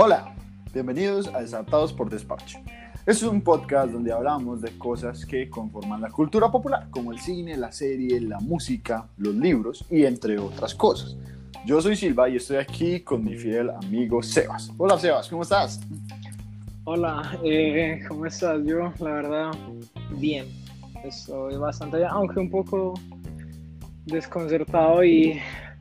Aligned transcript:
Hola, 0.00 0.32
bienvenidos 0.72 1.26
a 1.34 1.40
Desadaptados 1.40 1.92
por 1.92 2.08
Despacho. 2.08 2.60
Este 2.98 3.10
es 3.10 3.22
un 3.24 3.42
podcast 3.42 3.90
donde 3.90 4.12
hablamos 4.12 4.62
de 4.62 4.78
cosas 4.78 5.26
que 5.26 5.50
conforman 5.50 6.00
la 6.00 6.08
cultura 6.08 6.52
popular, 6.52 6.86
como 6.90 7.10
el 7.10 7.18
cine, 7.18 7.56
la 7.56 7.72
serie, 7.72 8.20
la 8.20 8.38
música, 8.38 9.08
los 9.16 9.34
libros 9.34 9.84
y 9.90 10.04
entre 10.04 10.38
otras 10.38 10.72
cosas. 10.72 11.16
Yo 11.66 11.80
soy 11.80 11.96
Silva 11.96 12.28
y 12.28 12.36
estoy 12.36 12.58
aquí 12.58 13.00
con 13.00 13.24
mi 13.24 13.34
fiel 13.34 13.70
amigo 13.70 14.22
Sebas. 14.22 14.70
Hola 14.78 15.00
Sebas, 15.00 15.28
¿cómo 15.28 15.42
estás? 15.42 15.80
Hola, 16.84 17.36
eh, 17.42 18.00
¿cómo 18.06 18.26
estás? 18.26 18.60
Yo, 18.64 18.92
la 19.00 19.10
verdad, 19.14 19.50
bien. 20.10 20.46
Estoy 21.02 21.56
bastante 21.56 21.96
bien, 21.96 22.08
aunque 22.12 22.38
un 22.38 22.50
poco 22.50 22.94
desconcertado 24.06 25.02
y 25.02 25.40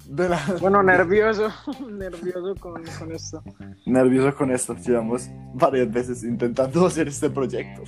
De 0.10 0.30
la- 0.30 0.40
bueno, 0.62 0.82
nervioso, 0.84 1.50
nervioso 1.90 2.56
con, 2.60 2.82
con 2.98 3.12
esto. 3.12 3.44
Nervioso 3.86 4.36
con 4.36 4.52
esto, 4.52 4.76
llevamos 4.76 5.30
varias 5.54 5.92
veces 5.92 6.24
intentando 6.24 6.86
hacer 6.88 7.08
este 7.10 7.30
proyecto, 7.30 7.84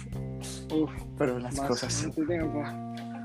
Uf, 0.73 0.92
pero 1.18 1.40
las 1.40 1.59
cosas, 1.59 2.08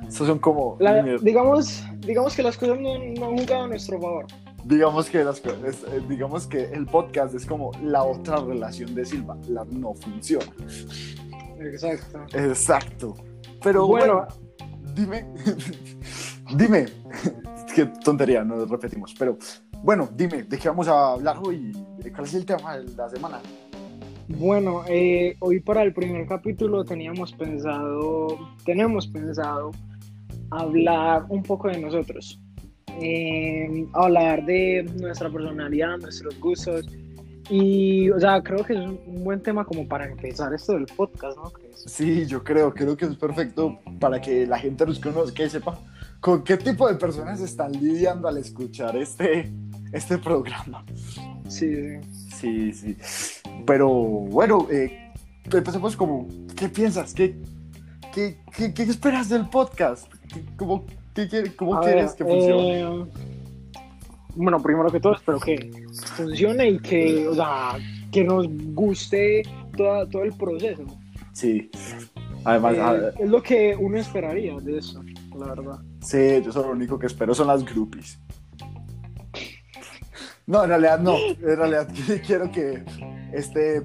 estos 0.09 0.27
son 0.29 0.39
como, 0.39 0.77
La- 0.81 1.03
digamos, 1.03 1.83
digamos 2.01 2.37
que 2.37 2.43
las 2.43 2.57
cosas 2.57 2.79
no, 2.79 2.91
no 2.99 3.27
han 3.27 3.39
jugado 3.39 3.65
a 3.65 3.69
nuestro 3.69 4.01
favor. 4.01 4.27
digamos 4.65 5.11
que 5.11 5.25
las 5.25 5.39
eh, 5.45 6.03
digamos 6.09 6.47
que 6.47 6.65
el 6.73 6.87
podcast 6.87 7.35
es 7.35 7.45
como 7.47 7.73
la 7.83 8.05
otra 8.05 8.37
relación 8.37 8.95
de 8.95 9.05
Silva, 9.05 9.37
la 9.49 9.65
no 9.65 9.95
funciona. 9.95 10.53
Exacto. 11.59 12.21
Exacto. 12.33 13.15
Pero 13.63 13.87
bueno, 13.87 14.27
Bueno, 14.27 14.95
dime, 14.95 15.27
dime, 16.57 16.87
qué 17.75 17.87
tontería, 17.87 18.45
nos 18.45 18.69
repetimos, 18.69 19.15
pero 19.19 19.37
bueno, 19.83 20.09
dime, 20.15 20.45
¿de 20.45 20.59
qué 20.59 20.69
vamos 20.69 20.87
a 20.87 21.13
hablar 21.13 21.39
hoy? 21.43 21.73
¿Cuál 22.15 22.25
es 22.25 22.35
el 22.35 22.47
tema 22.47 22.79
de 22.79 22.95
la 22.95 23.09
semana? 23.09 23.41
bueno, 24.27 24.85
eh, 24.89 25.37
hoy 25.41 25.61
para 25.61 25.83
el 25.83 25.93
primer 25.93 26.27
capítulo 26.27 26.83
teníamos 26.83 27.33
pensado, 27.33 28.39
tenemos 28.65 29.07
pensado 29.07 29.73
hablar 30.51 31.27
un 31.29 31.43
poco 31.43 31.69
de 31.69 31.79
nosotros. 31.79 32.41
Eh, 33.01 33.87
hablar 33.93 34.47
de 34.47 34.89
nuestra 34.99 35.29
personalidad, 35.29 35.99
nuestros 35.99 36.39
gustos. 36.41 36.87
Y, 37.51 38.09
o 38.09 38.19
sea, 38.19 38.43
creo 38.43 38.65
que 38.65 38.73
es 38.73 38.79
un 38.79 39.23
buen 39.25 39.43
tema 39.43 39.67
como 39.67 39.87
para 39.87 40.07
empezar 40.07 40.55
esto 40.55 40.73
del 40.73 40.87
podcast, 40.87 41.37
¿no 41.37 41.51
crees? 41.51 41.85
Sí, 41.87 42.25
yo 42.25 42.43
creo, 42.43 42.73
creo 42.73 42.97
que 42.97 43.05
es 43.05 43.17
perfecto 43.17 43.79
para 44.01 44.19
que 44.21 44.47
la 44.47 44.59
gente 44.59 44.87
nos 44.87 44.99
conozca 44.99 45.43
y 45.43 45.51
sepa 45.51 45.79
con 46.25 46.43
qué 46.43 46.57
tipo 46.57 46.89
de 46.89 46.95
personas 46.95 47.39
están 47.43 47.71
lidiando 47.73 48.29
al 48.29 48.39
escuchar 48.39 48.97
este, 48.97 49.53
este 49.93 50.17
programa. 50.17 50.83
Sí, 51.49 51.71
sí. 52.35 52.73
Sí. 52.73 52.97
Pero 53.67 53.91
bueno, 53.91 54.67
eh, 54.71 55.13
empecemos 55.53 55.95
como, 55.95 56.27
¿qué 56.57 56.71
piensas? 56.71 57.13
¿Qué, 57.13 57.37
qué, 58.15 58.39
qué, 58.57 58.73
qué 58.73 58.83
esperas 58.85 59.29
del 59.29 59.51
podcast? 59.51 60.11
¿Qué- 60.33 60.43
¿Cómo, 60.57 60.87
qué 61.15 61.53
cómo 61.57 61.79
quieres 61.83 62.07
ver, 62.07 62.17
que 62.17 62.25
funcione? 62.25 62.81
eh, 62.81 63.07
bueno, 64.35 64.63
primero 64.63 64.91
que 64.91 65.01
todo, 65.01 65.17
espero 65.17 65.39
que 65.39 65.71
funcione 66.17 66.71
y 66.71 66.79
que, 66.79 67.29
o 67.29 67.35
sea, 67.35 67.77
que 68.11 68.25
nos 68.25 68.47
guste 68.73 69.43
toda- 69.77 70.09
todo 70.09 70.23
el 70.25 70.33
proceso. 70.33 70.85
Sí. 71.35 71.71
Además, 72.45 72.77
Eh, 72.79 73.11
es 73.25 73.29
lo 73.29 73.43
que 73.43 73.77
uno 73.79 73.99
esperaría 73.99 74.57
de 74.59 74.79
eso, 74.79 75.03
la 75.39 75.49
verdad. 75.55 75.79
Sí, 76.05 76.43
yo 76.45 76.53
solo 76.53 76.69
lo 76.69 76.75
único 76.75 76.99
que 76.99 77.07
espero 77.07 77.35
son 77.35 77.49
las 77.49 77.65
groupies. 77.65 78.19
No, 80.47 80.63
en 80.65 80.69
realidad 80.69 80.99
no. 81.01 81.17
En 81.17 81.57
realidad 81.57 81.89
quiero 82.27 82.51
que 82.51 82.85
este 83.33 83.83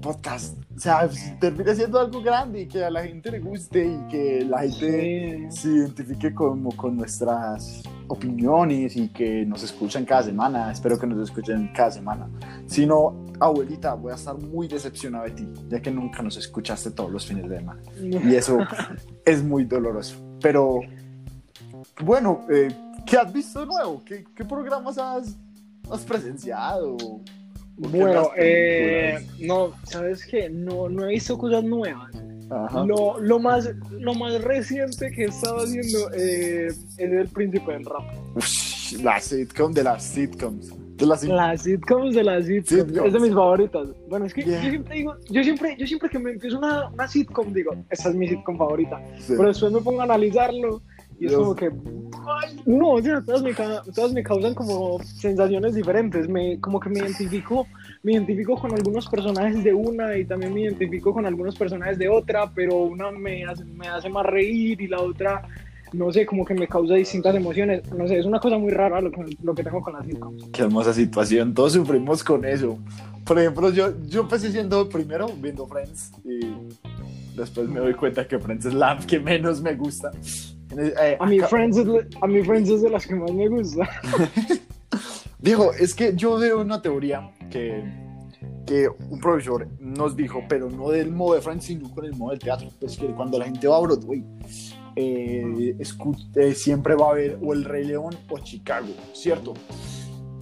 podcast, 0.00 0.56
o 0.76 0.78
sea, 0.78 1.08
termine 1.40 1.74
siendo 1.74 1.98
algo 1.98 2.22
grande 2.22 2.60
y 2.62 2.68
que 2.68 2.84
a 2.84 2.90
la 2.90 3.02
gente 3.02 3.30
le 3.32 3.40
guste 3.40 3.84
y 3.84 4.08
que 4.08 4.44
la 4.48 4.60
gente 4.60 5.48
Sí. 5.50 5.60
se 5.62 5.68
identifique 5.70 6.32
como 6.34 6.70
con 6.76 6.96
nuestras 6.96 7.82
opiniones 8.06 8.96
y 8.96 9.08
que 9.08 9.44
nos 9.44 9.64
escuchen 9.64 10.04
cada 10.04 10.22
semana. 10.22 10.70
Espero 10.70 10.98
que 10.98 11.06
nos 11.06 11.28
escuchen 11.28 11.72
cada 11.74 11.90
semana. 11.90 12.28
Si 12.66 12.86
no, 12.86 13.24
abuelita, 13.40 13.94
voy 13.94 14.12
a 14.12 14.14
estar 14.14 14.38
muy 14.38 14.68
decepcionado 14.68 15.24
de 15.24 15.30
ti, 15.32 15.48
ya 15.68 15.80
que 15.80 15.90
nunca 15.90 16.22
nos 16.22 16.36
escuchaste 16.36 16.92
todos 16.92 17.10
los 17.10 17.26
fines 17.26 17.48
de 17.48 17.58
semana. 17.58 17.80
Y 18.00 18.34
eso 18.36 18.58
es 19.24 19.42
muy 19.42 19.64
doloroso. 19.64 20.16
Pero, 20.40 20.80
bueno, 22.00 22.44
eh, 22.50 22.68
¿qué 23.06 23.16
has 23.16 23.32
visto 23.32 23.60
de 23.60 23.66
nuevo? 23.66 24.02
¿Qué, 24.04 24.24
qué 24.34 24.44
programas 24.44 24.98
has, 24.98 25.36
has 25.90 26.04
presenciado? 26.04 26.94
¿O 26.96 27.20
qué 27.82 27.88
Bueno, 27.98 28.30
eh, 28.36 29.26
no, 29.40 29.72
¿sabes 29.84 30.24
qué? 30.26 30.48
No, 30.50 30.88
no 30.88 31.04
he 31.06 31.08
visto 31.10 31.36
cosas 31.38 31.64
nuevas. 31.64 32.10
Ajá. 32.50 32.82
Lo, 32.84 33.20
lo, 33.20 33.38
más, 33.38 33.68
lo 33.90 34.14
más 34.14 34.42
reciente 34.42 35.10
que 35.10 35.24
he 35.24 35.28
estado 35.28 35.58
haciendo 35.58 36.10
eh, 36.14 36.68
es 36.68 36.98
El 36.98 37.28
Príncipe 37.28 37.72
del 37.72 37.84
Rap. 37.84 38.04
La 39.02 39.20
sitcom 39.20 39.72
de 39.72 39.82
las 39.84 40.02
sitcoms. 40.02 40.72
De 40.96 41.04
las 41.06 41.22
sit- 41.22 41.28
Las 41.28 41.62
sitcoms 41.62 42.14
de 42.14 42.24
las 42.24 42.46
sitcoms. 42.46 42.68
Sitcoms. 42.86 43.06
Es 43.06 43.12
de 43.12 43.20
mis 43.20 43.34
favoritas. 43.34 43.88
Bueno, 44.08 44.24
es 44.24 44.32
que 44.34 44.42
Yeah. 44.44 44.62
yo 44.62 44.70
siempre 44.70 44.94
digo, 44.96 45.14
yo 45.28 45.44
siempre, 45.44 45.76
yo 45.78 45.86
siempre 45.86 46.08
que 46.08 46.18
me 46.18 46.30
empiezo 46.32 46.56
una, 46.58 46.88
una 46.88 47.06
sitcom 47.06 47.52
digo, 47.52 47.72
esta 47.90 48.08
es 48.08 48.14
mi 48.14 48.26
sitcom 48.28 48.56
favorita. 48.56 48.98
sí. 49.18 49.34
Pero 49.36 49.48
después 49.48 49.70
me 49.70 49.80
pongo 49.82 50.00
a 50.00 50.04
analizarlo 50.04 50.80
y 51.20 51.26
es 51.26 51.30
Dios. 51.30 51.42
como 51.42 51.54
que, 51.54 51.66
ay, 51.66 52.60
no, 52.66 53.22
todas 53.22 53.42
me, 53.42 53.52
todas 53.54 54.12
me 54.12 54.22
causan 54.22 54.54
como 54.54 55.02
sensaciones 55.02 55.74
diferentes. 55.74 56.28
Me, 56.28 56.60
como 56.60 56.78
que 56.78 56.88
me 56.90 57.00
identifico, 57.00 57.66
me 58.02 58.12
identifico 58.12 58.56
con 58.56 58.72
algunos 58.72 59.08
personajes 59.08 59.64
de 59.64 59.74
una 59.74 60.16
y 60.16 60.24
también 60.24 60.54
me 60.54 60.62
identifico 60.62 61.12
con 61.12 61.26
algunos 61.26 61.56
personajes 61.56 61.98
de 61.98 62.08
otra, 62.08 62.50
pero 62.54 62.76
una 62.84 63.10
me 63.10 63.44
hace, 63.44 63.64
me 63.64 63.88
hace 63.88 64.08
más 64.08 64.26
reír 64.26 64.80
y 64.80 64.86
la 64.86 65.00
otra, 65.00 65.42
no 65.92 66.12
sé, 66.12 66.24
como 66.24 66.44
que 66.44 66.54
me 66.54 66.68
causa 66.68 66.94
distintas 66.94 67.34
emociones. 67.34 67.82
No 67.92 68.06
sé, 68.06 68.18
es 68.18 68.26
una 68.26 68.38
cosa 68.38 68.56
muy 68.58 68.70
rara 68.70 69.00
lo 69.00 69.10
que, 69.10 69.36
lo 69.42 69.54
que 69.54 69.64
tengo 69.64 69.80
con 69.80 69.94
las 69.94 70.06
sitcoms. 70.06 70.50
Qué 70.52 70.62
hermosa 70.62 70.92
situación, 70.92 71.52
todos 71.52 71.72
sufrimos 71.72 72.22
con 72.22 72.44
eso. 72.44 72.78
Por 73.24 73.38
ejemplo, 73.40 73.70
yo, 73.70 73.92
yo 74.06 74.22
empecé 74.22 74.52
siendo 74.52 74.88
primero 74.88 75.26
viendo 75.40 75.66
Friends 75.66 76.12
y 76.24 76.38
después 77.36 77.68
me 77.68 77.80
doy 77.80 77.94
cuenta 77.94 78.26
que 78.26 78.38
Friends 78.38 78.66
es 78.66 78.74
la 78.74 78.96
que 78.98 79.18
menos 79.18 79.60
me 79.60 79.74
gusta. 79.74 80.12
Eh, 80.76 81.16
A 81.18 81.26
mi 81.26 81.40
Friends, 81.40 81.76
es 81.78 81.86
a 82.20 82.26
mi 82.26 82.42
Friends 82.42 82.68
es 82.70 82.82
de 82.82 82.90
las 82.90 83.06
que 83.06 83.14
más 83.14 83.32
me 83.32 83.48
gusta. 83.48 83.88
Digo, 85.40 85.72
es 85.72 85.94
que 85.94 86.14
yo 86.16 86.36
veo 86.36 86.60
una 86.60 86.82
teoría 86.82 87.30
que, 87.50 87.84
que 88.66 88.88
un 89.10 89.20
profesor 89.20 89.68
nos 89.80 90.16
dijo, 90.16 90.42
pero 90.48 90.68
no 90.68 90.90
del 90.90 91.12
modo 91.12 91.34
de 91.34 91.40
Friends, 91.40 91.64
sino 91.64 91.90
con 91.94 92.04
el 92.04 92.14
modo 92.16 92.30
del 92.30 92.40
teatro. 92.40 92.68
Pues 92.80 92.96
que 92.96 93.06
cuando 93.06 93.38
la 93.38 93.44
gente 93.44 93.66
va 93.68 93.76
a 93.76 93.80
Broadway, 93.80 94.24
eh, 94.96 95.76
escu- 95.78 96.28
eh, 96.36 96.54
siempre 96.54 96.94
va 96.96 97.10
a 97.10 97.14
ver 97.14 97.38
o 97.42 97.52
El 97.52 97.64
Rey 97.64 97.84
León 97.84 98.14
o 98.28 98.38
Chicago, 98.40 98.88
¿cierto? 99.14 99.54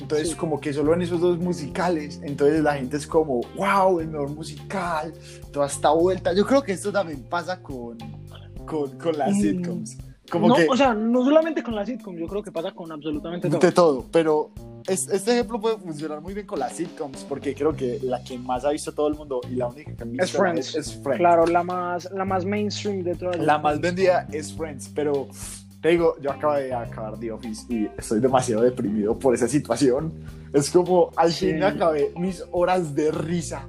Entonces, 0.01 0.31
Sí. 0.31 0.35
como 0.37 0.61
que 0.61 0.73
solo 0.73 0.95
en 0.95 1.03
esos 1.03 1.21
dos 1.21 1.39
musicales, 1.39 2.21
entonces 2.23 2.63
la 2.63 2.75
gente 2.75 2.97
es 2.97 3.07
como, 3.07 3.41
wow, 3.57 4.01
el 4.01 4.09
mejor 4.09 4.31
musical, 4.31 5.13
toda 5.53 5.67
esta 5.67 5.91
vuelta. 5.91 6.33
Yo 6.33 6.47
creo 6.47 6.63
que 6.63 6.73
esto 6.73 6.91
también 6.93 7.23
pasa 7.29 7.61
con, 7.61 7.99
con, 8.65 8.97
con 8.99 9.19
las 9.19 9.37
sitcoms. 9.37 9.99
Como 10.31 10.49
no, 10.49 10.55
que 10.57 10.67
o 10.69 10.77
sea, 10.77 10.93
no 10.95 11.25
solamente 11.25 11.63
con 11.63 11.75
las 11.75 11.87
sitcoms, 11.89 12.19
yo 12.19 12.27
creo 12.27 12.43
que 12.43 12.51
pasa 12.53 12.73
con 12.73 12.91
absolutamente 12.91 13.49
todo. 13.49 13.61
de 13.61 13.73
todo, 13.73 14.05
pero 14.11 14.51
es- 14.89 15.09
este 15.09 15.33
ejemplo 15.33 15.61
puede 15.61 15.77
funcionar 15.79 16.21
muy 16.21 16.35
bien 16.35 16.47
con 16.47 16.59
las 16.59 16.73
sitcoms, 16.73 17.25
porque 17.29 17.55
creo 17.55 17.75
que 17.77 18.01
la 18.03 18.23
que 18.25 18.37
más 18.39 18.65
ha 18.65 18.71
visto 18.71 18.93
todo 18.93 19.09
el 19.09 19.15
mundo 19.15 19.41
y 19.51 19.55
la 19.55 19.69
única 19.69 19.95
que 19.95 20.03
ha 20.03 20.07
visto 20.07 20.25
Es 20.25 20.33
Friends. 20.33 20.69
es, 20.75 20.75
es 20.89 20.95
Friends. 21.03 21.19
Claro, 21.19 21.47
la 21.47 21.63
más, 21.63 22.11
la 22.13 22.25
más 22.25 22.45
mainstream 22.45 23.03
de 23.05 23.15
todas. 23.15 23.39
La 23.39 23.59
más 23.59 23.81
vendida 23.81 24.27
es 24.33 24.53
Friends, 24.53 24.91
pero 24.95 25.29
te 25.81 25.91
digo, 25.91 26.17
yo 26.21 26.33
acabo 26.33 26.55
de 26.55 26.75
acabar 26.75 27.17
The 27.21 27.31
Office 27.31 27.73
y 27.73 27.89
estoy 27.97 28.19
demasiado 28.21 28.63
deprimido 28.63 29.17
por 29.17 29.33
esa 29.35 29.47
situación. 29.47 30.13
Es 30.53 30.71
como 30.71 31.11
al 31.15 31.31
Sí. 31.33 31.47
fin 31.53 31.63
acabé 31.63 32.13
mis 32.17 32.43
horas 32.51 32.95
de 32.97 33.13
risa 33.13 33.69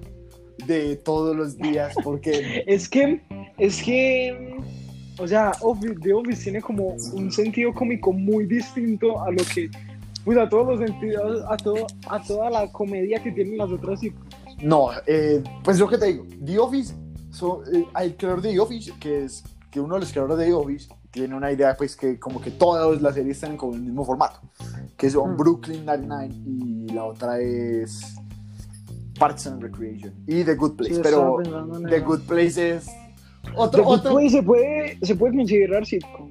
de 0.66 0.96
todos 0.96 1.36
los 1.36 1.56
días, 1.58 1.94
porque 2.04 2.64
Es 2.68 2.90
que, 2.90 3.22
es 3.60 3.84
que, 3.84 4.58
o 5.20 5.28
sea, 5.28 5.52
Office, 5.62 5.96
The 6.02 6.14
Office 6.14 6.44
tiene 6.44 6.62
como 6.62 6.96
un 7.14 7.32
sentido 7.32 7.74
cómico 7.74 8.12
muy 8.14 8.46
distinto 8.46 9.22
a 9.24 9.32
lo 9.32 9.44
que, 9.54 9.70
pues 10.24 10.38
a 10.38 10.48
todos 10.48 10.68
los 10.68 10.80
sentidos, 10.90 11.44
a, 11.50 11.58
todo, 11.58 11.88
a 12.10 12.22
toda 12.22 12.50
la 12.50 12.72
comedia 12.72 13.22
que 13.22 13.32
tienen 13.32 13.58
las 13.58 13.72
otras 13.72 14.00
sitcoms. 14.00 14.36
no, 14.62 14.90
eh, 15.06 15.44
pues 15.64 15.80
lo 15.80 15.88
que 15.88 15.98
te 15.98 16.06
digo, 16.08 16.26
The 16.46 16.60
Office, 16.60 16.94
so, 17.32 17.64
eh, 17.72 17.86
el 18.02 18.16
creador 18.16 18.42
de 18.42 18.52
The 18.52 18.60
Office, 18.60 18.94
que 19.00 19.24
es 19.26 19.44
que 19.72 19.80
uno 19.80 19.96
de 19.96 20.02
los 20.02 20.12
creadores 20.12 20.38
de 20.38 20.46
The 20.46 20.54
Office 20.54 20.90
tiene 21.12 21.36
una 21.36 21.52
idea 21.52 21.76
pues 21.76 21.96
que 21.96 22.20
como 22.20 22.40
que 22.42 22.52
todas 22.52 23.02
las 23.02 23.16
series 23.16 23.40
tienen 23.40 23.58
como 23.58 23.74
el 23.74 23.82
mismo 23.82 24.06
formato, 24.06 24.40
que 24.98 25.10
son 25.10 25.34
Mm. 25.34 25.38
Brooklyn 25.38 25.86
Nine-Nine 25.86 26.36
y 26.46 26.88
la 26.94 27.06
otra 27.06 27.40
es 27.40 28.16
Parks 29.18 29.48
and 29.48 29.62
Recreation 29.64 30.14
y 30.28 30.44
The 30.44 30.56
Good 30.56 30.76
Place, 30.76 30.94
Sí, 30.96 31.00
pero 31.02 31.38
The. 31.90 32.00
Good 32.02 32.22
Place 32.28 32.76
es 32.76 32.88
The 33.52 33.54
otro, 33.56 33.84
Good 33.84 33.94
otro 34.00 34.30
se 34.30 34.44
puede, 34.44 34.98
se 35.02 35.16
puede 35.16 35.38
considerar 35.38 35.86
sitcom. 35.86 36.30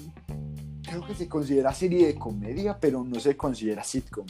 creo 0.83 1.07
que 1.07 1.15
se 1.15 1.29
considera 1.29 1.73
serie 1.73 2.07
de 2.07 2.15
comedia, 2.15 2.77
pero 2.81 3.03
no 3.05 3.19
se 3.21 3.37
considera 3.37 3.83
sitcom. 3.83 4.27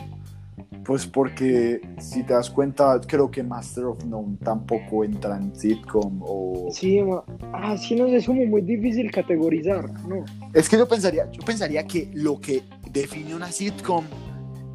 Pues 0.85 1.05
porque 1.07 1.81
si 1.99 2.23
te 2.23 2.33
das 2.33 2.49
cuenta, 2.49 3.01
creo 3.07 3.31
que 3.31 3.43
Master 3.43 3.85
of 3.85 4.05
None 4.05 4.37
tampoco 4.43 5.05
entra 5.05 5.37
en 5.37 5.55
sitcom 5.55 6.21
o... 6.23 6.69
Sí, 6.71 7.03
ma- 7.03 7.25
ah, 7.53 7.77
sí, 7.77 7.97
no 7.97 8.07
es 8.07 8.25
como 8.25 8.47
muy 8.47 8.63
difícil 8.63 9.11
categorizar, 9.11 9.91
¿no? 10.09 10.25
Es 10.55 10.69
que 10.69 10.79
yo 10.79 10.87
pensaría, 10.89 11.31
yo 11.31 11.43
pensaría 11.45 11.85
que 11.85 12.09
lo 12.15 12.41
que 12.41 12.63
define 12.93 13.35
una 13.35 13.51
sitcom 13.51 14.05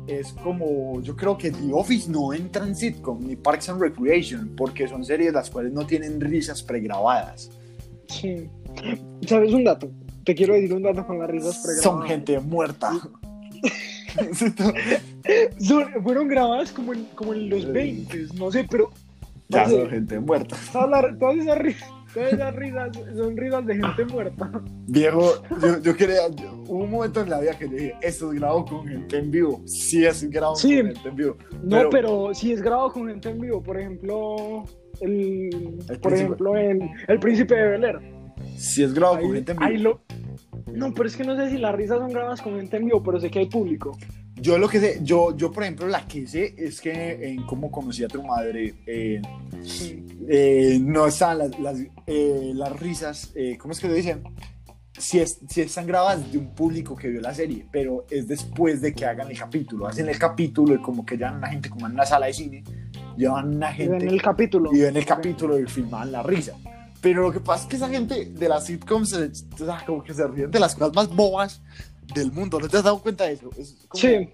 es 0.06 0.34
como, 0.34 1.00
yo 1.02 1.16
creo 1.16 1.38
que 1.38 1.50
The 1.52 1.72
Office 1.72 2.12
no 2.12 2.34
entra 2.34 2.66
en 2.68 2.76
sitcom, 2.76 3.26
ni 3.26 3.38
Parks 3.38 3.70
and 3.70 3.82
Recreation, 3.82 4.54
porque 4.58 4.88
son 4.90 5.06
series 5.06 5.32
las 5.34 5.50
cuales 5.50 5.72
no 5.72 5.88
tienen 5.88 6.20
risas 6.20 6.62
pregrabadas. 6.62 7.50
Sí. 8.12 8.50
¿Sabes 9.28 9.54
un 9.54 9.64
dato? 9.64 9.90
Te 10.24 10.36
quiero 10.36 10.54
decir 10.54 10.74
un 10.74 10.84
dato 10.84 11.06
con 11.08 11.18
las 11.20 11.30
risas 11.30 11.56
pregrabadas. 11.64 11.84
Son 11.84 12.02
gente 12.04 12.40
muerta. 12.40 12.92
Son- 15.60 16.04
fueron 16.04 16.28
grabadas 16.28 16.72
como 16.72 16.94
en, 16.94 17.06
como 17.16 17.34
en 17.34 17.50
los 17.50 17.62
Sí. 17.64 17.72
20, 17.72 18.26
no 18.38 18.52
sé, 18.52 18.66
pero 18.70 18.90
ya 19.50 19.70
son 19.70 19.90
gente 19.90 20.20
muerta. 20.20 20.56
todas, 20.72 20.90
las- 20.90 21.20
todas 21.20 21.38
esas 21.38 21.58
risas, 21.58 21.90
todas 22.14 22.34
esas 22.34 22.56
risas 22.56 22.90
son 23.16 23.38
risas 23.38 23.66
de 23.66 23.76
gente 23.76 24.06
muerta. 24.06 24.52
Viejo, 24.88 25.34
yo, 25.62 25.82
yo 25.82 25.96
quería, 25.96 26.28
yo- 26.30 26.54
hubo 26.68 26.84
un 26.84 26.92
momento 26.92 27.22
en 27.22 27.30
la 27.30 27.40
vida 27.40 27.58
que 27.58 27.66
yo 27.70 27.76
dije, 27.76 27.96
esto 28.02 28.32
es 28.32 28.40
grabado 28.40 28.66
con 28.66 28.88
gente 28.88 29.18
en 29.18 29.32
vivo. 29.32 29.62
Sí, 29.66 30.06
es 30.06 30.30
grabado 30.30 30.56
Sí. 30.56 30.78
con 30.78 30.88
gente 30.94 31.10
en 31.10 31.16
vivo. 31.16 31.38
No, 31.64 31.78
Pero- 31.78 31.90
pero, 31.90 32.34
si 32.34 32.52
es 32.52 32.62
grabado 32.62 32.92
con 32.92 33.08
gente 33.08 33.30
en 33.30 33.40
vivo, 33.40 33.62
por 33.62 33.80
ejemplo, 33.80 34.64
el, 35.02 35.50
El 35.90 36.00
por 36.00 36.12
príncipe. 36.12 36.24
ejemplo 36.24 36.58
en 36.58 36.90
El 37.08 37.20
Príncipe 37.20 37.56
de 37.56 37.68
Bel 37.70 37.84
Air. 37.84 38.00
Sí 38.56 38.84
es 38.84 38.94
grabado 38.94 39.18
con 39.22 39.28
Ahí- 39.28 39.34
gente 39.36 39.52
en 39.54 39.58
vivo. 39.60 39.84
lo- 39.84 40.02
No, 40.74 40.94
pero 40.94 41.08
es 41.08 41.16
que 41.18 41.24
no 41.24 41.36
sé 41.36 41.50
si 41.50 41.58
las 41.58 41.76
risas 41.76 42.00
son 42.00 42.12
grabadas 42.12 42.42
con 42.42 42.56
gente 42.58 42.78
en 42.78 42.86
vivo, 42.86 43.04
pero 43.04 43.20
sé 43.20 43.30
que 43.30 43.40
hay 43.40 43.48
público. 43.50 43.98
Yo 44.36 44.58
lo 44.58 44.68
que 44.70 44.80
sé, 44.80 45.00
yo, 45.04 45.36
yo 45.38 45.52
por 45.52 45.64
ejemplo, 45.64 45.88
la 45.88 46.08
que 46.08 46.26
sé 46.26 46.56
es 46.58 46.80
que 46.82 47.30
en 47.30 47.44
cómo 47.46 47.70
conocí 47.70 48.04
a 48.04 48.08
tu 48.08 48.24
madre, 48.24 48.74
eh, 48.88 49.22
eh, 50.28 50.80
no 50.82 51.06
están 51.08 51.38
las, 51.40 51.60
las, 51.60 51.78
eh, 52.08 52.52
las 52.56 52.80
risas, 52.80 53.32
eh, 53.36 53.58
¿cómo 53.60 53.72
es 53.74 53.80
que 53.80 53.88
lo 53.88 53.94
dicen? 53.94 54.24
Si, 54.98 55.20
es, 55.20 55.40
si 55.48 55.62
están 55.62 55.88
grabadas 55.88 56.32
de 56.32 56.38
un 56.38 56.54
público 56.54 56.96
que 56.96 57.08
vio 57.10 57.22
la 57.22 57.34
serie, 57.34 57.66
pero 57.72 58.06
es 58.10 58.28
después 58.28 58.82
de 58.82 58.94
que 58.94 59.06
hagan 59.06 59.30
el 59.32 59.38
capítulo. 59.38 59.88
Hacen 59.88 60.08
el 60.10 60.18
capítulo 60.20 60.76
y 60.76 60.82
como 60.82 61.06
que 61.06 61.18
llevan 61.18 61.36
a 61.36 61.38
una 61.40 61.48
gente 61.50 61.70
como 61.70 61.88
en 61.88 61.94
una 61.94 62.06
sala 62.06 62.28
de 62.28 62.34
cine, 62.34 62.64
llevan 63.18 63.56
una 63.56 63.72
gente 63.74 63.98
En 63.98 64.10
el 64.10 64.22
capítulo. 64.22 64.70
y 64.74 64.80
ven 64.82 64.96
el 64.98 65.06
capítulo 65.06 65.60
y 65.60 65.66
filman 65.66 66.12
la 66.12 66.24
risa. 66.24 66.54
Pero 67.02 67.24
lo 67.24 67.32
que 67.32 67.40
pasa 67.40 67.64
es 67.64 67.70
que 67.70 67.76
esa 67.78 67.90
gente 67.90 68.26
de 68.26 68.50
las 68.50 68.66
sitcoms, 68.66 69.10
se- 69.10 69.32
o 69.54 69.66
sea, 69.66 69.84
como 69.86 70.04
que 70.04 70.14
se 70.14 70.28
ríen 70.28 70.52
de 70.52 70.60
las 70.60 70.76
cosas 70.76 70.94
más 70.96 71.10
bobas 71.16 71.62
del 72.14 72.32
mundo. 72.32 72.60
¿No 72.60 72.68
te 72.68 72.78
has 72.78 72.84
dado 72.84 73.00
cuenta 73.00 73.24
de 73.26 73.34
eso? 73.34 73.50
Es 73.58 73.76
como- 73.88 74.00
Sí. 74.02 74.30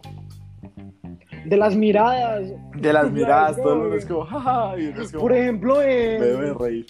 De 1.46 1.56
las 1.56 1.76
miradas. 1.78 2.52
De 2.76 2.92
las 2.92 3.10
miradas, 3.10 3.56
todo 3.56 3.74
el 3.74 3.80
mundo 3.80 3.96
es 3.96 4.06
como, 4.06 4.26
jaja, 4.26 4.74
y 4.78 4.92
como, 4.92 5.22
Por 5.22 5.34
ejemplo, 5.34 5.82
en, 5.82 6.20
me 6.20 6.26
debe 6.26 6.54
reír. 6.54 6.86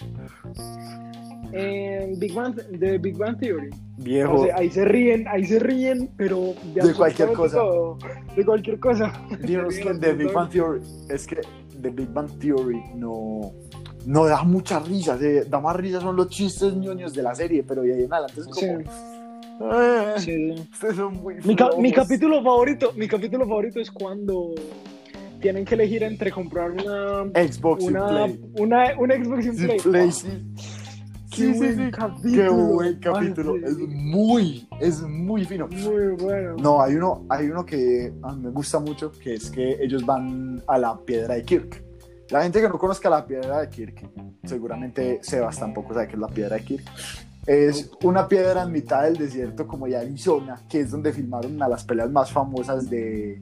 en 1.52 2.18
Big 2.18 2.34
Bang, 2.34 2.54
de 2.56 2.98
Big 2.98 3.16
Bang 3.16 3.38
Theory. 3.38 3.70
Viejo, 3.98 4.34
O 4.34 4.44
sea, 4.44 4.56
ahí 4.56 4.70
se 4.70 4.84
ríen, 4.84 5.26
ahí 5.28 5.44
se 5.44 5.58
ríen, 5.58 6.10
pero 6.16 6.54
De 6.74 6.94
cualquier 6.94 7.28
absolutamente 7.30 7.34
cosa. 7.34 7.56
todo, 7.58 7.98
de 8.36 8.44
cualquier 8.44 8.80
cosa. 8.80 9.12
es 9.30 9.38
que 9.80 9.94
The 9.94 10.12
Big 10.12 10.32
Bang 10.32 10.50
Theory, 10.50 10.80
es 11.08 11.26
que 11.26 11.40
The 11.80 11.90
Big 11.90 12.08
Bang 12.12 12.28
Theory 12.38 12.80
no, 12.96 13.52
no 14.06 14.24
da 14.26 14.42
mucha 14.42 14.78
risa, 14.80 15.16
de- 15.16 15.44
da 15.44 15.60
más 15.60 15.76
risa 15.76 16.00
son 16.00 16.16
los 16.16 16.28
chistes 16.28 16.74
ñoños 16.74 17.12
de 17.14 17.22
la 17.22 17.34
serie, 17.34 17.62
pero 17.62 17.82
de 17.82 17.94
ahí 17.94 18.02
en 18.04 18.12
adelante 18.12 18.40
es 18.40 18.46
como, 18.46 18.60
Sí, 18.60 18.66
"Eh, 19.60 20.14
sí, 20.18 20.24
sí. 20.56 20.68
ustedes 20.72 20.96
son 20.96 21.14
muy 21.22 21.34
Mi, 21.44 21.54
ca- 21.56 21.70
mi 21.78 21.90
flojos". 21.90 22.08
capítulo 22.08 22.42
favorito, 22.42 22.92
mi 22.96 23.08
capítulo 23.08 23.46
favorito 23.46 23.80
es 23.80 23.90
cuando 23.90 24.54
tienen 25.40 25.64
que 25.64 25.74
elegir 25.74 26.02
entre 26.02 26.32
comprar 26.32 26.72
una 26.72 27.22
Xbox 27.46 27.84
y 27.84 27.88
una, 27.88 28.06
Play. 28.08 28.40
una, 28.58 28.98
una 28.98 29.14
Xbox 29.24 29.46
y 29.46 29.50
Play. 29.66 29.78
Play, 29.80 30.12
sí. 30.12 30.28
Sí, 31.38 31.54
sí, 31.54 31.74
sí. 31.74 31.90
capítulo. 31.92 32.34
Qué 32.34 32.48
buen 32.48 32.98
capítulo. 32.98 33.56
Es 33.56 33.78
muy, 33.78 34.68
es 34.80 35.02
muy 35.02 35.44
fino. 35.44 35.68
Muy 35.68 36.16
bueno. 36.20 36.56
No, 36.60 36.82
hay 36.82 36.96
uno, 36.96 37.24
hay 37.28 37.48
uno 37.48 37.64
que 37.64 38.12
a 38.22 38.32
mí 38.32 38.42
me 38.42 38.50
gusta 38.50 38.80
mucho, 38.80 39.12
que 39.12 39.34
es 39.34 39.50
que 39.50 39.80
ellos 39.80 40.04
van 40.04 40.62
a 40.66 40.78
la 40.78 40.98
piedra 40.98 41.34
de 41.34 41.44
Kirk. 41.44 41.84
La 42.30 42.42
gente 42.42 42.60
que 42.60 42.68
no 42.68 42.78
conozca 42.78 43.08
la 43.08 43.24
piedra 43.24 43.60
de 43.60 43.70
Kirk, 43.70 44.10
seguramente 44.44 45.20
Sebas 45.22 45.58
tampoco 45.58 45.94
sabe 45.94 46.08
qué 46.08 46.14
es 46.14 46.18
la 46.18 46.28
piedra 46.28 46.56
de 46.56 46.64
Kirk. 46.64 46.84
Es 47.46 47.90
una 48.02 48.28
piedra 48.28 48.64
en 48.64 48.72
mitad 48.72 49.04
del 49.04 49.16
desierto 49.16 49.66
como 49.66 49.86
de 49.86 49.96
Arizona, 49.96 50.60
que 50.68 50.80
es 50.80 50.90
donde 50.90 51.12
filmaron 51.12 51.54
una 51.54 51.64
de 51.66 51.70
las 51.70 51.84
peleas 51.84 52.10
más 52.10 52.30
famosas 52.30 52.90
de, 52.90 53.40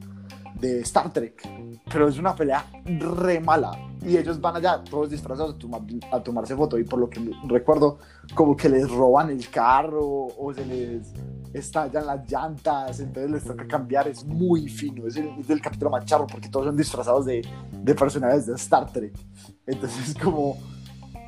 de 0.60 0.80
Star 0.80 1.12
Trek. 1.12 1.48
Pero 1.90 2.08
es 2.08 2.18
una 2.18 2.34
pelea 2.34 2.64
re 2.84 3.40
mala. 3.40 3.72
Y 4.04 4.16
ellos 4.16 4.40
van 4.40 4.56
allá, 4.56 4.82
todos 4.84 5.10
disfrazados, 5.10 5.54
a, 5.54 5.58
tomar- 5.58 5.82
a 6.12 6.22
tomarse 6.22 6.54
foto. 6.54 6.78
Y 6.78 6.84
por 6.84 6.98
lo 7.00 7.08
que 7.10 7.20
recuerdo, 7.46 7.98
como 8.34 8.56
que 8.56 8.68
les 8.68 8.90
roban 8.90 9.30
el 9.30 9.48
carro 9.50 10.06
o 10.38 10.52
se 10.54 10.64
les 10.64 11.12
estallan 11.52 12.06
las 12.06 12.30
llantas, 12.30 13.00
entonces 13.00 13.30
les 13.30 13.44
toca 13.44 13.66
cambiar. 13.66 14.06
Es 14.08 14.24
muy 14.24 14.68
fino. 14.68 15.06
Es 15.06 15.16
el, 15.16 15.28
es 15.40 15.50
el 15.50 15.60
capítulo 15.60 15.90
más 15.90 16.04
charro 16.04 16.26
porque 16.26 16.48
todos 16.48 16.66
son 16.66 16.76
disfrazados 16.76 17.24
de, 17.26 17.46
de 17.72 17.94
personajes 17.94 18.46
de 18.46 18.54
Star 18.54 18.90
Trek. 18.92 19.12
Entonces, 19.66 20.14
como 20.22 20.56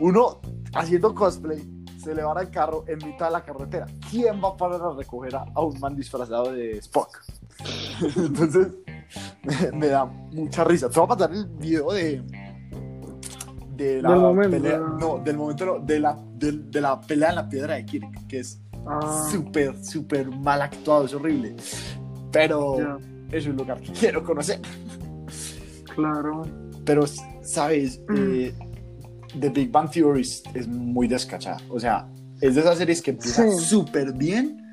uno 0.01 0.41
haciendo 0.75 1.15
cosplay, 1.15 1.77
se 1.99 2.15
le 2.15 2.23
van 2.23 2.39
al 2.39 2.51
carro 2.51 2.85
en 2.87 2.99
mitad 3.05 3.27
de 3.27 3.33
la 3.33 3.43
carretera. 3.43 3.87
¿Quién 4.09 4.41
va 4.43 4.51
a 4.51 4.57
parar 4.57 4.81
a 4.83 4.93
recoger 4.93 5.35
a, 5.35 5.45
un 5.61 5.81
man 5.81 5.97
disfrazado 5.97 6.53
de 6.53 6.79
Spock? 6.79 7.19
Entonces, 8.17 8.69
me, 9.73 9.87
da 9.89 10.05
mucha 10.05 10.65
risa. 10.65 10.89
Te 10.89 10.99
voy 11.01 11.05
a 11.11 11.17
pasar 11.17 11.33
el 11.35 11.47
video 11.47 11.93
de. 11.93 12.23
De 13.77 14.03
la 14.03 14.11
Del 14.11 14.19
momento, 14.21 14.51
pelea. 14.57 14.79
¿no? 14.79 14.99
No, 14.99 15.19
del 15.25 15.37
momento 15.37 15.65
no, 15.67 15.79
de 15.79 16.01
la, 16.01 16.19
del- 16.35 16.69
de, 16.71 16.81
la 16.81 17.01
pelea 17.01 17.29
en 17.31 17.35
la 17.37 17.49
piedra 17.49 17.75
de 17.75 17.85
Kirk, 17.87 18.27
que 18.27 18.41
es 18.41 18.61
Ah, 18.91 19.29
súper, 19.31 19.85
súper 19.85 20.29
mal 20.31 20.63
actuado, 20.63 21.05
es 21.05 21.13
horrible. 21.15 21.55
Pero 22.33 22.99
es 23.31 23.47
un 23.47 23.57
lugar 23.57 23.81
que 23.81 23.93
quiero 23.93 24.25
conocer. 24.25 24.61
claro. 25.95 26.43
Pero, 26.85 27.05
¿sabes? 27.43 28.01
Eh, 28.17 28.55
The 29.39 29.51
Big 29.51 29.71
Bang 29.71 29.91
Theory 29.91 30.23
es, 30.23 30.43
muy 30.67 31.07
descachada. 31.07 31.59
O 31.69 31.79
sea, 31.79 32.09
es 32.41 32.55
de 32.55 32.63
esas 32.63 32.79
series 32.79 33.03
que 33.03 33.11
empieza 33.11 33.49
Sí. 33.51 33.59
súper 33.65 34.13
bien, 34.15 34.68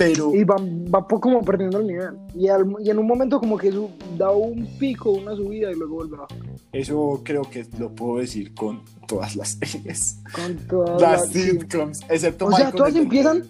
pero 0.00 0.34
Y 0.34 0.44
va, 0.44 0.56
va 0.58 1.06
como 1.06 1.42
perdiendo 1.42 1.78
el 1.78 1.86
nivel. 1.86 2.16
Y, 2.34 2.48
al- 2.48 2.74
y 2.82 2.88
en 2.88 2.98
un 2.98 3.06
momento 3.06 3.38
como 3.38 3.58
que 3.58 3.70
su- 3.70 3.90
da 4.16 4.30
un 4.30 4.66
pico, 4.78 5.10
una 5.10 5.36
subida 5.36 5.70
y 5.70 5.74
luego 5.74 5.96
vuelve 5.96 6.16
a 6.16 6.26
eso 6.72 7.20
creo 7.24 7.42
que 7.42 7.66
lo 7.78 7.94
puedo 7.94 8.18
decir 8.20 8.54
con 8.54 8.80
todas 9.06 9.36
las 9.36 9.58
series. 9.62 10.22
Con 10.34 10.56
todas 10.68 11.00
Las 11.02 11.20
las- 11.20 11.28
sí. 11.28 11.42
sitcoms, 11.50 12.00
excepto 12.08 12.46
O 12.46 12.50
sea, 12.52 12.64
Malcolm 12.64 12.76
todas 12.78 12.96
empiezan-. 12.96 13.42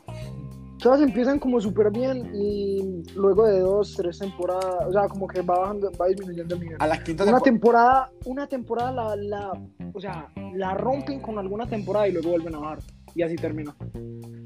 Todas 0.83 1.03
empiezan 1.03 1.39
como 1.39 1.61
súper 1.61 1.91
bien 1.91 2.31
y 2.35 3.03
luego 3.15 3.45
de 3.47 3.61
dos, 3.61 3.95
tres 3.99 4.19
temporadas, 4.19 4.87
o 4.89 4.93
sea, 4.93 5.09
como 5.09 5.27
que 5.29 5.43
va 5.43 5.59
bajando, 5.59 5.93
va 6.01 6.07
disminuyendo 6.09 6.55
el 6.55 6.61
nivel. 6.63 6.77
A 6.81 6.87
la 6.87 7.05
quinta 7.05 7.25
Una 7.25 7.39
temporada. 7.39 8.09
temporada, 8.09 8.13
una 8.25 8.47
temporada 8.47 8.91
la, 8.91 9.17
la, 9.17 9.53
o 9.93 10.01
sea, 10.01 10.29
la 10.55 10.73
rompen 10.73 11.21
con 11.21 11.39
alguna 11.39 11.67
temporada 11.69 12.09
y 12.09 12.13
luego 12.13 12.31
vuelven 12.31 12.55
a 12.55 12.59
bajar. 12.61 12.79
Y 13.15 13.23
así 13.23 13.37
termina. 13.37 13.75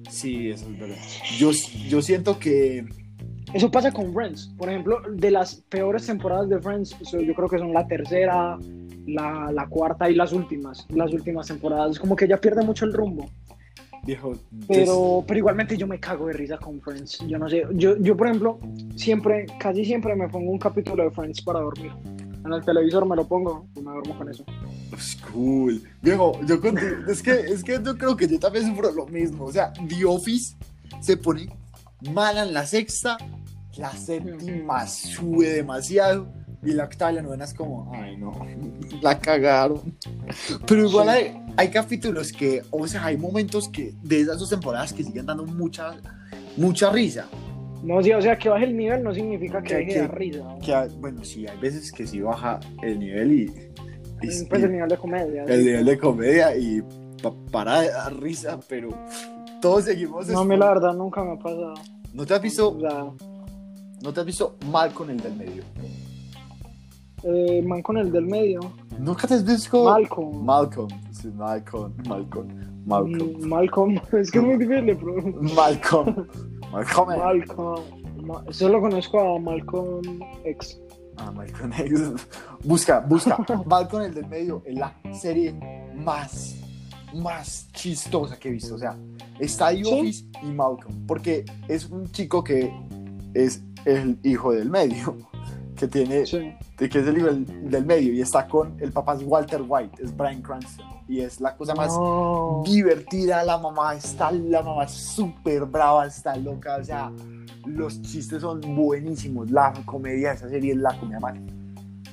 Sí, 0.09 0.50
eso 0.50 0.68
es 0.71 0.78
verdad. 0.78 0.97
Yo, 1.38 1.50
yo 1.88 2.02
siento 2.02 2.38
que. 2.38 2.85
Eso 3.52 3.71
pasa 3.71 3.92
con 3.92 4.12
Friends. 4.12 4.52
Por 4.59 4.68
ejemplo, 4.68 5.00
de 5.11 5.30
las 5.30 5.56
peores 5.56 6.06
temporadas 6.06 6.49
de 6.49 6.61
Friends, 6.61 6.97
yo 7.12 7.35
creo 7.35 7.49
que 7.49 7.59
son 7.59 7.73
la 7.73 7.87
tercera, 7.87 8.59
la, 9.06 9.50
la 9.52 9.66
cuarta 9.68 10.11
y 10.11 10.14
las 10.14 10.33
últimas. 10.33 10.87
Las 10.90 11.12
últimas 11.12 11.47
temporadas. 11.47 11.92
Es 11.92 11.99
como 11.99 12.16
que 12.16 12.26
ya 12.26 12.37
pierde 12.37 12.64
mucho 12.64 12.85
el 12.85 12.92
rumbo. 12.92 13.30
Viejo. 14.04 14.35
Pero, 14.68 15.25
pero 15.26 15.38
igualmente 15.38 15.76
yo 15.76 15.87
me 15.87 15.99
cago 15.99 16.26
de 16.26 16.35
risa 16.35 16.59
con 16.59 16.80
Friends. 16.80 17.21
Yo 17.26 17.38
no 17.38 17.49
sé. 17.49 17.64
Yo, 17.73 17.97
yo, 17.99 18.16
por 18.16 18.26
ejemplo, 18.26 18.59
siempre, 18.97 19.47
casi 19.59 19.85
siempre 19.85 20.14
me 20.14 20.28
pongo 20.28 20.50
un 20.50 20.59
capítulo 20.59 21.04
de 21.04 21.11
Friends 21.11 21.42
para 21.42 21.61
dormir. 21.61 21.92
En 22.45 22.53
el 22.53 22.63
televisor 22.65 23.07
me 23.09 23.17
lo 23.17 23.27
pongo 23.27 23.67
y 23.75 23.81
me 23.81 23.91
duermo 23.93 24.19
con 24.19 24.29
eso. 24.29 24.45
Es 24.97 25.17
cool. 25.33 25.83
Viejo, 26.03 26.39
yo 26.47 26.61
con- 26.61 26.77
es 27.09 27.23
que, 27.23 27.33
es 27.33 27.65
que 27.65 27.81
yo 27.83 27.97
creo 27.97 28.17
que 28.17 28.29
yo 28.29 28.39
también 28.39 28.67
sufro 28.69 28.93
lo 28.93 29.07
mismo. 29.07 29.45
O 29.47 29.53
sea, 29.53 29.73
The 29.89 30.05
Office 30.05 30.55
se 31.01 31.17
pone 31.17 31.49
mala 32.13 32.43
en 32.43 32.53
la 32.53 32.67
sexta, 32.67 33.17
la 33.79 33.91
séptima 33.93 34.87
sube 34.87 35.49
demasiado 35.49 36.29
y 36.63 36.73
la 36.73 36.85
octava 36.85 37.13
y 37.13 37.15
la 37.17 37.23
novena 37.23 37.45
es 37.45 37.55
como, 37.55 37.91
ay 37.95 38.17
no, 38.19 38.33
la 39.03 39.19
cagaron. 39.19 39.81
Pero 40.67 40.87
igual 40.89 41.09
hay, 41.09 41.43
hay 41.57 41.71
capítulos 41.71 42.31
que, 42.33 42.63
o 42.71 42.87
sea, 42.87 43.07
hay 43.07 43.17
momentos 43.17 43.69
que 43.69 43.95
de 44.03 44.21
esas 44.21 44.39
dos 44.39 44.51
temporadas 44.51 44.93
que 44.93 45.03
siguen 45.03 45.27
dando 45.27 45.45
mucha, 45.47 45.97
mucha 46.57 46.91
risa. 46.91 47.27
No, 47.85 48.03
sí, 48.03 48.12
o 48.12 48.21
sea, 48.23 48.37
que 48.38 48.49
baje 48.49 48.64
el 48.64 48.76
nivel 48.76 49.03
no 49.03 49.12
significa 49.14 49.62
que 49.62 49.76
deje 49.76 49.93
de 49.95 50.00
dar 50.00 50.19
risa. 50.19 50.45
Que, 50.64 50.88
bueno, 50.99 51.23
sí, 51.25 51.47
hay 51.47 51.59
veces 51.59 51.93
que 51.93 52.07
sí 52.07 52.21
baja 52.21 52.59
el 52.83 52.99
nivel 52.99 53.33
y... 53.33 53.43
y- 53.45 54.45
Pues 54.49 54.61
y- 54.61 54.64
el 54.64 54.73
nivel 54.73 54.88
de 54.88 54.97
comedia. 54.97 55.45
el 55.45 55.64
nivel 55.64 55.85
de 55.85 55.99
comedia 55.99 56.57
y 56.57 56.83
pa- 57.23 57.35
para 57.53 57.81
de 57.83 57.91
dar 57.91 58.17
risa, 58.21 58.59
pero 58.69 58.88
todos 59.61 59.85
seguimos. 59.85 60.26
No, 60.29 60.41
a 60.41 60.45
mí 60.45 60.57
la 60.57 60.69
verdad 60.69 60.95
nunca 60.95 61.23
me 61.23 61.33
ha 61.33 61.37
pasado. 61.38 61.75
¿No 62.14 62.25
te 62.25 62.33
has 62.35 62.41
visto, 62.43 62.71
O 62.76 62.81
sea, 62.81 63.05
no 64.03 64.12
te 64.12 64.21
has 64.21 64.26
visto 64.26 64.57
mal 64.71 64.93
con 64.95 65.11
el 65.11 65.19
del 65.21 65.35
medio? 65.37 65.62
Eh, 67.23 67.62
man 67.62 67.81
con 67.83 67.97
el 67.97 68.12
del 68.12 68.26
medio. 68.26 68.61
¿Nunca 68.99 69.26
te 69.26 69.35
has 69.35 69.45
visto? 69.45 69.85
Malcolm. 69.85 70.45
Malcolm. 70.45 70.88
Sí, 71.11 71.29
Malcolm. 71.35 71.93
Malcolm. 72.07 72.49
Malcolm. 72.87 73.33
Mm, 73.41 73.49
Malcolm. 73.49 73.95
Es 74.12 74.31
que 74.31 74.38
es 74.38 74.45
muy 74.45 74.57
difícil 74.59 74.85
de 74.87 74.95
pronunciar. 74.95 75.55
Malcolm. 75.57 76.26
Malcolm. 76.75 77.19
Malcolm. 77.19 77.85
Ma- 78.26 78.45
Solo 78.50 78.81
conozco 78.81 79.21
a 79.37 79.38
Malcolm 79.38 80.21
X. 80.45 80.81
Ah, 81.16 81.31
Malcolm 81.31 81.73
X. 81.73 82.00
Busca, 82.64 83.00
busca. 83.00 83.38
Malcolm 83.66 84.02
el 84.04 84.14
del 84.14 84.26
medio 84.26 84.62
es 84.66 84.75
la 84.76 84.95
serie 85.12 85.54
más, 85.95 86.57
más 87.14 87.69
chistosa 87.73 88.38
que 88.38 88.49
he 88.49 88.52
visto. 88.52 88.75
O 88.75 88.78
sea, 88.78 88.97
está 89.38 89.69
The 89.71 89.76
y 89.78 90.47
Malcolm. 90.52 91.07
Porque 91.07 91.45
es 91.69 91.87
un 91.87 92.11
chico 92.11 92.43
que 92.43 92.73
es 93.35 93.62
el 93.85 94.19
hijo 94.23 94.52
del 94.52 94.71
medio. 94.71 95.16
Que 95.75 95.88
tiene, 95.88 96.25
Sí. 96.25 96.38
que 96.78 96.85
es 96.87 96.95
el 96.95 97.19
hijo 97.19 97.26
del, 97.26 97.69
del 97.69 97.85
medio. 97.85 98.12
Y 98.12 98.21
está 98.21 98.47
con 98.47 98.76
el 98.81 98.93
papá 98.93 99.14
es 99.16 99.25
Walter 99.25 99.61
White, 99.66 100.04
es 100.04 100.16
Brian 100.16 100.40
Cranston. 100.40 100.87
Y 101.07 101.21
es 101.21 101.41
la 101.41 101.55
cosa 101.57 101.75
más 101.75 101.89
No. 101.99 102.63
divertida, 102.65 103.45
la 103.45 103.59
mamá 103.59 103.95
está, 103.95 104.31
la 104.33 104.63
mamá 104.63 104.85
es 104.85 104.93
súper 104.93 105.67
brava, 105.67 106.07
está 106.07 106.35
loca, 106.37 106.79
o 106.81 106.85
sea, 106.85 107.13
los 107.67 108.01
chistes 108.03 108.41
son 108.41 108.61
buenísimos, 108.75 109.51
la 109.51 109.73
comedia 109.85 110.31
de 110.31 110.35
esa 110.37 110.49
serie 110.49 110.73
es 110.73 110.79
la 110.79 110.99
comedia 110.99 111.21
más, 111.21 111.35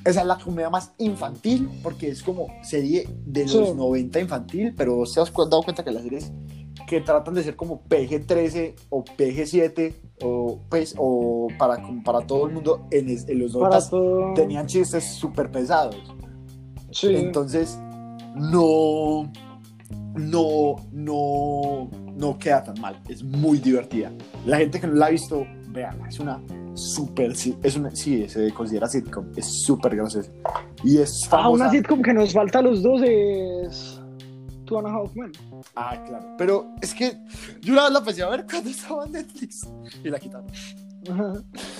esa 0.03 0.21
es 0.21 0.27
la 0.27 0.37
comedia 0.37 0.69
más 0.69 0.91
infantil, 0.97 1.69
porque 1.81 2.09
es 2.09 2.21
como 2.21 2.47
serie 2.63 3.07
de 3.25 3.43
los 3.43 3.51
Sí. 3.69 3.73
90 3.75 4.19
infantil, 4.19 4.73
pero 4.75 5.05
se 5.05 5.21
has 5.21 5.31
cu- 5.31 5.45
dado 5.45 5.63
cuenta 5.63 5.83
que 5.85 5.91
las 5.91 6.03
series 6.03 6.31
que 6.87 6.99
tratan 6.99 7.33
de 7.35 7.43
ser 7.43 7.55
como 7.55 7.81
PG-13 7.87 8.75
o 8.89 9.05
PG-7 9.05 9.93
o, 10.23 10.59
pues, 10.69 10.95
o 10.97 11.47
para, 11.57 11.81
para 12.03 12.19
todo 12.27 12.47
el 12.47 12.53
mundo 12.53 12.87
en, 12.91 13.07
en 13.09 13.39
los 13.39 13.53
90 13.53 13.69
Para 13.69 13.89
todo. 13.89 14.33
tenían 14.33 14.67
chistes 14.67 15.05
súper 15.05 15.49
pesados. 15.49 15.95
Sí. 16.91 17.15
Entonces, 17.15 17.79
no, 18.35 19.31
no, 20.15 20.75
no, 20.91 21.89
no 22.15 22.37
queda 22.37 22.63
tan 22.63 22.79
mal. 22.79 22.99
Es 23.07 23.23
muy 23.23 23.57
divertida. 23.59 24.11
La 24.45 24.57
gente 24.57 24.79
que 24.79 24.87
no 24.87 24.93
la 24.93 25.07
ha 25.07 25.09
visto, 25.09 25.45
véanla. 25.69 26.07
Es 26.07 26.19
una 26.19 26.41
súper, 26.73 27.31
es 27.31 27.75
una, 27.75 27.91
sí, 27.95 28.27
se 28.29 28.51
considera 28.53 28.87
sitcom. 28.87 29.25
Es 29.35 29.45
súper 29.45 29.95
graciosa. 29.95 30.29
Y 30.83 30.97
es 30.97 31.23
Ah, 31.27 31.29
famosa. 31.29 31.49
una 31.65 31.71
sitcom 31.71 32.01
que 32.01 32.13
nos 32.13 32.33
falta 32.33 32.59
a 32.59 32.61
los 32.61 32.81
dos 32.81 33.01
es. 33.03 33.97
Two 34.65 34.77
and 34.79 34.87
a 34.87 34.91
Half 34.91 35.15
Men. 35.15 35.31
Ah, 35.75 36.01
claro. 36.07 36.25
Pero 36.37 36.67
es 36.81 36.93
que 36.93 37.17
yo 37.61 37.73
una 37.73 37.83
vez 37.83 37.91
la 37.91 37.99
empecé 37.99 38.23
a 38.23 38.29
ver 38.29 38.45
cuando 38.49 38.69
estaba 38.69 39.05
en 39.05 39.11
Netflix 39.11 39.67
y 40.03 40.09
la 40.09 40.17
quitaron. 40.19 40.47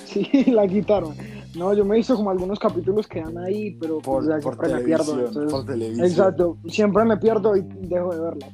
Sí, 0.06 0.28
la 0.48 0.68
quitaron. 0.68 1.16
No, 1.56 1.74
yo 1.74 1.84
me 1.84 1.96
he 1.96 1.98
visto 1.98 2.16
como 2.16 2.32
algunos 2.32 2.60
capítulos 2.60 3.08
que 3.08 3.22
dan 3.22 3.38
ahí, 3.38 3.72
pero 3.80 4.00
Por, 4.00 4.26
pues, 4.26 4.44
por 4.44 4.56
siempre 4.56 4.74
me 4.74 4.82
pierdo. 4.86 5.20
entonces- 5.26 5.52
por 5.52 5.66
televisión. 5.66 6.06
Exacto, 6.08 6.58
siempre 6.68 7.04
me 7.06 7.18
pierdo 7.18 7.56
y 7.58 7.62
dejo 7.82 8.14
de 8.14 8.22
verla. 8.22 8.48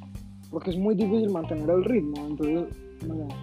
Porque 0.49 0.71
es 0.71 0.77
muy 0.77 0.95
difícil 0.95 1.29
mantener 1.29 1.69
el 1.69 1.83
ritmo. 1.83 2.25
Entonces, 2.27 2.65
no 3.07 3.15
sé. 3.15 3.35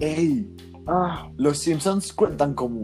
Ey, 0.00 0.56
Ah, 0.86 1.30
los 1.36 1.58
Simpsons 1.58 2.12
cuentan 2.12 2.54
como 2.54 2.82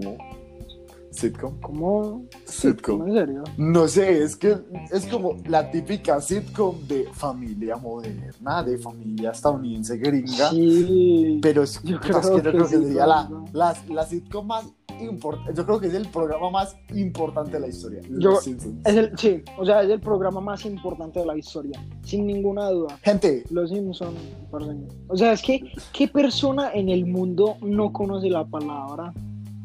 sitcom. 1.19 1.61
¿cómo? 1.61 2.25
Sitcom. 2.45 3.09
¿En 3.09 3.15
serio? 3.15 3.45
No 3.57 3.89
sé, 3.89 4.23
es 4.23 4.37
que 4.37 4.57
es 4.91 5.07
como 5.07 5.37
la 5.47 5.71
típica 5.71 6.21
sitcom 6.21 6.77
de 6.87 7.09
familia 7.13 7.77
moderna, 7.77 8.63
de 8.63 8.79
familia 8.79 9.31
estadounidense 9.33 9.97
gringa. 9.99 10.51
Sí. 10.51 11.39
Pero 11.43 11.63
es, 11.63 11.83
Yo 11.83 11.99
creo 12.01 12.43
que 12.43 12.65
sería 12.65 13.07
la, 13.07 13.27
claro. 13.27 13.45
la, 13.53 13.77
la 13.89 14.07
sitcom 14.07 14.47
más 14.47 14.65
importante. 15.01 15.53
Yo 15.55 15.65
creo 15.65 15.79
que 15.81 15.87
es 15.89 15.95
el 15.95 16.09
programa 16.09 16.51
más 16.51 16.77
importante 16.95 17.53
de 17.53 17.61
la 17.61 17.69
historia. 17.69 18.01
Yo- 18.19 18.37
Simpsons. 18.41 18.85
Es 18.85 18.97
el, 18.97 19.17
sí, 19.19 19.43
o 19.57 19.65
sea, 19.65 19.83
es 19.83 19.91
el 19.91 20.01
programa 20.01 20.41
más 20.41 20.65
importante 20.67 21.21
de 21.21 21.27
la 21.27 21.37
historia, 21.37 21.81
sin 22.03 22.27
ninguna 22.27 22.69
duda. 22.71 22.99
Gente, 23.03 23.45
Los 23.51 23.71
Simpson, 23.71 24.15
parce. 24.51 24.73
O 25.09 25.17
sea, 25.17 25.33
es 25.33 25.43
que, 25.43 25.61
¿qué 25.93 26.09
persona 26.09 26.73
en 26.73 26.89
el 26.89 27.07
mundo 27.07 27.57
no 27.63 27.93
conoce 27.93 28.29
la 28.29 28.45
palabra 28.45 29.13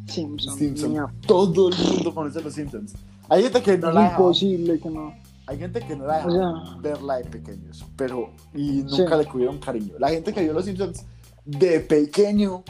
Simpson? 0.06 0.58
Simpson. 0.58 0.92
Mira, 0.92 1.14
todo 1.28 1.70
el 1.70 1.76
mundo 1.76 2.14
conoce 2.14 2.42
los 2.42 2.54
Simpsons. 2.54 2.94
Hay 3.30 3.44
gente 3.44 3.62
que 3.62 3.78
no 3.78 3.90
es 3.90 3.96
la 3.96 4.02
deja, 4.04 4.16
imposible 4.18 4.80
que 4.80 4.90
no. 4.90 5.14
hay 5.48 5.58
gente 5.58 5.80
que 5.80 5.96
no 5.96 6.06
la 6.06 6.18
deja 6.18 6.28
O 6.28 6.32
sea, 6.32 6.78
verla 6.82 7.18
de 7.18 7.26
pequeños, 7.26 7.86
pero 7.96 8.30
y 8.54 8.84
nunca 8.84 9.16
Sí. 9.18 9.24
le 9.24 9.26
tuvieron 9.26 9.58
cariño. 9.60 9.94
La 10.00 10.10
gente 10.10 10.34
que 10.34 10.42
vio 10.44 10.54
los 10.54 10.66
Simpsons 10.66 11.06
de 11.46 11.80
pequeño 11.80 12.64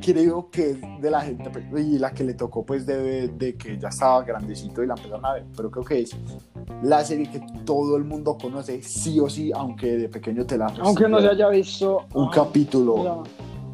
creo 0.00 0.48
que 0.50 0.70
es 0.70 0.78
de 1.00 1.10
la 1.10 1.20
gente 1.22 1.50
y 1.76 1.98
la 1.98 2.12
que 2.12 2.22
le 2.24 2.34
tocó 2.34 2.64
pues 2.64 2.86
de, 2.86 3.28
de 3.28 3.56
que 3.56 3.78
ya 3.78 3.88
estaba 3.88 4.22
grandecito 4.22 4.82
y 4.82 4.86
la 4.86 4.94
empezaron 4.94 5.24
a 5.26 5.32
ver, 5.34 5.44
pero 5.56 5.70
creo 5.70 5.84
que 5.84 6.00
es 6.00 6.16
la 6.82 7.04
serie 7.04 7.28
que 7.30 7.40
todo 7.64 7.96
el 7.96 8.04
mundo 8.04 8.36
conoce 8.40 8.82
sí 8.82 9.18
o 9.20 9.28
sí, 9.28 9.50
aunque 9.54 9.96
de 9.96 10.08
pequeño 10.08 10.46
te 10.46 10.56
la 10.56 10.66
aunque 10.80 11.08
no 11.08 11.20
se 11.20 11.28
haya 11.28 11.48
visto 11.48 12.06
un 12.14 12.28
ah, 12.28 12.30
capítulo 12.32 13.02
sea, 13.02 13.14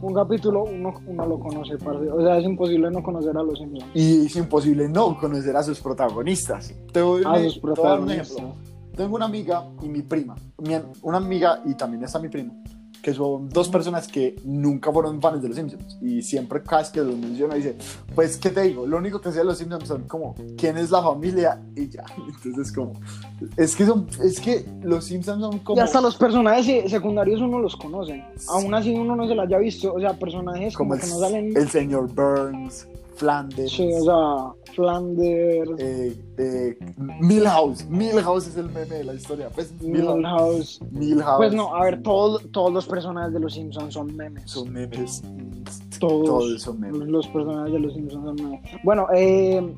un 0.00 0.14
capítulo, 0.14 0.64
uno, 0.64 0.94
uno 1.06 1.26
lo 1.26 1.38
conoce, 1.40 1.76
parce. 1.78 2.08
O 2.10 2.20
sea, 2.22 2.38
es 2.38 2.44
imposible 2.44 2.90
no 2.90 3.02
conocer 3.02 3.36
a 3.36 3.42
los 3.42 3.58
Simpsons. 3.58 3.90
y 3.94 4.26
es 4.26 4.36
imposible 4.36 4.88
no 4.88 5.18
conocer 5.18 5.56
a 5.56 5.62
sus 5.62 5.80
protagonistas. 5.80 6.72
Te 6.92 7.02
voy, 7.02 7.22
A 7.24 7.24
sus 7.24 7.28
a 7.28 7.34
dar 7.36 7.44
un 7.44 7.60
protagonistas. 7.60 8.30
ejemplo. 8.36 8.54
Tengo 8.96 9.16
una 9.16 9.26
amiga 9.26 9.64
y 9.82 9.88
mi 9.88 10.02
prima. 10.02 10.34
Mi- 10.58 10.74
una 11.02 11.18
amiga 11.18 11.60
y 11.64 11.74
también 11.74 12.02
está 12.04 12.18
mi 12.18 12.28
primo. 12.28 12.62
Que 13.02 13.14
son 13.14 13.48
dos 13.48 13.68
personas 13.68 14.08
que 14.08 14.34
nunca 14.44 14.92
fueron 14.92 15.20
fans 15.20 15.40
de 15.40 15.48
los 15.48 15.56
Simpsons. 15.56 15.98
Y 16.02 16.20
siempre, 16.22 16.62
cada 16.62 16.82
vez 16.82 16.90
que 16.90 17.00
los 17.00 17.16
menciono, 17.16 17.54
dice: 17.54 17.76
Pues, 18.14 18.36
¿qué 18.36 18.50
te 18.50 18.62
digo? 18.62 18.86
Lo 18.86 18.96
único 18.98 19.20
que 19.20 19.30
sé 19.30 19.38
de 19.38 19.44
los 19.44 19.56
Simpsons 19.58 19.86
son 19.86 20.02
como 20.08 20.34
quién 20.56 20.76
es 20.76 20.90
la 20.90 21.00
familia 21.02 21.60
y 21.76 21.88
ya. 21.88 22.04
Entonces, 22.44 22.72
como. 22.72 22.92
Es 23.56 23.76
que, 23.76 23.86
son, 23.86 24.06
es 24.22 24.40
que 24.40 24.66
los 24.82 25.04
Simpsons 25.04 25.40
son 25.40 25.58
como. 25.60 25.78
Y 25.78 25.80
hasta 25.80 26.00
los 26.00 26.16
personajes 26.16 26.66
se- 26.66 26.88
secundarios 26.88 27.40
uno 27.40 27.60
los 27.60 27.76
conoce. 27.76 28.24
Aún 28.48 28.74
así 28.74 28.92
uno 28.94 29.14
no 29.14 29.28
se 29.28 29.34
los 29.34 29.46
haya 29.46 29.58
visto. 29.58 29.94
O 29.94 30.00
sea, 30.00 30.18
personajes 30.18 30.76
como, 30.76 30.90
como 30.90 31.00
que 31.00 31.06
el, 31.06 31.12
no 31.12 31.18
salen. 31.20 31.56
el 31.56 31.68
señor 31.68 32.12
Burns, 32.12 32.88
Flanders. 33.18 33.72
Sí, 33.72 33.88
o 33.92 34.04
sea, 34.04 34.74
Flanders, 34.74 35.70
eh, 35.78 36.16
eh, 36.38 36.78
Milhouse. 37.20 37.84
Milhouse 37.88 38.46
es 38.46 38.56
el 38.56 38.66
meme 38.66 38.86
de 38.86 39.04
la 39.04 39.14
historia. 39.14 39.48
Pues, 39.54 39.72
Milhouse. 39.82 40.80
Milhouse. 40.92 41.36
Pues 41.36 41.52
no, 41.52 41.74
a 41.74 41.82
ver, 41.82 42.00
todo- 42.02 42.38
todos 42.38 42.72
los 42.72 42.86
personajes 42.86 43.32
de 43.32 43.40
los 43.40 43.54
Simpsons 43.54 43.92
son 43.94 44.14
memes. 44.16 44.48
Son 44.50 44.72
memes. 44.72 45.22
todos, 45.98 46.24
Todos 46.26 46.62
son 46.62 46.78
memes. 46.80 47.08
los 47.08 47.26
personajes 47.26 47.72
de 47.72 47.80
los 47.80 47.92
Simpsons 47.94 48.24
son 48.24 48.36
memes. 48.36 48.60
Bueno, 48.84 49.06
eh, 49.14 49.74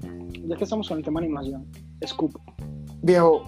ya 0.47 0.57
que 0.57 0.65
estamos 0.65 0.87
con 0.87 0.99
el 0.99 1.05
tema 1.05 1.21
animación, 1.21 1.67
Scoop. 2.07 2.37
Viejo, 3.03 3.43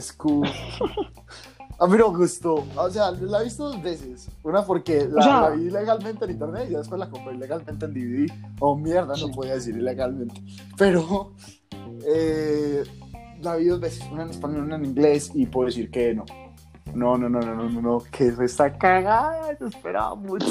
Scoob. 0.00 0.44
A 1.80 1.86
mí 1.86 1.96
no 1.96 2.10
me 2.10 2.18
gustó. 2.18 2.64
O 2.76 2.90
sea, 2.90 3.12
la 3.12 3.40
he 3.40 3.44
visto 3.44 3.64
dos 3.70 3.80
veces. 3.82 4.28
Una 4.42 4.62
porque 4.64 5.06
la, 5.10 5.20
O 5.20 5.22
sea- 5.22 5.40
la 5.42 5.50
vi 5.50 5.66
ilegalmente 5.66 6.24
en 6.24 6.30
internet 6.32 6.68
y 6.70 6.74
después 6.74 6.98
la 6.98 7.08
compré 7.08 7.34
ilegalmente 7.34 7.84
en 7.86 7.94
DVD. 7.94 8.32
Oh, 8.60 8.76
mierda, 8.76 9.14
no 9.16 9.28
podía 9.30 9.54
decir 9.54 9.76
ilegalmente. 9.76 10.42
Pero 10.76 11.32
eh, 12.06 12.82
la 13.40 13.56
vi 13.56 13.66
dos 13.66 13.80
veces. 13.80 14.04
Una 14.10 14.24
en 14.24 14.30
español, 14.30 14.62
una 14.64 14.76
en 14.76 14.86
inglés. 14.86 15.30
Y 15.34 15.46
puedo 15.46 15.66
decir 15.66 15.90
que 15.90 16.14
no. 16.14 16.24
No, 16.94 17.18
no, 17.18 17.28
no, 17.28 17.38
no, 17.40 17.54
no, 17.54 17.68
no, 17.68 17.80
no. 17.82 17.98
Que 18.10 18.28
eso 18.28 18.42
está 18.42 18.76
cagada. 18.76 19.56
Yo 19.60 19.66
esperaba 19.66 20.14
mucho. 20.14 20.46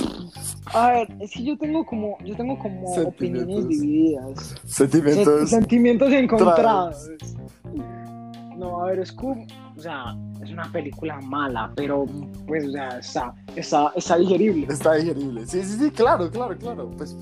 A 0.74 0.92
ver, 0.92 1.08
es 1.20 1.32
que 1.32 1.44
yo 1.44 1.58
tengo 1.58 1.84
como, 1.86 2.16
yo 2.24 2.38
tengo 2.38 2.58
como 2.60 2.88
opiniones 2.94 3.68
divididas. 3.68 4.56
Sentimientos. 4.66 5.50
Se- 5.50 5.56
sentimientos 5.56 6.12
encontrados. 6.14 7.10
No, 8.58 8.84
a 8.84 8.88
ver, 8.88 9.06
Scoop, 9.06 9.38
o 9.76 9.80
sea, 9.80 10.16
es 10.44 10.50
una 10.52 10.72
película 10.72 11.20
mala, 11.22 11.72
pero 11.76 12.06
pues, 12.48 12.68
o 12.68 12.72
sea, 12.72 12.98
está, 13.00 13.36
está, 13.56 13.92
está 13.96 14.18
digerible. 14.18 14.68
Está 14.70 14.96
digerible. 14.96 15.46
Sí, 15.46 15.64
sí, 15.64 15.78
sí, 15.78 15.92
claro, 15.92 16.30
claro, 16.32 16.58
claro. 16.58 16.92
Pues. 16.98 17.16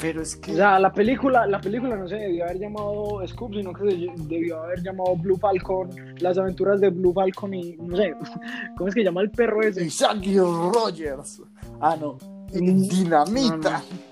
Pero 0.00 0.20
es 0.20 0.34
que. 0.34 0.52
O 0.52 0.56
sea, 0.56 0.80
la 0.80 0.92
película, 0.92 1.46
la 1.46 1.60
película 1.60 1.96
no 1.96 2.08
se 2.08 2.16
debió 2.16 2.44
haber 2.44 2.58
llamado 2.58 3.22
Scoop, 3.28 3.54
sino 3.54 3.72
que 3.72 3.88
se 3.88 4.24
debió 4.24 4.64
haber 4.64 4.82
llamado 4.82 5.14
Blue 5.14 5.36
Falcon, 5.36 5.90
las 6.18 6.36
aventuras 6.38 6.80
de 6.80 6.90
Blue 6.90 7.12
Falcon 7.12 7.54
y 7.54 7.76
no 7.76 7.96
sé, 7.96 8.12
¿cómo 8.76 8.88
es 8.88 8.94
que 8.96 9.04
llama 9.04 9.20
el 9.20 9.30
perro 9.30 9.62
ese? 9.62 9.88
Shaggy 9.88 10.38
Rogers. 10.38 11.42
Ah, 11.80 11.96
no. 12.00 12.18
Mm, 12.52 12.88
Dinamita. 12.88 13.54
no, 13.54 13.78
no. 13.78 14.11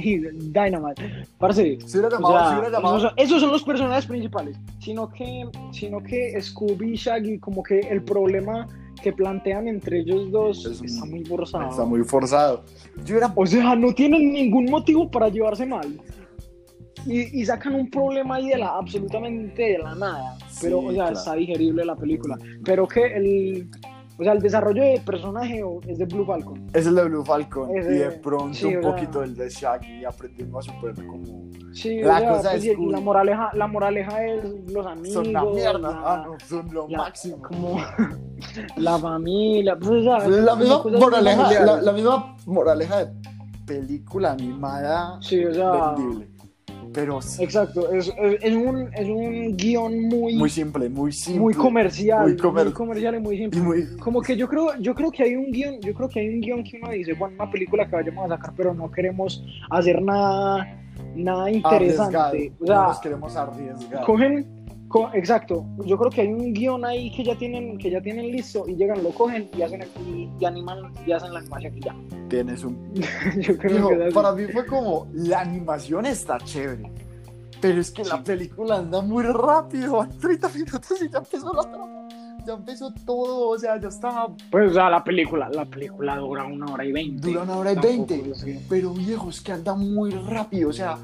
Dynamite. 0.52 1.26
Parce, 1.38 1.78
Si 1.86 1.98
hubiera 1.98 2.16
o 2.16 2.20
llamado, 2.20 2.60
sea, 2.60 2.70
llamado. 2.70 2.96
esos, 2.98 3.10
son, 3.10 3.12
esos 3.18 3.40
son 3.40 3.50
los 3.52 3.62
personajes 3.62 4.06
principales, 4.06 4.56
sino 4.78 5.08
que, 5.10 5.44
sino 5.72 6.02
que 6.02 6.40
Scooby 6.40 6.92
y 6.92 6.96
Shaggy, 6.96 7.38
como 7.38 7.62
que 7.62 7.80
el 7.80 8.02
problema 8.02 8.66
que 9.02 9.12
plantean 9.12 9.66
entre 9.66 10.00
ellos 10.00 10.30
dos 10.30 10.66
Es 10.66 10.82
está 10.82 11.04
muy 11.06 11.24
forzado. 11.24 11.70
Está 11.70 11.84
muy 11.84 12.04
forzado. 12.04 12.64
Yo 13.04 13.14
hubiera. 13.14 13.32
O 13.34 13.46
sea, 13.46 13.74
no 13.74 13.92
tienen 13.94 14.32
ningún 14.32 14.66
motivo 14.66 15.10
para 15.10 15.28
llevarse 15.28 15.64
mal. 15.66 15.98
Y, 17.06 17.40
y 17.40 17.46
sacan 17.46 17.74
un 17.76 17.88
problema 17.88 18.34
ahí 18.34 18.50
de 18.50 18.58
la 18.58 18.76
absolutamente 18.76 19.62
de 19.62 19.78
la 19.78 19.94
nada. 19.94 20.36
Pero, 20.60 20.80
Sí, 20.80 20.86
o 20.86 20.90
sea, 20.92 21.04
claro. 21.04 21.12
está 21.18 21.34
digerible 21.34 21.84
la 21.84 21.96
película. 21.96 22.36
Pero 22.62 22.86
que 22.86 23.06
el, 23.06 23.70
O 24.20 24.22
sea, 24.22 24.34
el 24.34 24.40
desarrollo 24.42 24.82
de 24.82 25.00
personaje 25.00 25.64
es 25.88 25.96
de 25.96 26.04
Blue 26.04 26.26
Falcon. 26.26 26.66
Es 26.74 26.86
el 26.86 26.94
de 26.94 27.04
Blue 27.04 27.24
Falcon 27.24 27.70
y 27.74 27.80
de 27.80 28.10
pronto 28.10 28.52
sí, 28.52 28.66
un 28.66 28.82
poquito 28.82 29.22
el 29.22 29.34
de 29.34 29.48
Shaggy 29.48 30.04
aprendiendo 30.04 30.58
a 30.58 30.62
super 30.62 30.94
como 31.06 31.48
Sí, 31.72 32.00
La 32.02 32.16
o 32.16 32.18
sea, 32.18 32.28
cosa 32.28 32.50
pues, 32.50 32.64
es 32.64 32.72
y 32.72 32.74
cool. 32.74 32.92
la 32.92 33.00
moraleja, 33.00 33.50
la 33.54 33.66
moraleja 33.66 34.24
es 34.26 34.44
los 34.70 34.86
amigos. 34.86 35.12
son 35.14 35.28
una 35.28 35.44
mierda, 35.44 35.78
la- 35.78 36.02
ah 36.04 36.24
no, 36.26 36.36
son 36.46 36.68
lo 36.74 36.86
la- 36.88 36.98
máximo. 36.98 37.40
Como 37.40 37.78
la 38.76 38.98
familia. 38.98 39.76
Pues, 39.78 39.90
o 39.90 40.02
sea, 40.02 40.28
La 40.28 40.54
misma 40.56 40.82
moraleja, 40.98 41.64
la, 41.64 41.80
la 41.80 41.92
misma 41.92 42.36
moraleja 42.44 43.04
de 43.06 43.12
película 43.66 44.32
animada 44.32 45.18
Sí, 45.22 45.44
o 45.44 45.54
sea, 45.54 45.92
vendible. 45.92 46.28
Pero 46.92 47.18
exacto. 47.38 47.92
Es, 47.92 48.08
es, 48.18 48.38
es 48.42 48.54
un, 48.56 48.88
es 48.94 49.08
un 49.08 49.56
guion 49.56 50.08
muy, 50.08 50.36
muy 50.36 50.50
simple, 50.50 50.88
muy 50.88 51.12
simple. 51.12 51.40
muy 51.40 51.54
comercial. 51.54 52.22
muy 52.22 52.32
Muy, 52.32 52.40
comer- 52.40 52.72
comercial 52.72 53.14
y 53.14 53.20
muy 53.20 53.36
simple. 53.38 53.60
y 53.60 53.62
muy 53.62 53.96
Como 53.98 54.20
que 54.20 54.36
yo 54.36 54.48
creo, 54.48 54.76
yo 54.80 54.94
creo 54.94 55.10
que 55.10 55.22
hay 55.22 55.36
un 55.36 55.50
guion, 55.52 55.80
yo 55.80 55.94
creo 55.94 56.08
que 56.08 56.20
hay 56.20 56.28
un 56.28 56.40
guion 56.40 56.64
que 56.64 56.78
uno 56.82 56.90
dice, 56.92 57.12
bueno, 57.14 57.34
una 57.36 57.50
película 57.50 57.88
que 57.88 57.96
vayamos 57.96 58.24
a 58.30 58.36
sacar, 58.36 58.54
pero 58.56 58.74
no 58.74 58.90
queremos 58.90 59.44
hacer 59.70 60.02
nada, 60.02 60.80
nada 61.14 61.50
interesante. 61.50 62.16
arriesgado. 62.16 62.54
O 62.60 62.66
sea, 62.66 62.74
no 62.76 62.86
nos 62.88 62.98
queremos 63.00 63.36
arriesgar. 63.36 64.04
cogen, 64.04 64.42
co- 64.44 64.59
exacto. 65.14 65.64
Yo 65.86 65.96
creo 65.96 66.10
que 66.10 66.22
hay 66.22 66.28
un 66.28 66.52
guion 66.52 66.84
ahí 66.84 67.10
que 67.12 67.22
ya 67.24 67.36
tienen, 67.38 67.78
que 67.78 67.90
ya 67.90 68.00
tienen 68.00 68.30
listo 68.32 68.64
y 68.68 68.74
llegan, 68.74 69.02
lo 69.02 69.10
cogen 69.10 69.48
y 69.56 69.62
hacen 69.62 69.82
y, 70.06 70.28
y 70.38 70.44
animan 70.44 70.92
y 71.06 71.12
hacen 71.12 71.32
la 71.32 71.38
animación 71.40 71.76
y 71.78 71.80
ya. 71.80 71.94
Tienes 72.28 72.64
un 72.64 72.92
Yo 73.40 73.56
creo 73.58 73.74
Dijo, 73.76 73.88
que 73.90 74.10
para 74.12 74.32
mí 74.32 74.44
fue 74.52 74.66
como, 74.66 75.06
la 75.12 75.40
animación 75.40 76.06
está 76.06 76.38
chévere, 76.38 76.90
pero 77.60 77.80
es 77.80 77.90
que 77.90 78.04
la 78.04 78.22
película 78.22 78.78
anda 78.78 79.00
muy 79.02 79.22
rápido, 79.24 79.96
van 79.98 80.18
30 80.18 80.48
minutos 80.48 81.02
y 81.02 81.08
ya 81.08 81.18
empezó 81.18 81.52
la 81.52 81.62
trama, 81.62 82.08
ya 82.46 82.54
empezó 82.54 82.92
todo, 83.06 83.48
o 83.50 83.58
sea, 83.58 83.80
ya 83.80 83.88
estaba, 83.88 84.28
Pues, 84.50 84.70
o 84.70 84.74
sea, 84.74 84.88
la 84.90 85.04
película, 85.04 85.48
la 85.50 85.64
película 85.66 86.16
dura 86.16 86.44
una 86.44 86.66
hora 86.72 86.84
y 86.84 86.92
veinte. 86.92 87.28
dura 87.28 87.42
una 87.42 87.56
hora 87.58 87.72
y 87.72 87.74
Tampoco 87.76 88.06
20, 88.14 88.30
es 88.30 88.44
que- 88.44 88.60
pero 88.68 88.92
viejo, 88.92 89.28
es 89.30 89.40
que 89.40 89.52
anda 89.52 89.74
muy 89.74 90.10
rápido, 90.10 90.70
o 90.70 90.72
sea, 90.72 90.96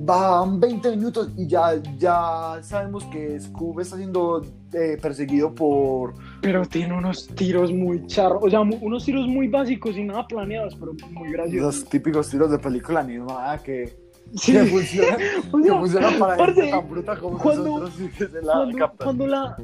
van 0.00 0.58
20 0.60 0.90
minutos 0.96 1.30
y 1.36 1.46
ya, 1.46 1.80
ya 1.98 2.58
sabemos 2.62 3.04
que 3.04 3.38
Scoob 3.40 3.80
está 3.80 3.96
siendo 3.96 4.42
eh, 4.72 4.98
perseguido 5.00 5.54
por, 5.54 6.14
Pero 6.40 6.64
tiene 6.66 6.94
unos 6.96 7.26
tiros 7.28 7.72
muy 7.72 8.06
charros, 8.06 8.42
o 8.42 8.50
sea, 8.50 8.60
unos 8.60 9.04
tiros 9.04 9.26
muy 9.28 9.48
básicos 9.48 9.96
y 9.96 10.04
nada 10.04 10.26
planeados, 10.26 10.74
pero 10.76 10.92
muy 11.10 11.30
graciosos. 11.30 11.76
los 11.80 11.88
típicos 11.88 12.28
tiros 12.30 12.50
de 12.50 12.58
película 12.58 13.00
animada 13.00 13.58
que, 13.62 14.00
Sí. 14.34 14.52
que 14.52 14.64
funcionan, 14.64 15.18
O 15.52 15.58
que 15.58 15.64
sea, 15.64 15.78
funcionan 15.78 16.18
para 16.18 16.36
parce, 16.38 16.54
gente 16.54 16.70
tan 16.70 16.88
bruta 16.90 17.18
como 17.18 17.38
cuando- 17.38 17.64
nosotros 17.80 18.00
y 18.00 18.08
que 18.16 18.26
se 18.28 18.40
la 18.42 18.52
cuando, 18.54 18.92
cuando 18.96 19.26
la 19.26 19.56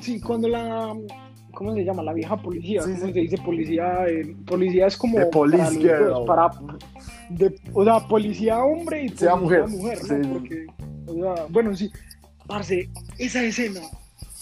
sí 0.00 0.20
cuando 0.20 0.48
la 0.48 0.94
cómo 1.54 1.74
se 1.74 1.84
llama 1.84 2.02
la 2.02 2.12
vieja 2.12 2.36
policía 2.36 2.82
Sí, 2.82 2.92
cómo 2.94 3.06
sí. 3.06 3.12
se 3.12 3.20
dice 3.20 3.38
policía 3.38 4.06
eh, 4.08 4.36
policía 4.46 4.86
es 4.86 4.96
como 4.96 5.18
The 5.18 5.26
police 5.26 5.78
para, 6.26 6.50
de- 7.30 7.54
o 7.72 7.84
sea 7.84 8.00
policía 8.08 8.58
hombre 8.64 9.04
y 9.04 9.08
Sea 9.10 9.36
policía 9.36 9.36
mujer, 9.36 9.68
mujer, 9.68 9.98
¿no? 10.02 10.06
sí. 10.24 10.28
Porque, 10.32 10.66
o 11.06 11.14
sea, 11.34 11.46
bueno 11.48 11.74
sí 11.76 11.90
parce 12.46 12.88
esa 13.18 13.42
escena 13.42 13.80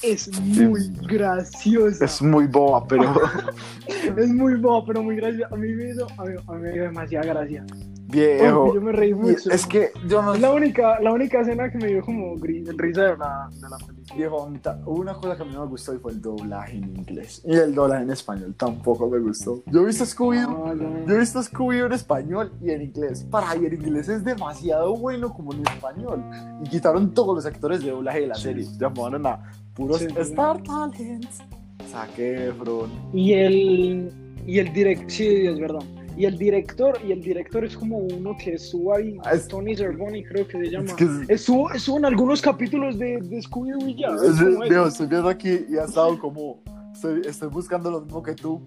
es 0.02 0.30
muy 0.40 0.80
graciosa. 1.08 2.06
Es 2.06 2.22
muy 2.22 2.46
boba, 2.46 2.86
pero 2.86 3.12
es 4.16 4.28
muy 4.30 4.54
boba 4.54 4.82
pero 4.86 5.02
muy 5.02 5.16
graciosa. 5.16 5.54
A 5.54 5.58
mí 5.58 5.68
me 5.74 5.90
hizo 5.90 6.06
a 6.16 6.24
mí, 6.24 6.34
a 6.46 6.52
mí 6.52 6.60
me 6.62 6.72
dio 6.72 6.82
demasiada 6.84 7.26
gracia 7.26 7.66
viejo. 8.10 8.74
Yo 8.74 8.80
me 8.80 8.92
reí 8.92 9.14
mucho 9.14 9.50
es 9.50 9.66
que 9.66 9.90
yo 10.06 10.22
no 10.22 10.34
es 10.34 10.40
la 10.40 10.52
única 10.52 11.00
la 11.00 11.12
única 11.12 11.40
escena 11.40 11.70
que 11.70 11.78
me 11.78 11.86
dio 11.88 12.02
como 12.04 12.34
risa 12.36 12.72
de 12.72 13.16
la, 13.16 13.48
de 13.52 13.68
la 13.68 13.76
película 13.86 14.00
Viejo, 14.16 14.50
una 14.86 15.14
cosa 15.14 15.36
que 15.36 15.42
a 15.42 15.44
mí 15.46 15.52
no 15.54 15.60
me 15.60 15.66
gustó 15.70 15.94
y 15.94 15.98
fue 15.98 16.10
el 16.10 16.20
doblaje 16.20 16.76
en 16.78 16.84
inglés. 16.96 17.42
Y 17.46 17.54
el 17.54 17.72
doblaje 17.74 18.02
en 18.02 18.10
español 18.10 18.54
tampoco 18.56 19.08
me 19.08 19.20
gustó. 19.20 19.62
Yo 19.66 19.82
he 19.82 19.86
visto 19.86 20.04
Scooby-Doo, 20.04 20.64
Ah, 20.66 20.74
ya. 20.74 21.06
yo 21.06 21.14
he 21.14 21.18
visto 21.18 21.40
Scooby-Doo 21.40 21.86
en 21.86 21.92
español 21.92 22.52
y 22.60 22.70
en 22.70 22.82
inglés. 22.82 23.24
Para, 23.30 23.54
y 23.56 23.66
en 23.66 23.74
inglés 23.74 24.08
es 24.08 24.24
demasiado 24.24 24.96
bueno 24.96 25.32
como 25.32 25.52
en 25.52 25.60
español. 25.60 26.24
Y 26.64 26.68
quitaron 26.68 27.14
todos 27.14 27.36
los 27.36 27.46
actores 27.46 27.84
de 27.84 27.90
doblaje 27.92 28.22
de 28.22 28.26
la 28.26 28.34
serie. 28.34 28.66
Llamaron 28.80 29.24
a 29.26 29.52
puros 29.74 29.98
Sí, 30.00 30.08
sí. 30.08 30.14
Star 30.22 30.60
Talents. 30.64 31.38
Zac 31.88 32.18
Efron. 32.18 32.90
Y 33.12 33.32
el, 33.34 34.12
y 34.44 34.58
el 34.58 34.72
director, 34.72 35.08
sí, 35.10 35.46
es 35.46 35.58
verdad. 35.60 35.82
Y 36.16 36.24
el 36.26 36.36
director, 36.36 36.98
y 37.06 37.12
el 37.12 37.22
director 37.22 37.64
es 37.64 37.76
como 37.76 37.98
uno 37.98 38.36
que 38.42 38.54
estuvo 38.54 38.94
ahí, 38.94 39.16
Ah, 39.24 39.32
es- 39.34 39.48
Tony 39.48 39.74
Cervoni 39.76 40.22
creo 40.24 40.46
que 40.46 40.58
se 40.58 40.70
llama. 40.70 40.86
Es 40.86 40.94
que 40.94 41.04
es- 41.04 41.30
Estuvo, 41.30 41.70
estuvo 41.72 41.98
en 41.98 42.04
algunos 42.04 42.42
capítulos 42.42 42.98
de, 42.98 43.18
de 43.20 43.38
Scooby-Doo 43.42 43.88
y 43.88 43.96
ya. 43.96 44.08
estoy 44.86 45.06
viendo 45.06 45.28
aquí 45.28 45.64
y 45.68 45.76
ha 45.78 45.84
estado 45.84 46.18
como. 46.18 46.62
Estoy, 46.92 47.22
estoy 47.26 47.48
buscando 47.48 47.90
lo 47.90 48.00
mismo 48.02 48.22
que 48.22 48.34
tú. 48.34 48.62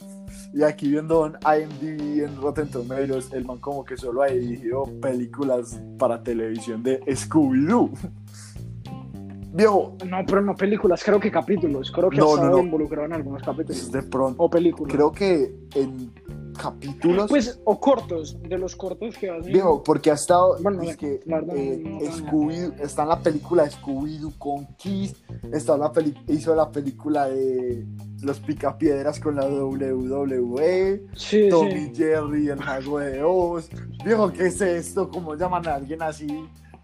Y 0.56 0.64
aquí 0.64 0.90
viendo 0.90 1.26
en 1.28 1.34
IMDb, 1.44 2.24
en 2.26 2.36
Rotten 2.42 2.68
Tomatoes, 2.70 3.32
el 3.34 3.46
man 3.46 3.60
como 3.60 3.84
que 3.86 3.96
solo 3.98 4.24
ha 4.24 4.28
dirigido 4.28 4.86
películas 5.02 5.80
para 6.00 6.24
televisión 6.24 6.82
de 6.82 7.00
Scooby-Doo. 7.02 7.92
Viejo, 9.56 9.96
No, 10.10 10.18
pero 10.26 10.42
no 10.42 10.56
películas, 10.56 11.04
creo 11.04 11.20
que 11.20 11.30
capítulos. 11.30 11.92
Creo 11.92 12.10
que 12.10 12.18
No, 12.18 12.24
ha 12.24 12.28
no, 12.30 12.34
estado 12.36 12.58
no. 12.58 12.64
involucrado 12.64 13.06
en 13.06 13.14
algunos 13.14 13.44
capítulos. 13.44 13.92
de 13.92 14.02
pronto, 14.02 14.42
O 14.42 14.50
películas. 14.50 14.92
creo 14.96 15.12
que 15.12 15.54
en 15.76 16.12
capítulos. 16.54 17.28
Pues, 17.30 17.60
o 17.66 17.80
cortos, 17.80 18.38
de 18.42 18.58
los 18.58 18.76
cortos 18.76 19.18
que 19.18 19.30
hacen. 19.30 19.52
Viejo, 19.52 19.84
porque 19.84 20.12
ha 20.12 20.14
estado. 20.16 20.58
Bueno, 20.62 20.82
es 20.84 20.96
que 20.98 21.20
verdad, 21.26 21.56
eh, 21.58 21.82
no 21.84 22.00
Scooby- 22.00 22.74
está 22.80 23.04
en 23.04 23.10
la 23.10 23.20
película 23.20 23.64
de 23.64 23.72
Scooby-Doo 23.72 24.34
con 24.38 24.66
Kiss. 24.78 25.16
Está 25.52 25.74
en 25.76 25.80
la 25.82 25.92
peli- 25.92 26.16
hizo 26.28 26.56
la 26.56 26.72
película 26.72 27.28
de 27.30 27.86
Los 28.22 28.40
Picapiedras 28.40 29.20
con 29.20 29.36
la 29.36 29.46
WWE. 29.48 31.06
Sí, 31.16 31.48
Tommy 31.50 31.72
sí. 31.88 31.92
Jerry, 31.96 32.50
el 32.50 32.58
mago 32.58 33.00
de 33.00 33.22
Oz. 33.24 33.70
Viejo, 34.06 34.32
¿qué 34.32 34.48
es 34.48 34.62
esto? 34.62 35.10
¿Cómo 35.10 35.36
llaman 35.36 35.68
a 35.68 35.76
alguien 35.76 36.02
así? 36.02 36.28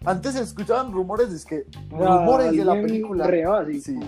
Antes 0.02 0.32
se 0.32 0.40
escuchaban 0.40 0.92
rumores, 0.92 1.28
es 1.30 1.44
que 1.44 1.66
sea, 1.90 1.98
rumores 2.20 2.52
de 2.56 2.64
la 2.64 2.72
película. 2.72 3.26
re 3.26 3.44
básico. 3.44 3.82
Sí. 3.84 3.98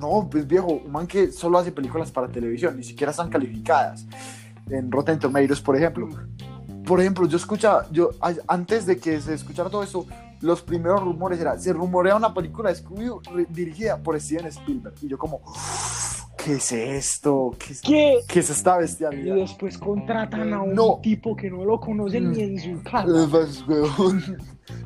No, 0.00 0.26
pues 0.30 0.46
viejo, 0.46 0.80
un 0.84 0.90
man 0.90 1.06
que 1.06 1.30
solo 1.30 1.58
hace 1.58 1.70
películas 1.70 2.10
para 2.10 2.26
televisión, 2.28 2.74
ni 2.76 2.82
siquiera 2.82 3.10
están 3.10 3.28
calificadas. 3.28 4.06
En 4.70 4.90
Rotten 4.90 5.18
Tomatoes, 5.18 5.60
por 5.60 5.76
ejemplo. 5.76 6.08
Por 6.86 7.00
ejemplo, 7.00 7.26
yo 7.26 7.36
escuchaba, 7.36 7.86
yo 7.92 8.10
antes 8.48 8.86
de 8.86 8.96
que 8.98 9.20
se 9.20 9.34
escuchara 9.34 9.70
todo 9.70 9.82
eso, 9.82 10.04
los 10.40 10.62
primeros 10.62 11.00
rumores 11.02 11.38
era, 11.40 11.56
se 11.58 11.72
rumorea 11.72 12.16
una 12.16 12.34
película 12.34 12.70
de 12.70 12.74
Scooby 12.76 13.08
re- 13.32 13.46
dirigida 13.50 13.96
por 14.02 14.18
Steven 14.20 14.46
Spielberg. 14.46 14.94
Y 15.00 15.06
yo 15.08 15.16
como, 15.16 15.40
¿qué 16.36 16.54
es 16.54 16.72
esto? 16.72 17.54
¿Qué 17.58 17.72
es, 17.72 17.80
¿Qué? 17.80 18.18
qué 18.26 18.40
es 18.40 18.50
esta 18.50 18.76
Y 18.76 18.80
bestialidad? 18.80 19.36
después 19.36 19.78
contratan 19.78 20.52
a 20.52 20.62
un 20.62 20.74
No. 20.74 20.98
tipo 21.00 21.36
que 21.36 21.48
no 21.50 21.64
lo 21.64 21.78
conocen 21.78 22.30
Mm. 22.30 22.32
ni 22.32 22.40
en 22.42 22.58
su 22.58 22.82
casa. 22.82 23.28
Pues, 23.30 23.64
weón, 23.68 24.20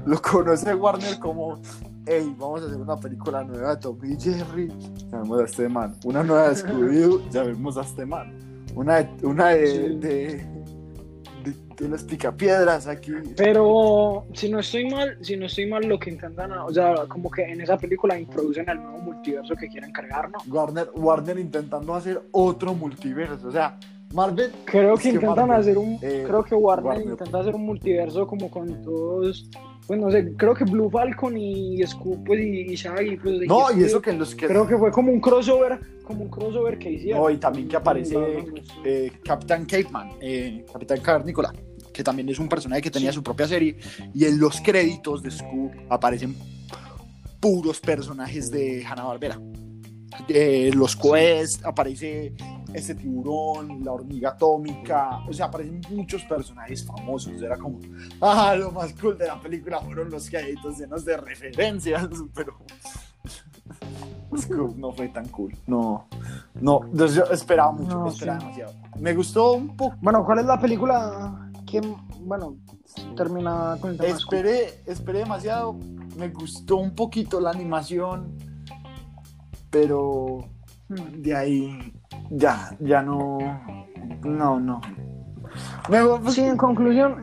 lo 0.04 0.20
conoce 0.20 0.74
Warner 0.74 1.18
como, 1.18 1.58
hey, 2.06 2.34
vamos 2.38 2.62
a 2.62 2.66
hacer 2.66 2.76
una 2.78 2.96
película 2.96 3.42
nueva 3.42 3.74
de 3.74 3.80
Tommy 3.80 4.12
y 4.12 4.20
Jerry, 4.20 4.68
llamemos 5.10 5.40
a 5.40 5.44
este 5.44 5.68
man. 5.70 5.96
Una 6.04 6.22
nueva 6.22 6.50
de 6.50 6.56
Scooby-Doo, 6.56 7.30
llamemos 7.30 7.78
a 7.78 7.80
este 7.80 8.04
man. 8.04 8.45
Una 8.76 9.02
de, 9.02 9.26
una 9.26 9.48
de, 9.48 9.66
Sí. 9.66 9.78
de, 9.96 10.26
de, 11.44 11.56
de 11.76 11.88
los 11.88 12.04
picapiedras 12.04 12.86
aquí. 12.86 13.12
Pero 13.36 14.26
si 14.34 14.48
no 14.50 14.60
estoy 14.60 14.88
mal, 14.90 15.18
si 15.22 15.36
no 15.36 15.46
estoy 15.46 15.66
mal, 15.66 15.84
lo 15.86 15.98
que 15.98 16.10
intentan, 16.10 16.52
o 16.52 16.72
sea, 16.72 16.94
como 17.08 17.30
que 17.30 17.42
en 17.42 17.60
esa 17.60 17.76
película 17.76 18.18
introducen 18.18 18.68
el 18.68 18.76
nuevo 18.82 18.98
multiverso 18.98 19.54
que 19.56 19.66
quieren 19.68 19.90
cargar, 19.92 20.30
¿no? 20.30 20.38
Warner, 20.52 20.90
Warner 20.94 21.38
intentando 21.38 21.94
hacer 21.94 22.22
otro 22.32 22.74
multiverso, 22.74 23.48
o 23.48 23.52
sea, 23.52 23.78
Marvel, 24.14 24.52
Creo 24.66 24.94
que 24.96 25.02
que 25.02 25.08
intentan 25.10 25.48
Marvel, 25.48 25.60
hacer 25.60 25.78
un, 25.78 25.98
eh, 26.00 26.24
creo 26.26 26.44
que 26.44 26.54
Warner, 26.54 26.86
Warner. 26.86 27.06
intenta 27.08 27.40
hacer 27.40 27.54
un 27.54 27.66
multiverso 27.66 28.26
como 28.26 28.50
con 28.50 28.82
todos, 28.82 29.50
pues 29.86 30.00
no 30.00 30.10
sé, 30.10 30.32
creo 30.36 30.54
que 30.54 30.64
Blue 30.64 30.90
Falcon 30.90 31.36
y 31.36 31.80
Scoop 31.86 32.24
pues, 32.26 32.40
y, 32.40 32.72
y 32.72 32.74
Shaggy, 32.74 33.16
pues, 33.16 33.40
no, 33.46 33.66
y 33.76 33.84
eso 33.84 34.02
que 34.02 34.10
en 34.10 34.18
los 34.18 34.34
que... 34.34 34.46
creo 34.46 34.66
que 34.66 34.76
fue 34.76 34.90
como 34.90 35.12
un 35.12 35.20
crossover, 35.20 35.78
como 36.02 36.22
un 36.24 36.28
crossover 36.30 36.78
que 36.78 36.90
hicieron. 36.90 37.22
No, 37.22 37.30
y 37.30 37.36
también 37.36 37.68
que 37.68 37.76
aparece 37.76 38.14
No, 38.14 38.26
eh, 38.84 39.12
Capitán 39.24 39.64
Caveman, 39.64 40.10
eh, 40.20 40.64
Capitán 40.72 41.00
Carnícola, 41.00 41.52
que 41.92 42.02
también 42.02 42.28
es 42.28 42.38
un 42.38 42.48
personaje 42.48 42.82
que 42.82 42.90
tenía 42.90 43.10
Sí. 43.10 43.16
su 43.16 43.22
propia 43.22 43.46
serie. 43.46 43.76
Y 44.12 44.24
en 44.24 44.38
los 44.38 44.60
créditos 44.60 45.22
de 45.22 45.30
Scoop 45.30 45.72
aparecen 45.88 46.34
puros 47.40 47.80
personajes 47.80 48.50
de 48.50 48.84
Hanna-Barbera. 48.84 49.40
Eh, 50.28 50.70
los 50.74 50.96
Quest, 50.96 51.64
aparece 51.64 52.32
este 52.74 52.94
tiburón, 52.94 53.84
la 53.84 53.92
hormiga 53.92 54.30
atómica, 54.30 55.20
o 55.28 55.32
sea, 55.32 55.46
aparecen 55.46 55.80
muchos 55.90 56.22
personajes 56.24 56.84
famosos. 56.84 57.40
Era 57.40 57.56
como, 57.56 57.78
ah, 58.20 58.54
lo 58.56 58.70
más 58.72 58.92
cool 58.94 59.16
de 59.18 59.26
la 59.26 59.40
película 59.40 59.80
fueron 59.80 60.10
los 60.10 60.28
créditos 60.28 60.78
llenos 60.78 61.04
de 61.04 61.16
referencias, 61.16 62.08
pero 62.34 62.56
Scoop 64.36 64.76
no 64.76 64.92
fue 64.92 65.08
tan 65.08 65.28
cool. 65.28 65.56
No, 65.66 66.08
no, 66.60 66.80
entonces 66.84 67.16
yo 67.16 67.24
esperaba 67.32 67.72
mucho, 67.72 67.98
No, 67.98 68.08
esperaba 68.08 68.40
sí. 68.40 68.46
demasiado. 68.46 68.74
Me 68.98 69.14
gustó 69.14 69.52
un 69.52 69.76
poco. 69.76 69.96
Bueno, 70.00 70.24
¿cuál 70.24 70.40
es 70.40 70.46
la 70.46 70.60
película 70.60 71.50
que, 71.66 71.80
bueno, 72.20 72.56
termina 73.16 73.76
con 73.80 73.92
el 73.92 73.98
tema 73.98 74.18
Scoop? 74.18 74.34
Esperé, 74.34 74.82
esperé 74.86 75.18
demasiado. 75.20 75.74
Me 76.16 76.28
gustó 76.28 76.76
un 76.76 76.94
poquito 76.94 77.40
la 77.40 77.50
animación, 77.50 78.36
pero. 79.70 80.48
De 80.88 81.34
ahí 81.34 81.92
ya, 82.30 82.76
ya 82.80 83.02
no, 83.02 83.38
no, 84.24 84.60
no. 84.60 84.80
Me- 85.88 86.30
Sí, 86.30 86.42
en 86.42 86.56
conclusión, 86.56 87.22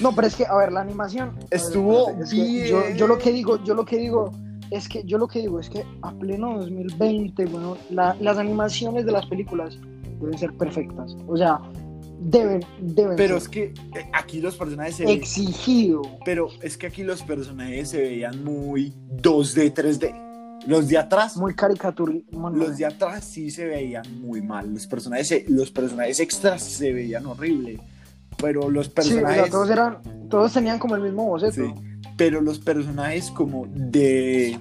no, 0.00 0.12
pero 0.14 0.26
es 0.26 0.34
que, 0.36 0.46
a 0.46 0.56
ver, 0.56 0.72
la 0.72 0.80
animación 0.80 1.34
ver, 1.36 1.46
Estuvo 1.50 2.06
que 2.30 2.68
yo, 2.68 2.80
bien. 2.82 2.96
yo 2.96 3.06
lo 3.06 3.18
que 3.18 3.30
digo, 3.32 3.62
yo 3.62 3.74
lo 3.74 3.84
que 3.84 3.98
digo 3.98 4.32
es 4.70 4.88
que 4.88 5.02
yo 5.04 5.16
lo 5.18 5.28
que 5.28 5.40
digo 5.40 5.60
es 5.60 5.70
que 5.70 5.84
a 6.02 6.12
pleno 6.12 6.58
2020, 6.58 7.46
bueno, 7.46 7.76
la- 7.90 8.16
las 8.20 8.36
animaciones 8.38 9.06
de 9.06 9.12
las 9.12 9.26
películas 9.26 9.78
deben 10.20 10.36
ser 10.38 10.52
perfectas. 10.54 11.16
O 11.28 11.36
sea, 11.36 11.60
deben, 12.20 12.60
deben 12.80 13.16
Pero 13.16 13.34
ser 13.40 13.42
es 13.42 13.48
que 13.48 13.62
eh, 13.98 14.10
aquí 14.12 14.40
los 14.40 14.56
personajes 14.56 14.96
se 14.96 15.10
exigido. 15.12 16.02
pero 16.24 16.48
es 16.62 16.76
que 16.76 16.88
aquí 16.88 17.04
los 17.04 17.22
personajes 17.22 17.90
se 17.90 17.98
veían 18.02 18.42
muy 18.44 18.92
2D, 19.22 19.72
3D. 19.72 20.27
Los 20.68 20.86
de 20.88 20.98
atrás, 20.98 21.36
Muy 21.36 21.54
caricatura. 21.54 22.12
los 22.52 22.76
de 22.76 22.84
atrás 22.84 23.24
sí 23.24 23.50
se 23.50 23.64
veían 23.64 24.04
muy 24.20 24.42
mal. 24.42 24.72
Los 24.72 24.86
personajes, 24.86 25.26
se- 25.28 25.44
los 25.48 25.70
personajes 25.70 26.20
extras 26.20 26.62
se 26.62 26.92
veían 26.92 27.24
horrible. 27.26 27.80
Pero 28.36 28.70
los 28.70 28.86
sí, 28.86 28.92
o 28.92 28.94
personajes, 28.94 29.42
sea, 29.42 29.50
todos 29.50 29.70
eran, 29.70 30.28
todos 30.28 30.52
tenían 30.52 30.78
como 30.78 30.94
el 30.96 31.02
mismo 31.02 31.24
boceto. 31.26 31.54
sí, 31.54 31.72
pero 32.16 32.40
los 32.40 32.58
personajes 32.58 33.30
como 33.30 33.66
de, 33.66 34.58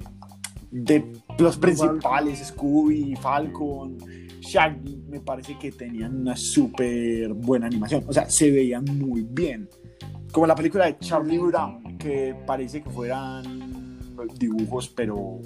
de 0.71 1.11
los 1.39 1.57
principales, 1.57 2.39
Scooby, 2.47 3.15
Falcon, 3.17 3.97
Shaggy, 4.39 5.03
me 5.09 5.19
parece 5.19 5.57
que 5.59 5.71
tenían 5.73 6.21
una 6.21 6.35
súper 6.37 7.33
buena 7.33 7.67
animación. 7.67 8.03
O 8.07 8.13
sea, 8.13 8.29
se 8.29 8.49
veían 8.49 8.85
muy 8.85 9.27
bien. 9.29 9.67
Como 10.31 10.47
la 10.47 10.55
película 10.55 10.85
de 10.85 10.97
Charlie 10.99 11.37
Brown, 11.37 11.97
que 11.97 12.33
parece 12.45 12.81
que 12.81 12.89
fueran 12.89 14.15
dibujos, 14.39 14.87
pero 14.89 15.39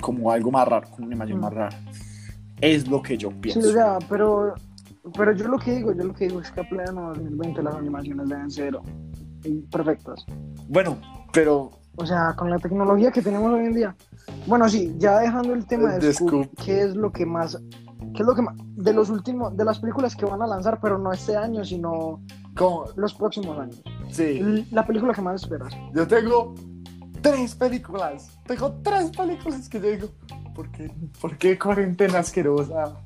como 0.00 0.30
algo 0.30 0.50
más 0.50 0.66
raro, 0.68 0.88
con 0.90 1.04
una 1.04 1.24
Mm. 1.24 1.40
más 1.40 1.52
rara. 1.52 1.78
Es 2.60 2.88
lo 2.88 3.00
que 3.02 3.16
yo 3.16 3.30
Sí, 3.30 3.36
pienso. 3.40 3.68
o 3.68 3.72
sea, 3.72 3.98
pero, 4.08 4.54
pero 5.16 5.32
yo 5.32 5.46
lo 5.48 5.58
que 5.58 5.76
digo, 5.76 5.92
yo 5.92 6.04
lo 6.04 6.14
que 6.14 6.26
digo 6.26 6.40
es 6.40 6.50
que 6.50 6.60
a 6.60 6.68
pleno 6.68 7.08
2020 7.14 7.62
las 7.62 7.74
animaciones 7.76 8.28
deben 8.28 8.50
ser 8.50 8.78
perfectas. 9.70 10.24
Bueno, 10.68 10.98
pero 11.32 11.70
O 11.96 12.06
sea, 12.06 12.34
con 12.36 12.48
la 12.50 12.58
tecnología 12.58 13.10
que 13.10 13.22
tenemos 13.22 13.52
hoy 13.52 13.66
en 13.66 13.74
día. 13.74 13.96
Bueno, 14.46 14.68
sí, 14.68 14.94
ya 14.98 15.18
dejando 15.18 15.52
el 15.54 15.66
tema 15.66 15.94
de, 15.94 15.98
De 16.06 16.12
Scoop. 16.12 16.46
¿qué 16.64 16.82
es 16.82 16.94
lo 16.94 17.10
que 17.10 17.26
más, 17.26 17.58
qué 18.14 18.22
es 18.22 18.26
lo 18.26 18.34
que 18.36 18.42
más, 18.42 18.54
de 18.76 18.92
los 18.92 19.10
últimos, 19.10 19.56
de 19.56 19.64
las 19.64 19.80
películas 19.80 20.14
que 20.14 20.24
van 20.24 20.40
a 20.42 20.46
lanzar, 20.46 20.78
pero 20.80 20.96
no 20.98 21.12
este 21.12 21.36
año, 21.36 21.64
sino 21.64 22.20
como, 22.56 22.84
los 22.96 23.14
próximos 23.14 23.58
años? 23.58 23.82
sí. 24.10 24.64
La 24.70 24.86
película 24.86 25.12
que 25.12 25.22
más 25.22 25.42
esperas. 25.42 25.72
Yo 25.92 26.06
tengo 26.06 26.54
tres 27.20 27.54
películas. 27.54 28.38
Tengo 28.46 28.72
tres 28.82 29.10
películas 29.16 29.68
que 29.68 29.80
yo 29.80 29.90
digo, 29.90 30.08
¿por 30.54 30.70
qué, 30.70 30.90
por 31.20 31.36
qué 31.38 31.58
cuarentena 31.58 32.20
asquerosa? 32.20 32.96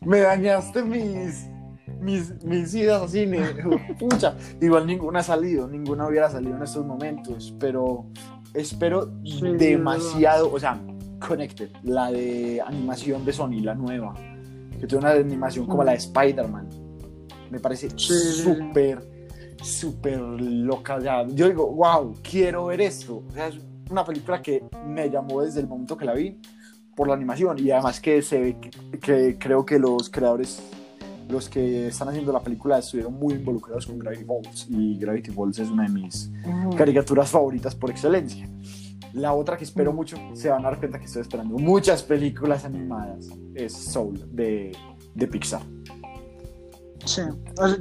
Me 0.00 0.20
dañaste 0.20 0.82
mis, 0.82 1.46
mis, 2.00 2.44
mis 2.44 2.74
idas 2.74 3.02
a 3.02 3.08
cine. 3.08 3.40
Pucha, 3.98 4.36
igual 4.60 4.86
ninguna 4.86 5.20
ha 5.20 5.22
salido, 5.22 5.68
ninguna 5.68 6.06
hubiera 6.06 6.30
salido 6.30 6.56
en 6.56 6.62
estos 6.62 6.84
momentos, 6.84 7.54
pero 7.58 8.06
espero 8.54 9.10
Sí, 9.24 9.40
demasiado, 9.56 10.52
o 10.52 10.58
sea, 10.58 10.80
Connected, 11.26 11.70
la 11.84 12.10
de 12.10 12.60
animación 12.60 13.24
de 13.24 13.32
Sony, 13.32 13.60
la 13.62 13.74
nueva, 13.74 14.14
que 14.80 14.86
tiene 14.86 15.04
una 15.04 15.12
animación 15.12 15.66
como 15.66 15.84
la 15.84 15.92
de 15.92 15.98
Spider-Man. 15.98 16.68
Me 17.50 17.60
parece 17.60 17.90
sí. 17.96 18.44
Súper 19.62 20.20
loca 20.20 20.98
ya. 21.00 21.26
Yo 21.26 21.48
digo, 21.48 21.66
wow, 21.72 22.14
quiero 22.22 22.66
ver 22.66 22.80
esto. 22.80 23.22
O 23.28 23.32
sea, 23.32 23.48
es 23.48 23.56
una 23.90 24.04
película 24.04 24.42
que 24.42 24.64
me 24.86 25.10
llamó 25.10 25.42
desde 25.42 25.60
el 25.60 25.66
momento 25.66 25.96
que 25.96 26.04
la 26.04 26.14
vi 26.14 26.38
por 26.94 27.08
la 27.08 27.14
animación 27.14 27.58
y 27.58 27.70
además 27.70 28.00
que 28.00 28.22
se 28.22 28.56
que 29.00 29.36
creo 29.38 29.64
que 29.64 29.78
los 29.78 30.10
creadores, 30.10 30.62
los 31.28 31.48
que 31.48 31.88
están 31.88 32.08
haciendo 32.08 32.32
la 32.32 32.40
película 32.40 32.78
estuvieron 32.78 33.14
muy 33.14 33.34
involucrados 33.34 33.86
con 33.86 33.98
Gravity 33.98 34.24
Falls 34.24 34.66
y 34.68 34.98
Gravity 34.98 35.30
Falls 35.30 35.58
es 35.58 35.70
una 35.70 35.84
de 35.84 35.88
mis 35.88 36.30
caricaturas 36.76 37.30
favoritas 37.30 37.74
por 37.74 37.90
excelencia. 37.90 38.48
La 39.14 39.34
otra 39.34 39.58
que 39.58 39.64
espero 39.64 39.92
mucho, 39.92 40.16
se 40.32 40.48
van 40.48 40.64
a 40.64 40.70
dar 40.70 40.78
cuenta 40.78 40.98
que 40.98 41.04
estoy 41.04 41.20
esperando 41.20 41.58
muchas 41.58 42.02
películas 42.02 42.64
animadas, 42.64 43.28
es 43.54 43.74
Soul 43.74 44.26
de, 44.34 44.72
de 45.14 45.26
Pixar. 45.26 45.60
Sí. 47.04 47.22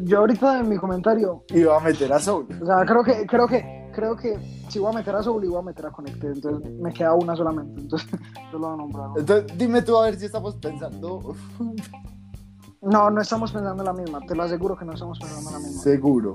Yo 0.03 0.19
ahorita 0.19 0.60
en 0.60 0.69
mi 0.69 0.77
comentario, 0.77 1.43
va 1.67 1.77
a 1.77 1.79
meter 1.79 2.12
a 2.12 2.19
Soul. 2.19 2.47
o 2.62 2.65
sea, 2.65 2.86
creo 2.86 3.03
que, 3.03 3.25
creo 3.27 3.47
que, 3.47 3.89
creo 3.93 4.15
que 4.15 4.39
si 4.69 4.79
voy 4.79 4.91
a 4.91 4.95
meter 4.97 5.15
a 5.15 5.21
Soul 5.23 5.47
voy 5.47 5.60
a 5.60 5.62
meter 5.62 5.86
a 5.86 5.91
Connected, 5.91 6.31
entonces 6.34 6.71
me 6.79 6.91
queda 6.93 7.13
una 7.13 7.36
solamente, 7.36 7.81
entonces 7.81 8.10
yo 8.51 8.57
lo 8.60 8.67
voy 8.67 8.73
a 8.73 8.77
nombrar. 8.77 9.10
Entonces, 9.17 9.57
dime 9.57 9.81
tú 9.81 9.97
a 9.97 10.05
ver 10.05 10.15
si 10.17 10.25
estamos 10.25 10.55
pensando. 10.55 11.36
No, 12.81 13.12
no 13.12 13.21
estamos 13.21 13.51
pensando 13.51 13.84
en 13.84 13.86
la 13.86 13.93
misma, 13.93 14.19
te 14.27 14.36
lo 14.36 14.43
aseguro 14.43 14.75
que 14.75 14.86
no 14.86 14.93
estamos 14.93 15.19
pensando 15.19 15.49
en 15.49 15.53
la 15.53 15.60
misma. 15.67 15.81
Seguro. 15.84 16.31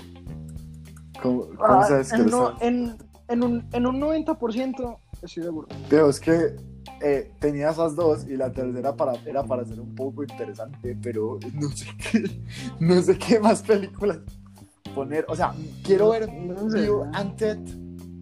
¿Cómo, 1.22 1.40
cómo 1.48 1.56
Ah, 1.64 1.84
sabes 1.88 2.12
que 2.12 2.20
en, 2.22 2.26
no- 2.30 2.52
en, 2.60 2.96
en 3.28 3.42
un, 3.42 3.68
en 3.72 3.86
un 3.86 4.00
90% 4.00 4.98
estoy 5.22 5.42
seguro. 5.44 5.66
Pero 5.90 6.08
es 6.10 6.20
que 6.20 6.54
eh, 7.02 7.30
tenía 7.38 7.70
esas 7.70 7.94
dos 7.96 8.26
y 8.28 8.36
la 8.36 8.50
tercera 8.52 8.96
para, 8.96 9.14
era 9.26 9.42
para 9.44 9.64
ser 9.64 9.80
un 9.80 9.94
poco 9.94 10.22
interesante, 10.22 10.96
pero 11.02 11.38
no 11.54 11.68
sé 11.70 11.86
qué, 12.12 12.42
no 12.80 13.00
sé 13.02 13.18
qué 13.18 13.38
más 13.40 13.62
películas 13.62 14.18
poner. 14.94 15.24
O 15.28 15.36
sea, 15.36 15.52
quiero 15.84 16.10
ver 16.10 16.32
No 16.32 16.70
sé, 16.70 16.80
Bill 16.80 16.92
and 17.12 17.36
Ted, 17.36 17.58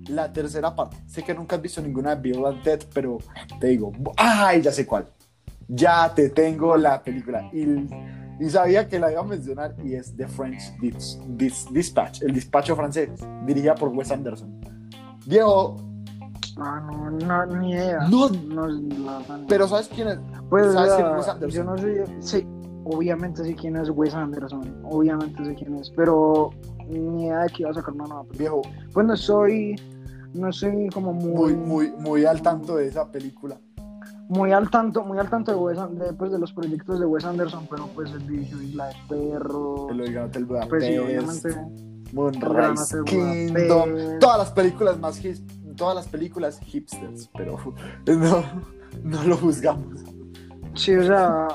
la 0.08 0.32
tercera 0.32 0.74
parte. 0.74 0.96
Sé 1.06 1.22
que 1.22 1.34
nunca 1.34 1.56
has 1.56 1.62
visto 1.62 1.80
ninguna 1.80 2.14
de 2.16 2.22
Bill 2.22 2.44
and 2.46 2.62
Ted, 2.62 2.80
pero 2.92 3.18
te 3.60 3.68
digo, 3.68 3.92
¡ay! 4.16 4.60
Ya 4.62 4.72
sé 4.72 4.84
cuál. 4.87 5.06
Ya 5.68 6.12
te 6.14 6.28
tengo 6.30 6.76
la 6.76 7.02
película. 7.02 7.48
Y, 7.52 7.64
y 8.44 8.50
sabía 8.50 8.88
que 8.88 8.98
la 8.98 9.12
iba 9.12 9.20
a 9.20 9.24
mencionar 9.24 9.76
y 9.84 9.94
es 9.94 10.14
The 10.16 10.26
French 10.26 10.76
Dis- 10.80 11.18
Dis- 11.38 11.70
Dispatch, 11.70 12.22
el 12.22 12.34
despacho 12.34 12.74
francés, 12.76 13.10
dirigida 13.46 13.74
por 13.76 13.88
Wes 13.90 14.10
Anderson. 14.10 14.60
Viejo, 15.26 15.76
Ah, 16.59 16.81
no, 16.90 17.11
no, 17.11 17.47
ni 17.59 17.73
idea. 17.73 18.07
No. 18.09 18.29
No, 18.29 18.67
la 18.69 19.19
verdad 19.19 19.38
no. 19.38 19.47
pero 19.49 19.67
¿sabes 19.69 19.88
quién 19.95 20.09
es? 20.09 20.19
Pues, 20.49 20.73
¿sabes 20.73 20.93
quién 20.95 21.07
es 21.09 21.17
Wes 21.17 21.29
Anderson? 21.29 21.51
Yo 21.51 21.64
no 21.64 21.79
sé, 21.79 22.05
sí, 22.21 22.47
obviamente 22.85 23.45
sé 23.45 23.55
quién 23.55 23.77
es 23.77 23.90
Wes 23.90 24.14
Anderson, 24.14 24.81
obviamente 24.85 25.45
sé 25.45 25.55
quién 25.55 25.75
es, 25.75 25.90
pero 25.90 26.51
ni 26.88 27.25
idea 27.25 27.40
de 27.40 27.49
que 27.51 27.62
iba 27.62 27.71
a 27.71 27.75
sacar 27.75 27.95
una 27.95 28.05
nueva 28.05 28.23
película. 28.25 28.38
Viejo, 28.61 28.62
Pues 28.93 29.07
no 29.07 29.17
soy, 29.17 29.75
no 30.35 30.53
soy 30.53 30.88
como 30.90 31.12
muy, 31.12 31.55
muy, 31.55 31.55
muy, 31.55 31.93
muy 31.99 32.25
al 32.25 32.40
tanto 32.43 32.77
de 32.77 32.87
esa 32.87 33.11
película. 33.11 33.57
muy 34.29 34.53
al 34.53 34.71
tanto, 34.71 35.03
muy 35.05 35.19
al 35.19 35.29
tanto 35.29 35.51
de, 35.53 35.59
Wes, 35.59 35.79
de, 35.99 36.12
pues, 36.12 36.31
de 36.31 36.38
los 36.38 36.53
proyectos 36.53 37.01
de 37.01 37.07
Wes 37.07 37.25
Anderson, 37.25 37.67
pero 37.71 37.87
pues 37.95 38.11
el 38.12 38.27
dirigió 38.29 38.62
Isla 38.62 38.87
de 38.88 38.95
Perro, 39.09 39.90
El 39.90 40.07
Gigante 40.07 40.38
del 40.38 40.47
pues 40.69 40.85
sí, 40.85 40.99
Budapest, 40.99 41.45
obviamente. 41.47 42.05
Moonrise 42.12 42.97
de 42.99 43.05
Kingdom, 43.05 43.90
Budapest. 43.90 44.19
todas 44.21 44.38
las 44.38 44.51
películas 44.53 44.99
más 45.01 45.25
hip- 45.25 45.43
todas 45.76 45.94
las 45.96 46.08
películas 46.08 46.58
hipsters, 46.60 47.30
pero 47.37 47.58
no, 48.06 48.44
no 49.02 49.22
lo 49.24 49.37
juzgamos. 49.37 50.00
Sí, 50.74 50.94
o 50.94 51.04
sea, 51.04 51.46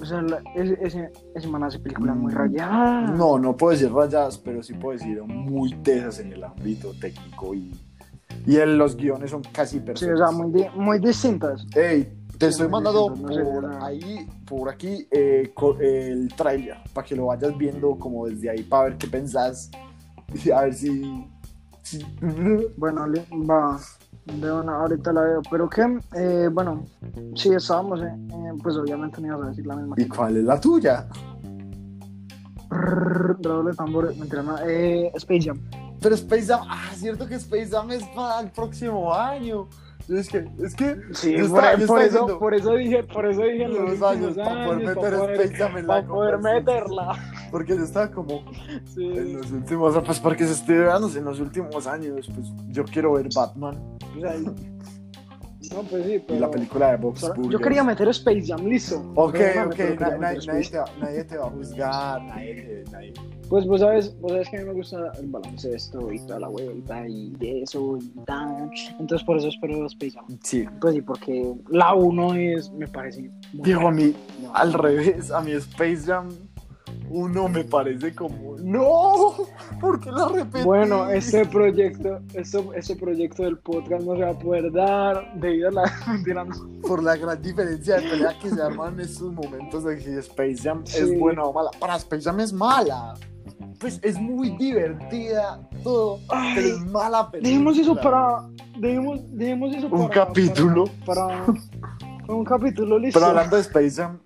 o 0.00 0.04
sea, 0.04 0.22
ese, 0.54 1.10
ese, 1.34 1.48
man 1.48 1.64
hace 1.64 1.78
películas 1.78 2.16
muy 2.16 2.32
rayadas. 2.32 3.10
Mm, 3.10 3.18
No, 3.18 3.38
no 3.38 3.56
puedo 3.56 3.72
decir 3.72 3.92
rayadas, 3.92 4.38
pero 4.38 4.62
sí 4.62 4.72
puedo 4.74 4.98
decir 4.98 5.22
muy 5.22 5.72
tesas 5.82 6.18
en 6.20 6.32
el 6.32 6.42
ámbito 6.44 6.92
técnico 7.00 7.54
y, 7.54 7.74
y 8.46 8.56
en 8.56 8.78
los 8.78 8.96
guiones 8.96 9.30
son 9.30 9.42
casi 9.52 9.76
Sí, 9.78 9.84
perfectos. 9.84 10.20
o 10.20 10.26
sea, 10.28 10.36
muy, 10.36 10.52
di- 10.52 10.68
muy 10.74 10.98
distintas. 11.00 11.66
Ey, 11.74 12.04
te 12.38 12.46
Sí, 12.46 12.52
estoy 12.52 12.68
mandando 12.68 13.10
no 13.14 13.28
sé, 13.34 13.42
por 13.42 13.62
no. 13.68 13.84
ahí, 13.84 14.26
por 14.46 14.70
aquí, 14.70 15.06
eh, 15.10 15.52
el 15.80 16.28
trailer, 16.34 16.78
para 16.94 17.06
que 17.06 17.14
lo 17.14 17.26
vayas 17.26 17.56
viendo 17.58 17.94
como 17.98 18.26
desde 18.26 18.48
ahí, 18.48 18.62
para 18.62 18.84
ver 18.84 18.96
qué 18.96 19.06
pensás, 19.06 19.70
y 20.42 20.50
a 20.50 20.62
ver 20.62 20.72
si... 20.74 21.26
Bueno, 22.76 23.06
va, 23.48 23.80
de 24.24 24.52
una, 24.52 24.76
ahorita 24.76 25.12
la 25.12 25.22
veo. 25.22 25.42
Pero 25.50 25.68
que, 25.68 25.98
eh, 26.14 26.48
bueno, 26.52 26.86
sí, 27.34 27.50
estábamos, 27.54 28.00
eh, 28.02 28.12
pues 28.62 28.76
obviamente 28.76 29.20
no 29.20 29.28
ibas 29.28 29.42
a 29.42 29.46
decir 29.46 29.66
la 29.66 29.76
misma. 29.76 29.96
¿Y 29.98 30.06
cuál 30.06 30.36
es 30.36 30.44
la 30.44 30.60
tuya? 30.60 31.08
Redoble 32.70 33.70
de 33.70 33.76
tambores, 33.76 34.16
mentira, 34.16 34.42
no, 34.42 34.56
eh, 34.58 35.10
Space 35.14 35.46
Jam. 35.46 35.60
Pero 36.00 36.14
Space 36.14 36.46
Jam, 36.46 36.66
ah, 36.68 36.90
cierto 36.94 37.26
que 37.26 37.34
Space 37.34 37.68
Jam 37.70 37.90
es 37.90 38.04
para 38.14 38.40
el 38.40 38.50
próximo 38.50 39.12
año. 39.12 39.68
Es 40.08 40.28
que, 40.28 40.48
es 40.62 40.74
que... 40.74 40.96
Sí, 41.12 41.32
yo 41.32 41.48
por, 41.48 41.58
estaba- 41.58 41.76
yo 41.76 41.86
por 41.86 42.00
eso, 42.02 42.08
diciendo, 42.18 42.38
por 42.38 42.54
eso 42.54 42.74
dije, 42.74 43.02
por 43.04 43.26
eso 43.26 43.42
dije 43.42 43.68
los 43.68 44.02
años, 44.02 44.26
últimos 44.28 44.36
para 44.36 44.64
poder 44.66 44.70
años, 44.70 44.76
meter 44.78 44.94
para 44.96 45.18
poder, 45.18 45.40
Space 45.40 45.84
para 45.86 46.06
poder 46.06 46.38
meterla. 46.38 47.34
Porque 47.50 47.76
yo 47.76 47.84
estaba 47.84 48.10
como 48.10 48.42
Sí. 48.86 49.04
en 49.04 49.36
los 49.38 49.50
últimos, 49.52 50.02
pues 50.04 50.18
porque 50.20 50.46
se 50.46 50.52
estoy 50.52 50.76
en 51.16 51.24
los 51.24 51.38
últimos 51.40 51.86
años, 51.86 52.28
pues 52.34 52.46
yo 52.68 52.84
quiero 52.84 53.12
ver 53.12 53.28
Batman. 53.34 53.76
O 54.16 54.20
sea, 54.20 54.34
No, 55.72 55.82
pues 55.82 56.04
sí, 56.06 56.22
pero... 56.26 56.36
y 56.36 56.40
la 56.40 56.50
película 56.50 56.90
de 56.92 56.96
Box 56.96 57.20
Burgers. 57.22 57.48
Yo 57.50 57.58
quería 57.58 57.84
meter 57.84 58.08
Space 58.08 58.44
Jam, 58.46 58.66
listo. 58.66 59.02
Ok, 59.14 59.32
Perdóname, 59.32 59.72
ok, 59.92 60.00
na- 60.00 60.10
na- 60.10 60.18
nadie, 60.18 60.68
te, 60.70 60.78
va- 60.78 60.84
nadie 61.00 61.24
te 61.24 61.36
va 61.36 61.46
a 61.46 61.50
juzgar, 61.50 62.22
nadie, 62.22 62.84
nadie- 62.90 63.14
Pues 63.48 63.66
vos 63.66 63.80
sabes, 63.80 64.16
vos 64.20 64.30
sabes 64.32 64.48
que 64.48 64.56
a 64.58 64.60
mí 64.60 64.66
me 64.66 64.74
gusta 64.74 65.12
el 65.18 65.26
baloncesto 65.28 66.12
y 66.12 66.18
toda 66.20 66.40
la 66.40 66.48
vuelta 66.48 67.06
y 67.08 67.32
eso 67.62 67.98
y 68.00 68.08
tal. 68.24 68.70
Entonces 68.98 69.24
por 69.26 69.36
eso 69.38 69.48
espero 69.48 69.86
Space 69.86 70.12
Jam. 70.12 70.26
Sí, 70.42 70.66
Pues 70.80 70.94
sí, 70.94 71.02
porque 71.02 71.52
la 71.68 71.94
1 71.94 72.34
es, 72.34 72.70
me 72.72 72.86
parece... 72.86 73.22
muy 73.52 73.64
Diego, 73.64 73.88
a 73.88 73.90
mí, 73.92 74.14
buena. 74.40 74.54
al 74.58 74.72
revés, 74.72 75.30
a 75.32 75.40
mí 75.40 75.52
Space 75.52 76.02
Jam 76.06 76.28
1 77.10 77.48
me 77.48 77.64
parece 77.64 78.14
como, 78.14 78.56
no, 78.58 79.34
¿por 79.80 80.00
qué 80.00 80.12
la 80.12 80.28
repetí? 80.28 80.64
Bueno, 80.64 81.10
este 81.10 81.44
proyecto, 81.44 82.20
esto, 82.34 82.72
este 82.74 82.94
proyecto 82.94 83.42
del 83.42 83.58
podcast 83.58 84.04
no 84.04 84.14
se 84.14 84.22
va 84.22 84.30
a 84.30 84.38
poder 84.38 84.72
dar 84.72 85.34
debido 85.34 85.68
a 85.68 85.72
la... 85.72 85.82
Por 86.86 87.02
la 87.02 87.16
gran 87.16 87.42
diferencia 87.42 87.96
de 87.96 88.08
pelea 88.08 88.38
que 88.40 88.50
se 88.50 88.62
arman 88.62 88.94
en 88.94 89.00
estos 89.00 89.32
momentos 89.32 89.84
de 89.84 89.98
que 89.98 90.18
Space 90.18 90.56
Jam 90.62 90.82
Sí. 90.84 90.98
es 91.02 91.18
buena 91.18 91.42
o 91.44 91.52
mala. 91.52 91.70
Para 91.78 91.96
Space 91.96 92.22
Jam 92.22 92.38
es 92.40 92.52
mala. 92.52 93.14
Pues 93.80 93.98
es 94.02 94.18
muy 94.20 94.50
divertida, 94.50 95.60
todo, 95.82 96.20
Ay, 96.28 96.52
pero 96.54 96.66
es 96.68 96.80
mala 96.86 97.30
película. 97.30 97.50
Dejemos 97.50 97.78
eso 97.78 97.96
para... 97.96 98.48
Dejemos, 98.78 99.20
dejemos 99.36 99.74
eso 99.74 99.86
Un 99.88 100.08
para... 100.08 100.26
capítulo. 100.26 100.84
Para, 101.04 101.46
para 101.46 102.34
un 102.34 102.44
capítulo, 102.44 102.98
listo. 102.98 103.18
Pero 103.18 103.30
hablando 103.30 103.56
de 103.56 103.62
Space 103.62 103.90
Jam, 103.92 104.18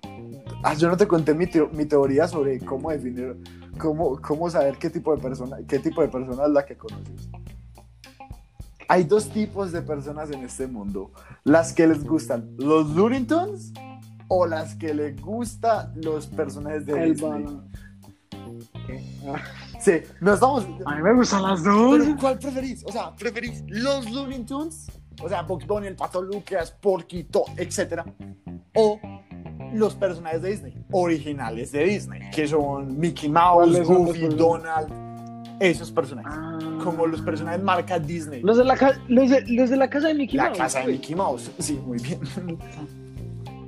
ah, 0.64 0.74
yo 0.74 0.88
no 0.88 0.96
te 0.96 1.06
conté 1.06 1.34
mi, 1.34 1.46
teo- 1.46 1.70
mi 1.72 1.84
teoría 1.84 2.26
sobre 2.26 2.58
cómo 2.58 2.90
definir, 2.90 3.36
cómo, 3.78 4.20
cómo 4.20 4.50
saber 4.50 4.76
qué 4.78 4.90
tipo 4.90 5.14
de 5.14 5.22
persona, 5.22 5.58
qué 5.68 5.78
tipo 5.78 6.02
de 6.02 6.08
persona 6.08 6.44
es 6.44 6.50
la 6.50 6.64
que 6.66 6.76
conoces. 6.76 7.28
Hay 8.88 9.04
dos 9.04 9.30
tipos 9.30 9.72
de 9.72 9.80
personas 9.82 10.30
en 10.30 10.42
este 10.44 10.66
mundo: 10.66 11.10
las 11.44 11.72
que 11.72 11.86
les 11.86 12.04
gustan 12.04 12.50
los 12.58 12.94
Tunes 12.94 13.72
o 14.28 14.46
las 14.46 14.74
que 14.74 14.92
les 14.92 15.20
gustan 15.20 15.92
los 16.02 16.26
personajes 16.26 16.84
de 16.84 16.92
El 17.02 17.12
Disney. 17.14 17.46
Sí, 19.80 19.92
no 20.20 20.34
estamos. 20.34 20.66
A 20.86 20.96
mí 20.96 21.02
me 21.02 21.14
gustan 21.14 21.42
las 21.42 21.62
dos. 21.62 21.98
Pero, 21.98 22.16
¿Cuál 22.18 22.38
preferís? 22.38 22.84
O 22.86 22.92
sea, 22.92 23.14
¿preferís 23.14 23.62
los 23.68 24.10
Looney 24.10 24.44
Tunes? 24.44 24.86
O 25.22 25.28
sea, 25.28 25.42
Bugs 25.42 25.66
Bunny, 25.66 25.86
el 25.86 25.96
Pato 25.96 26.20
Lucas, 26.20 26.70
Porky, 26.72 27.24
To- 27.24 27.44
etcétera. 27.56 28.04
O 28.74 28.98
los 29.74 29.94
personajes 29.94 30.42
de 30.42 30.50
Disney, 30.50 30.74
originales 30.90 31.72
de 31.72 31.84
Disney, 31.84 32.30
que 32.30 32.46
son 32.48 32.98
Mickey 32.98 33.28
Mouse, 33.28 33.56
¿Cuáles 33.70 33.86
son 33.86 33.96
los 34.06 34.18
Goofy? 34.18 34.34
Donald, 34.36 34.88
esos 35.60 35.90
personajes. 35.90 36.32
Ah. 36.34 36.58
Como 36.82 37.06
los 37.06 37.20
personajes 37.22 37.62
marca 37.62 37.98
Disney. 37.98 38.40
Los 38.42 38.56
de 38.58 38.64
la, 38.64 38.76
ca- 38.76 38.98
los 39.08 39.30
de, 39.30 39.42
los 39.48 39.70
de 39.70 39.76
la 39.76 39.88
casa 39.88 40.08
de 40.08 40.14
Mickey 40.14 40.36
La 40.36 40.44
Mouse, 40.46 40.58
casa 40.58 40.80
de. 40.80 40.86
Mickey 40.92 41.14
Mouse. 41.14 41.50
Sí, 41.58 41.74
muy 41.84 41.98
bien. 41.98 42.20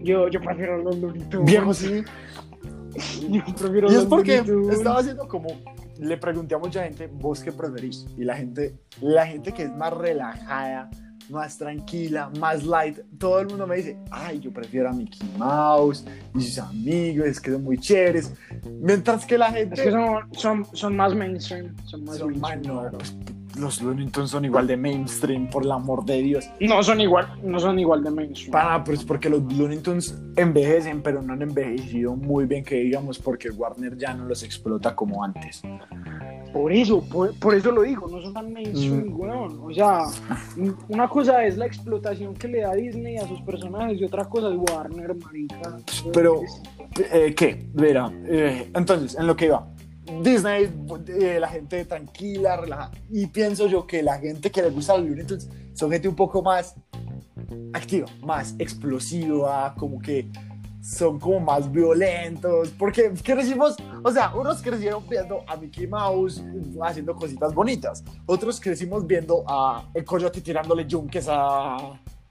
Yo, 0.03 0.29
yo 0.29 0.41
prefiero 0.41 0.79
los 0.83 0.99
Tunes. 1.01 1.45
Viejo, 1.45 1.75
sí. 1.75 2.03
Yo 3.29 3.43
prefiero 3.59 3.89
Y 3.91 3.95
los 3.95 4.03
es 4.03 4.05
porque 4.07 4.43
Looney 4.43 4.75
estaba 4.77 5.01
haciendo 5.01 5.29
como 5.29 5.49
le 5.99 6.17
pregunté 6.17 6.55
a 6.55 6.59
mucha 6.59 6.83
gente, 6.85 7.09
¿vos 7.13 7.41
qué 7.43 7.53
preferís? 7.53 8.07
Y 8.17 8.25
la 8.25 8.37
gente, 8.37 8.75
la 9.01 9.27
gente 9.27 9.53
que 9.53 9.65
es 9.65 9.75
más 9.75 9.93
relajada, 9.93 10.91
más 11.31 11.59
tranquila, 11.59 12.31
más 12.39 12.65
light, 12.65 12.99
todo 13.19 13.41
el 13.41 13.49
mundo 13.49 13.67
me 13.67 13.77
dice, 13.77 13.97
ay, 14.11 14.41
yo 14.41 14.53
prefiero 14.53 14.91
a 14.91 14.93
Mickey 14.93 15.29
Mouse 15.39 16.05
y 16.35 16.41
sus 16.43 16.59
amigos, 16.59 17.27
es 17.27 17.41
que 17.41 17.51
son 17.51 17.65
muy 17.65 17.79
chéveres. 17.79 18.33
Mientras 18.81 19.25
que 19.25 19.39
la 19.39 19.51
gente... 19.53 19.75
Es 19.75 19.81
que 19.83 19.91
son, 19.91 20.33
son, 20.33 20.67
son 20.73 20.97
más 20.97 21.15
mainstream. 21.15 21.75
Son 21.85 22.05
más 22.05 22.17
son 22.19 22.39
más- 22.41 22.51
mainstream. 22.51 22.77
no, 22.77 22.91
pues, 22.91 23.17
los 23.59 23.81
Looney 23.81 24.11
son 24.27 24.45
igual 24.45 24.67
de 24.67 24.77
mainstream, 24.77 25.49
por 25.49 25.65
el 25.65 25.73
amor 25.73 26.05
de 26.05 26.21
Dios. 26.23 26.45
No 26.61 26.83
son 26.83 27.01
igual, 27.01 27.27
no 27.43 27.59
son 27.59 27.79
igual 27.79 28.05
de 28.05 28.11
mainstream. 28.11 28.51
Para, 28.53 28.85
pues 28.85 29.03
porque 29.05 29.31
los 29.31 29.43
Looney 29.53 29.81
envejecen, 30.37 31.03
pero 31.03 31.23
no 31.23 31.33
han 31.33 31.43
envejecido 31.43 32.15
muy 32.17 32.45
bien, 32.45 32.65
que 32.65 32.77
digamos, 32.77 33.19
porque 33.19 33.51
Warner 33.51 33.97
ya 33.97 34.13
no 34.15 34.27
los 34.27 34.43
explota 34.43 34.95
como 34.95 35.25
antes. 35.25 35.63
Por 36.57 36.73
eso, 36.73 37.03
por, 37.03 37.39
por 37.39 37.55
eso 37.55 37.71
lo 37.71 37.83
digo, 37.83 38.09
no 38.09 38.21
son 38.23 38.33
tan 38.33 38.51
mainstream, 38.51 39.09
Mm. 39.11 39.21
weón. 39.21 39.61
O 39.63 39.75
sea, 39.75 40.05
una 40.89 41.07
cosa 41.07 41.45
es 41.45 41.59
la 41.59 41.67
explotación 41.67 42.33
que 42.35 42.49
le 42.49 42.63
da 42.63 42.75
Disney 42.75 43.19
a 43.19 43.29
sus 43.29 43.43
personajes 43.43 44.01
y 44.01 44.05
otra 44.05 44.25
cosa 44.25 44.49
es 44.49 44.57
Warner, 44.57 45.15
marica. 45.17 45.77
Pero, 46.15 46.41
eh, 47.13 47.35
¿qué? 47.37 47.67
Verá, 47.75 48.11
eh, 48.25 48.71
entonces, 48.75 49.19
en 49.19 49.27
lo 49.27 49.37
que 49.37 49.47
iba. 49.47 49.69
Disney, 50.23 50.71
eh, 51.09 51.37
la 51.39 51.49
gente 51.49 51.85
tranquila, 51.85 52.57
relajada. 52.57 52.91
Y 53.11 53.27
pienso 53.27 53.67
yo 53.67 53.87
que 53.87 54.03
la 54.03 54.19
gente 54.19 54.51
que 54.51 54.63
le 54.63 54.71
gusta 54.71 54.97
los 54.97 55.07
Looney 55.09 55.27
son 55.75 55.91
gente 55.91 56.09
un 56.09 56.17
poco 56.17 56.43
más 56.43 56.75
activa, 57.75 58.07
más 58.23 58.55
explosiva, 58.59 59.75
como 59.77 60.01
que 60.01 60.27
son 60.87 61.19
como 61.19 61.41
más 61.41 61.71
violentos. 61.71 62.71
Porque 62.79 63.13
crecimos, 63.23 63.77
o 64.05 64.11
sea, 64.11 64.33
unos 64.35 64.63
crecieron 64.63 65.03
viendo 65.09 65.41
a 65.47 65.57
Mickey 65.57 65.87
Mouse 65.87 66.43
haciendo 66.83 67.15
cositas 67.15 67.53
bonitas. 67.53 68.05
Otros 68.27 68.61
crecimos 68.61 69.07
viendo 69.07 69.43
a 69.49 69.89
el 69.95 70.05
coyote 70.05 70.41
tirándole 70.41 70.85
yunques 70.87 71.27
a, 71.29 71.77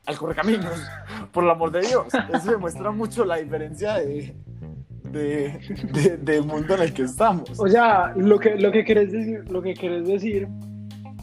al 0.06 0.18
correcaminos. 0.18 0.72
Por 1.32 1.44
el 1.44 1.50
amor 1.50 1.72
de 1.72 1.82
Dios. 1.82 2.06
Eso 2.34 2.52
demuestra 2.52 2.92
mucho 2.92 3.26
la 3.26 3.38
diferencia 3.38 3.96
de, 3.96 4.34
de, 5.12 5.60
de- 5.94 6.18
del 6.18 6.44
mundo 6.46 6.76
en 6.76 6.82
el 6.84 6.94
que 6.94 7.04
estamos. 7.04 7.60
O 7.60 7.68
sea, 7.68 8.14
lo 8.16 8.40
que, 8.40 8.56
lo, 8.56 8.72
que 8.72 8.86
querés 8.86 9.12
decir, 9.12 9.44
lo 9.52 9.62
que 9.62 9.74
querés 9.74 10.08
decir 10.08 10.48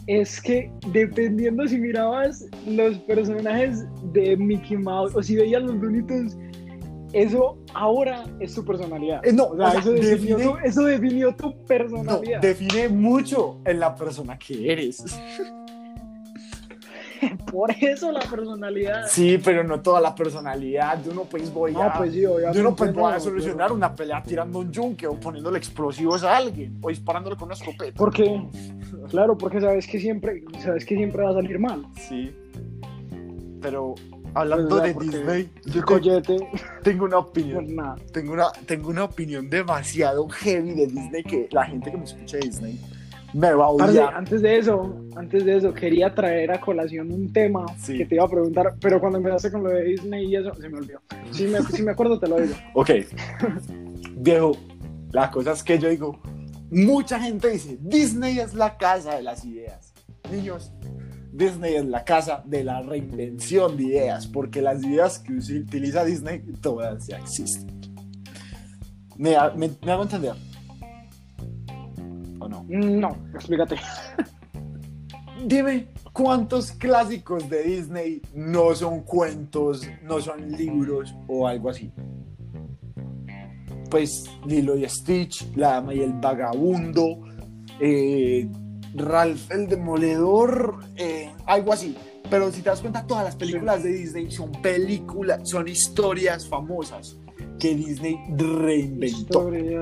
es 0.05 0.41
que 0.41 0.69
dependiendo 0.91 1.65
si 1.67 1.77
mirabas 1.79 2.45
los 2.67 2.97
personajes 2.99 3.85
de 4.11 4.35
Mickey 4.37 4.77
Mouse 4.77 5.15
o 5.15 5.23
si 5.23 5.35
veías 5.37 5.63
los 5.63 5.75
Looney 5.75 6.01
eso 7.13 7.57
ahora 7.73 8.25
es 8.39 8.53
tu 8.55 8.65
personalidad. 8.65 9.25
Eh, 9.25 9.31
no, 9.33 9.45
o 9.45 9.55
sea, 9.57 9.67
o 9.67 9.71
sea, 9.71 9.79
eso, 9.79 9.91
definió 9.91 10.37
define- 10.37 10.51
tu, 10.61 10.67
eso 10.67 10.83
definió 10.83 11.35
tu 11.35 11.49
No, 11.49 11.55
personalidad. 11.65 12.41
define 12.41 12.89
mucho 12.89 13.59
en 13.65 13.79
la 13.79 13.95
persona 13.95 14.37
que 14.37 14.71
eres. 14.71 15.03
Por 17.51 17.71
eso 17.79 18.11
la 18.11 18.19
personalidad. 18.19 19.03
Sí, 19.07 19.37
pero 19.41 19.63
no 19.63 19.79
toda 19.81 20.01
la 20.01 20.13
personalidad. 20.13 21.01
Yo 21.05 21.13
no 21.13 21.23
pues 21.23 21.53
voy 21.53 21.71
No, 21.71 21.83
a, 21.83 21.93
pues 21.93 22.11
sí, 22.11 22.19
yo 22.21 22.37
no 22.63 22.75
pues 22.75 22.93
voy 22.93 23.11
a 23.11 23.15
no, 23.15 23.19
solucionar 23.21 23.71
una 23.71 23.95
pelea 23.95 24.21
tirando 24.21 24.59
un 24.59 24.71
yunque 24.71 25.07
o 25.07 25.13
poniéndole 25.17 25.57
explosivos 25.57 26.23
a 26.23 26.35
alguien 26.35 26.77
o 26.81 26.89
disparándole 26.89 27.37
con 27.37 27.45
una 27.45 27.53
escopeta. 27.53 27.93
Porque, 27.97 28.41
claro, 29.09 29.37
porque 29.37 29.61
sabes 29.61 29.87
que 29.87 30.01
siempre, 30.01 30.43
sabes 30.59 30.83
que 30.85 30.95
siempre 30.97 31.23
va 31.23 31.29
a 31.29 31.33
salir 31.35 31.59
mal. 31.59 31.85
Sí. 31.95 32.35
Pero 33.61 33.95
hablando 34.35 34.77
Pues, 34.79 34.95
de 34.97 35.05
Disney, 35.05 35.49
yo 35.65 35.83
collete, 35.83 36.37
tengo 36.83 37.05
una 37.05 37.17
pues 37.21 37.29
opinión. 37.29 37.75
nada. 37.75 37.95
Tengo 38.11 38.33
una, 38.33 38.51
tengo 38.65 38.89
una 38.89 39.03
opinión 39.05 39.49
demasiado 39.49 40.27
heavy 40.29 40.71
de 40.73 40.87
Disney 40.87 41.23
que 41.23 41.47
la 41.51 41.65
gente 41.65 41.91
que 41.91 41.97
me 41.97 42.03
escucha 42.03 42.37
de 42.37 42.43
Disney 42.47 42.79
me 43.33 43.51
va 43.53 43.65
a 43.65 43.69
odiar. 43.69 44.13
antes 44.13 44.41
de 44.43 44.57
eso, 44.59 44.95
antes 45.15 45.43
de 45.43 45.57
eso, 45.57 45.73
quería 45.73 46.13
traer 46.13 46.51
a 46.51 46.61
colación 46.61 47.11
un 47.11 47.33
tema 47.33 47.65
Sí. 47.79 47.97
que 47.97 48.05
te 48.05 48.15
iba 48.15 48.25
a 48.25 48.29
preguntar, 48.29 48.75
pero 48.79 48.99
cuando 48.99 49.17
empezaste 49.17 49.51
con 49.51 49.63
lo 49.63 49.69
de 49.71 49.83
Disney 49.83 50.25
y 50.27 50.35
eso, 50.35 50.53
se 50.53 50.69
me 50.69 50.77
olvidó. 50.77 51.01
Si 51.31 51.45
me, 51.47 51.61
si 51.63 51.81
me 51.81 51.91
acuerdo, 51.91 52.19
te 52.19 52.27
lo 52.27 52.39
digo. 52.39 52.53
Ok. 52.75 52.91
Viejo, 54.17 54.51
la 55.11 55.31
cosa 55.31 55.53
es 55.53 55.63
que 55.63 55.79
yo 55.79 55.89
digo, 55.89 56.19
mucha 56.69 57.19
gente 57.19 57.49
dice, 57.49 57.77
Disney 57.81 58.39
es 58.39 58.53
la 58.53 58.77
casa 58.77 59.15
de 59.15 59.23
las 59.23 59.43
ideas. 59.45 59.93
Niños, 60.31 60.71
Disney 61.33 61.73
es 61.73 61.85
la 61.85 62.05
casa 62.05 62.43
de 62.45 62.63
la 62.63 62.83
reinvención 62.83 63.75
de 63.75 63.83
ideas, 63.85 64.27
porque 64.27 64.61
las 64.61 64.83
ideas 64.83 65.17
que 65.17 65.33
utiliza 65.33 66.05
Disney 66.05 66.43
todas 66.61 67.07
ya 67.07 67.17
existen. 67.17 67.81
¿Me, 69.17 69.35
me, 69.57 69.71
me 69.83 69.91
hago 69.91 70.03
entender? 70.03 70.35
¿O 72.39 72.47
no? 72.47 72.63
No, 72.69 73.17
explícate. 73.33 73.77
Dime, 75.43 75.87
¿cuántos 76.13 76.71
clásicos 76.73 77.49
de 77.49 77.63
Disney 77.63 78.21
no 78.35 78.75
son 78.75 79.01
cuentos, 79.01 79.89
no 80.03 80.21
son 80.21 80.51
libros 80.51 81.15
o 81.27 81.47
algo 81.47 81.71
así? 81.71 81.91
Pues 83.89 84.29
Lilo 84.45 84.77
y 84.77 84.87
Stitch, 84.87 85.55
La 85.55 85.73
Dama 85.73 85.95
y 85.95 86.01
el 86.01 86.13
Vagabundo, 86.13 87.21
eh, 87.79 88.47
Ralph 88.95 89.51
el 89.51 89.67
Demoledor, 89.67 90.79
eh, 90.95 91.31
algo 91.45 91.73
así. 91.73 91.95
Pero 92.29 92.51
si 92.51 92.61
te 92.61 92.69
das 92.69 92.79
cuenta, 92.81 93.05
todas 93.05 93.23
las 93.25 93.35
películas 93.35 93.83
de 93.83 93.91
Disney 93.93 94.31
son 94.31 94.51
películas, 94.53 95.47
son 95.49 95.67
historias 95.67 96.47
famosas 96.47 97.17
que 97.59 97.75
Disney 97.75 98.17
reinventó. 98.35 99.15
Historia. 99.49 99.81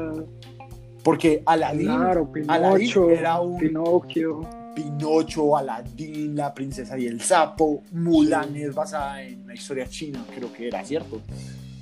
Porque 1.04 1.42
Aladdin, 1.46 1.86
Claro, 1.88 2.32
Aladdin 2.48 2.78
Pinocho, 2.80 3.10
era 3.10 3.40
un- 3.42 3.58
Pinocchio. 3.58 4.42
Pinocho, 4.76 5.58
Aladdin, 5.58 6.36
La 6.36 6.54
Princesa 6.54 6.98
y 6.98 7.06
el 7.06 7.20
Sapo, 7.22 7.84
Mulan 7.92 8.56
es 8.56 8.74
basada 8.74 9.22
en 9.22 9.44
una 9.44 9.54
historia 9.54 9.86
china, 9.88 10.24
creo 10.34 10.52
que 10.54 10.68
era 10.68 10.84
cierto. 10.86 11.20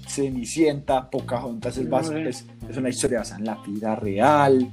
Cenicienta, 0.07 1.09
Pocahontas 1.09 1.77
es, 1.77 1.87
bas- 1.89 2.09
No 2.11 2.17
sé. 2.17 2.29
es, 2.29 2.45
es 2.69 2.77
una 2.77 2.89
historia 2.89 3.19
basada 3.19 3.39
en 3.39 3.45
la 3.45 3.57
vida 3.65 3.95
real. 3.95 4.69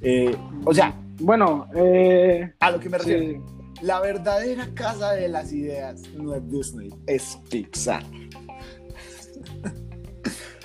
Eh, 0.00 0.34
o 0.64 0.74
sea, 0.74 0.92
Bueno, 1.20 1.66
eh, 1.74 2.52
a 2.60 2.70
lo 2.70 2.80
que 2.80 2.88
me 2.90 2.98
sí, 2.98 3.10
refiero, 3.10 3.46
la 3.82 4.00
verdadera 4.00 4.68
casa 4.74 5.12
de 5.12 5.28
las 5.28 5.52
ideas 5.52 6.02
no 6.14 6.34
es 6.34 6.50
Disney, 6.50 6.90
es 7.06 7.38
Pixar. 7.50 8.02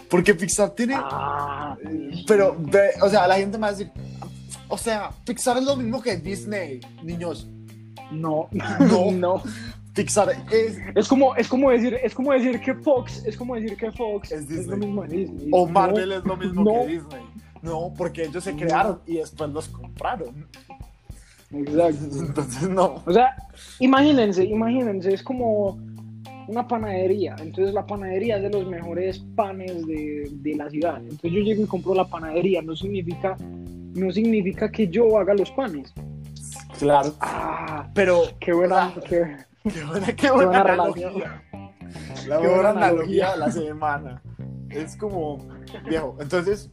Porque 0.10 0.36
Pixar 0.36 0.72
tiene. 0.72 0.96
Ah, 0.98 1.78
Pero, 2.28 2.58
ve, 2.60 2.90
o 3.02 3.10
sea, 3.10 3.28
la 3.28 3.38
gente 3.38 3.58
me 3.58 3.62
va 3.62 3.68
a 3.70 3.72
decir. 3.72 3.90
O 4.68 4.78
sea, 4.78 5.12
Pixar 5.26 5.58
es 5.58 5.64
lo 5.64 5.76
mismo 5.78 6.02
que 6.02 6.18
Disney, 6.18 6.82
niños. 7.04 7.48
no, 8.12 8.48
No. 8.52 9.12
no. 9.12 9.44
Pixar 9.94 10.30
es. 10.52 10.78
Es 10.96 11.08
como, 11.08 11.36
es 11.36 11.48
como 11.50 11.70
decir, 11.70 11.98
es 12.02 12.16
como 12.16 12.32
decir 12.32 12.62
que 12.62 12.74
Fox, 12.76 13.24
es 13.26 13.36
como 13.36 13.56
decir 13.56 13.76
que 13.76 13.92
Fox 13.92 14.32
Es 14.32 14.66
lo 14.68 14.78
mismo 14.78 15.04
de 15.04 15.18
Disney. 15.18 15.50
O 15.52 15.66
No, 15.68 15.74
Marvel 15.74 16.12
es 16.14 16.24
lo 16.24 16.38
mismo 16.38 16.64
no. 16.64 16.72
que 16.82 16.88
Disney. 16.88 17.22
No, 17.62 17.94
porque 17.98 18.24
ellos 18.24 18.44
se 18.44 18.56
crearon 18.56 19.02
y 19.06 19.18
después 19.18 19.50
los 19.52 19.68
compraron. 19.70 20.48
Exacto. 21.52 22.06
Entonces, 22.20 22.70
no. 22.70 23.02
O 23.06 23.12
sea, 23.14 23.36
imagínense, 23.80 24.44
imagínense, 24.46 25.14
es 25.14 25.22
como 25.24 25.78
una 26.48 26.68
panadería. 26.68 27.36
Entonces 27.40 27.74
la 27.74 27.86
panadería 27.86 28.38
es 28.38 28.44
de 28.44 28.50
los 28.50 28.68
mejores 28.68 29.20
panes 29.36 29.86
de, 29.86 30.30
de 30.32 30.56
la 30.56 30.70
ciudad. 30.70 30.98
Entonces 30.98 31.32
yo 31.32 31.40
llego 31.42 31.64
y 31.64 31.68
compro 31.68 31.94
la 31.94 32.06
panadería. 32.08 32.62
No 32.62 32.76
significa, 32.76 33.38
no 33.40 34.12
significa 34.12 34.72
que 34.72 34.88
yo 34.88 35.18
haga 35.20 35.34
los 35.34 35.52
panes. 35.52 35.94
Claro. 36.80 37.14
Ah, 37.20 37.90
Pero. 37.94 38.24
qué 38.40 38.54
buena, 38.54 38.94
qué, 39.08 39.38
Qué 39.64 39.84
buena, 39.86 40.08
qué 40.16 40.32
buena, 40.32 40.46
buena 40.50 40.62
analogía. 40.62 41.10
relación. 41.10 41.42
La 42.28 42.40
Qué 42.42 42.48
buena 42.48 42.70
analogía. 42.72 43.32
de 43.34 43.38
la 43.38 43.52
semana. 43.52 44.22
Es 44.70 44.96
como, 44.96 45.38
viejo, 45.88 46.16
entonces, 46.20 46.72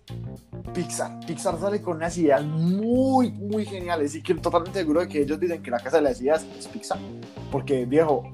Pixar. 0.73 1.19
Pixar 1.27 1.59
sale 1.59 1.81
con 1.83 1.97
unas 1.97 2.17
ideas 2.19 2.45
muy, 2.45 3.33
muy 3.33 3.65
geniales 3.65 4.15
y 4.15 4.23
que 4.23 4.35
totalmente 4.35 4.79
seguro 4.81 5.01
de 5.01 5.09
que 5.09 5.23
ellos 5.23 5.39
dicen 5.41 5.63
que 5.63 5.71
la 5.71 5.79
casa 5.81 5.97
de 5.99 6.03
las 6.05 6.21
ideas 6.21 6.47
es 6.59 6.67
Pixar. 6.69 6.99
Porque, 7.51 7.85
viejo, 7.87 8.25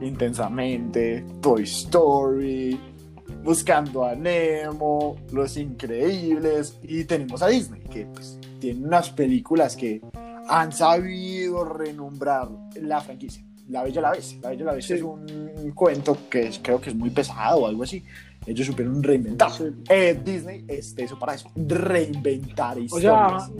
intensamente, 0.00 1.24
Toy 1.40 1.62
Story, 1.64 2.78
Buscando 3.44 4.04
a 4.04 4.14
Nemo, 4.14 5.16
Los 5.32 5.56
Increíbles 5.56 6.78
y 6.82 7.04
tenemos 7.04 7.40
a 7.42 7.46
Disney, 7.48 7.82
que 7.82 8.06
pues 8.06 8.38
tiene 8.58 8.84
unas 8.86 9.10
películas 9.10 9.76
que 9.76 10.00
han 10.48 10.72
sabido 10.72 11.64
renombrar 11.64 12.48
la 12.82 13.00
franquicia. 13.00 13.44
La 13.68 13.82
Bella 13.84 14.00
la 14.00 14.10
Bestia. 14.12 14.38
La 14.42 14.48
Bella 14.50 14.64
la 14.64 14.72
Bestia 14.72 14.96
Sí. 14.96 15.00
es 15.00 15.04
un 15.04 15.72
cuento 15.74 16.16
que 16.30 16.48
es- 16.48 16.58
creo 16.62 16.80
que 16.80 16.90
es 16.90 16.96
muy 16.96 17.10
pesado 17.10 17.60
o 17.60 17.66
algo 17.66 17.82
así. 17.84 18.02
Ellos 18.48 18.66
supieron 18.66 19.02
reinventar. 19.02 19.50
Sí. 19.52 19.64
Eh, 19.90 20.18
Disney 20.24 20.64
es 20.66 20.94
eso 20.96 21.18
para 21.18 21.34
eso. 21.34 21.50
Reinventar 21.54 22.76
O 22.78 22.80
historias. 22.80 23.46
sea, 23.46 23.54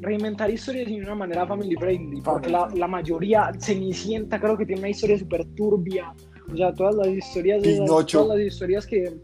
reinventar 0.00 0.50
historias 0.50 0.86
de 0.88 0.96
una 1.00 1.14
manera 1.14 1.46
family 1.46 1.76
friendly, 1.76 2.20
porque 2.22 2.48
la, 2.50 2.68
la 2.74 2.86
mayoría, 2.88 3.52
Cenicienta 3.58 4.40
creo 4.40 4.56
que 4.56 4.66
tiene 4.66 4.80
una 4.80 4.90
historia 4.90 5.18
súper 5.18 5.44
turbia, 5.54 6.12
o 6.52 6.56
sea, 6.56 6.72
todas 6.72 6.94
las 6.94 7.08
historias, 7.08 7.62
Pinocho. 7.62 8.22
todas 8.22 8.38
las 8.38 8.46
historias 8.46 8.86
que 8.86 9.14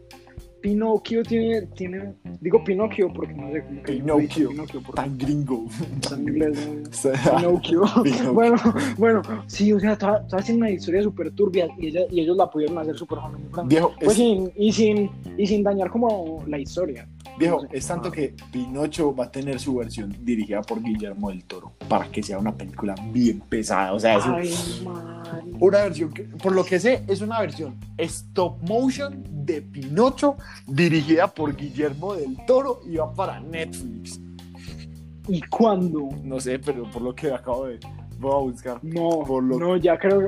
Pinocchio 0.61 1.23
tiene, 1.23 1.61
tiene, 1.75 2.13
digo 2.39 2.63
Pinocchio 2.63 3.11
porque 3.13 3.33
no 3.33 3.51
sé 3.51 3.63
cómo 3.63 3.83
que 3.83 3.93
Pinocchio. 3.93 4.49
Pinocchio 4.49 4.81
porque 4.81 5.01
Tan 5.01 5.17
gringo. 5.17 5.65
en 6.13 6.21
inglés, 6.21 6.57
Pinocchio. 7.37 7.81
Pinocchio. 8.03 8.33
bueno, 8.33 8.55
bueno, 8.97 9.21
sí, 9.47 9.73
o 9.73 9.79
sea, 9.79 9.97
todas, 9.97 10.27
todas 10.27 10.45
tienen 10.45 10.61
una 10.63 10.71
historia 10.71 11.01
súper 11.03 11.31
turbia 11.31 11.67
y, 11.79 11.87
ella- 11.87 12.05
y 12.11 12.21
ellos 12.21 12.37
la 12.37 12.49
pudieron 12.49 12.77
hacer 12.77 12.95
súper. 12.95 13.19
Viejo, 13.65 13.91
Pues 13.99 14.11
es, 14.11 14.15
sin, 14.17 14.51
y, 14.55 14.71
sin, 14.71 15.09
y 15.37 15.47
sin 15.47 15.63
dañar 15.63 15.89
como 15.89 16.43
la 16.47 16.59
historia. 16.59 17.07
Viejo, 17.37 17.65
es 17.71 17.87
tanto 17.87 18.09
Ah. 18.09 18.11
que 18.11 18.35
Pinocho 18.51 19.15
va 19.15 19.25
a 19.25 19.31
tener 19.31 19.59
su 19.59 19.75
versión 19.75 20.15
dirigida 20.21 20.61
por 20.61 20.81
Guillermo 20.81 21.29
del 21.29 21.43
Toro 21.45 21.73
para 21.87 22.09
que 22.11 22.21
sea 22.23 22.37
una 22.39 22.53
película 22.55 22.95
bien 23.11 23.39
pesada. 23.41 23.93
O 23.93 23.99
sea, 23.99 24.17
es 24.17 24.25
un- 24.25 24.35
Ay, 24.35 24.81
madre. 24.85 25.43
una 25.59 25.77
versión 25.83 26.11
que, 26.13 26.23
por 26.23 26.53
lo 26.53 26.63
que 26.63 26.79
sé, 26.79 27.03
es 27.07 27.21
una 27.21 27.39
versión 27.39 27.75
stop 27.97 28.61
motion 28.67 29.23
de 29.45 29.61
Pinocho 29.61 30.37
dirigida 30.67 31.27
por 31.27 31.55
Guillermo 31.55 32.13
del 32.15 32.37
Toro 32.45 32.81
y 32.87 32.95
va 32.97 33.13
para 33.13 33.39
Netflix. 33.39 34.19
¿Y 35.27 35.41
cuándo? 35.41 36.09
No 36.23 36.39
sé, 36.39 36.57
pero 36.59 36.89
por 36.91 37.01
lo 37.01 37.13
que 37.15 37.31
acabo 37.31 37.67
de. 37.67 37.79
Voy 38.21 38.31
a 38.31 38.37
buscar. 38.51 38.79
No, 38.83 39.09
Por 39.25 39.43
lo- 39.43 39.57
no, 39.59 39.77
ya 39.77 39.97
creo, 39.97 40.21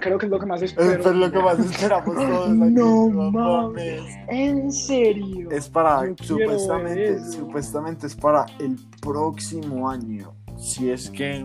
creo 0.00 0.18
que 0.18 0.26
es 0.26 0.30
lo 0.32 0.38
que 0.40 0.46
más 0.46 0.62
Es 0.62 0.70
espero. 0.70 1.02
pero 1.02 1.14
lo 1.14 1.30
que 1.30 1.38
más 1.40 1.58
esperamos 1.58 2.14
todos. 2.16 2.48
aquí. 2.48 2.56
No 2.56 3.08
mames. 3.30 4.00
En 4.28 4.72
serio. 4.72 5.50
Es 5.50 5.68
para, 5.68 6.06
Yo 6.08 6.14
supuestamente, 6.24 7.20
supuestamente 7.30 8.06
es 8.06 8.14
para 8.16 8.46
el 8.58 8.76
próximo 9.00 9.88
año. 9.90 10.32
Si 10.56 10.90
es 10.90 11.10
que 11.10 11.44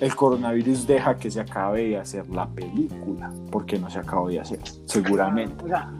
el 0.00 0.16
coronavirus 0.16 0.86
deja 0.86 1.16
que 1.16 1.30
se 1.30 1.40
acabe 1.40 1.88
de 1.90 1.96
hacer 1.98 2.28
la 2.30 2.48
película, 2.48 3.30
porque 3.50 3.78
no 3.78 3.88
se 3.90 3.98
acabó 3.98 4.28
de 4.28 4.40
hacer, 4.40 4.58
seguramente. 4.86 5.64
O 5.64 5.68
sea, 5.68 5.92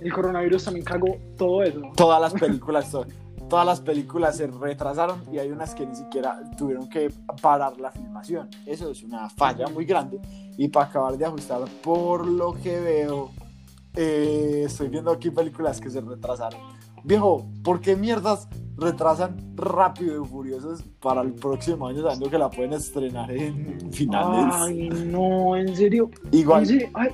el 0.00 0.12
coronavirus 0.12 0.64
también 0.64 0.84
cagó 0.86 1.16
todo 1.36 1.62
eso. 1.62 1.80
Todas 1.96 2.20
las 2.20 2.32
películas, 2.40 2.90
to- 2.90 3.04
todas 3.48 3.66
las 3.66 3.80
películas 3.80 4.36
se 4.36 4.46
retrasaron 4.46 5.22
y 5.32 5.38
hay 5.38 5.50
unas 5.50 5.74
que 5.74 5.86
ni 5.86 5.94
siquiera 5.94 6.40
tuvieron 6.56 6.88
que 6.88 7.12
parar 7.40 7.78
la 7.78 7.90
filmación. 7.90 8.48
Eso 8.64 8.90
es 8.90 9.02
una 9.02 9.28
falla 9.30 9.68
muy 9.68 9.84
grande. 9.84 10.20
Y 10.56 10.68
para 10.68 10.86
acabar 10.86 11.16
de 11.16 11.24
ajustar, 11.24 11.62
por 11.82 12.26
lo 12.26 12.54
que 12.54 12.80
veo, 12.80 13.30
eh, 13.94 14.64
estoy 14.66 14.88
viendo 14.88 15.10
aquí 15.10 15.30
películas 15.30 15.80
que 15.80 15.90
se 15.90 16.00
retrasaron. 16.00 16.60
Viejo, 17.04 17.46
¿por 17.62 17.80
qué 17.80 17.94
mierdas 17.94 18.48
retrasan 18.76 19.54
Rápido 19.56 20.22
y 20.22 20.28
Furiosos 20.28 20.82
para 21.00 21.22
el 21.22 21.32
próximo 21.32 21.86
año 21.86 22.02
sabiendo 22.02 22.30
que 22.30 22.38
la 22.38 22.50
pueden 22.50 22.74
estrenar 22.74 23.30
en 23.30 23.92
finales? 23.92 24.54
Ay, 24.54 24.88
no, 25.06 25.56
en 25.56 25.74
serio. 25.74 26.10
igual, 26.30 26.62
En 26.62 26.66
serio, 26.66 26.88
ay, 26.94 27.10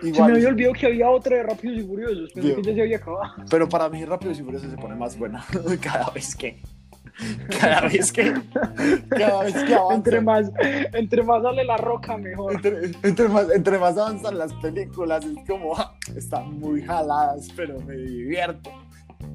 se 0.00 0.22
me 0.22 0.32
había 0.32 0.48
olvidado 0.48 0.74
que 0.74 0.86
había 0.86 1.10
otra 1.10 1.36
de 1.36 1.42
Rápidos 1.42 1.78
y 1.78 1.82
Furiosos. 1.82 2.32
Pensé 2.32 2.54
que 2.54 2.62
ya 2.62 2.74
se 2.74 2.82
había 2.82 2.96
acabado. 2.98 3.32
Pero 3.50 3.68
para 3.68 3.88
mí 3.88 4.04
Rápidos 4.04 4.38
y 4.38 4.42
Furiosos 4.42 4.70
se 4.70 4.76
pone 4.76 4.94
más 4.94 5.18
buena 5.18 5.44
cada 5.80 6.10
vez 6.10 6.34
que... 6.34 6.62
Cada 7.58 7.88
vez 7.88 8.12
que... 8.12 8.34
Cada 9.08 9.44
vez 9.44 9.54
que 9.64 9.74
avanza. 9.74 9.94
Entre 9.94 10.20
más, 10.20 10.52
entre 10.92 11.22
más 11.22 11.42
sale 11.42 11.64
la 11.64 11.78
roca, 11.78 12.18
mejor. 12.18 12.54
entre, 12.54 12.90
entre 13.02 13.28
más, 13.28 13.50
entre 13.50 13.78
más 13.78 13.96
avanzan 13.96 14.36
las 14.36 14.52
películas, 14.54 15.24
es 15.24 15.36
como, 15.48 15.74
ah, 15.74 15.96
están 16.14 16.58
muy 16.58 16.82
jaladas, 16.82 17.48
pero 17.56 17.80
me 17.80 17.96
divierto. 17.96 18.70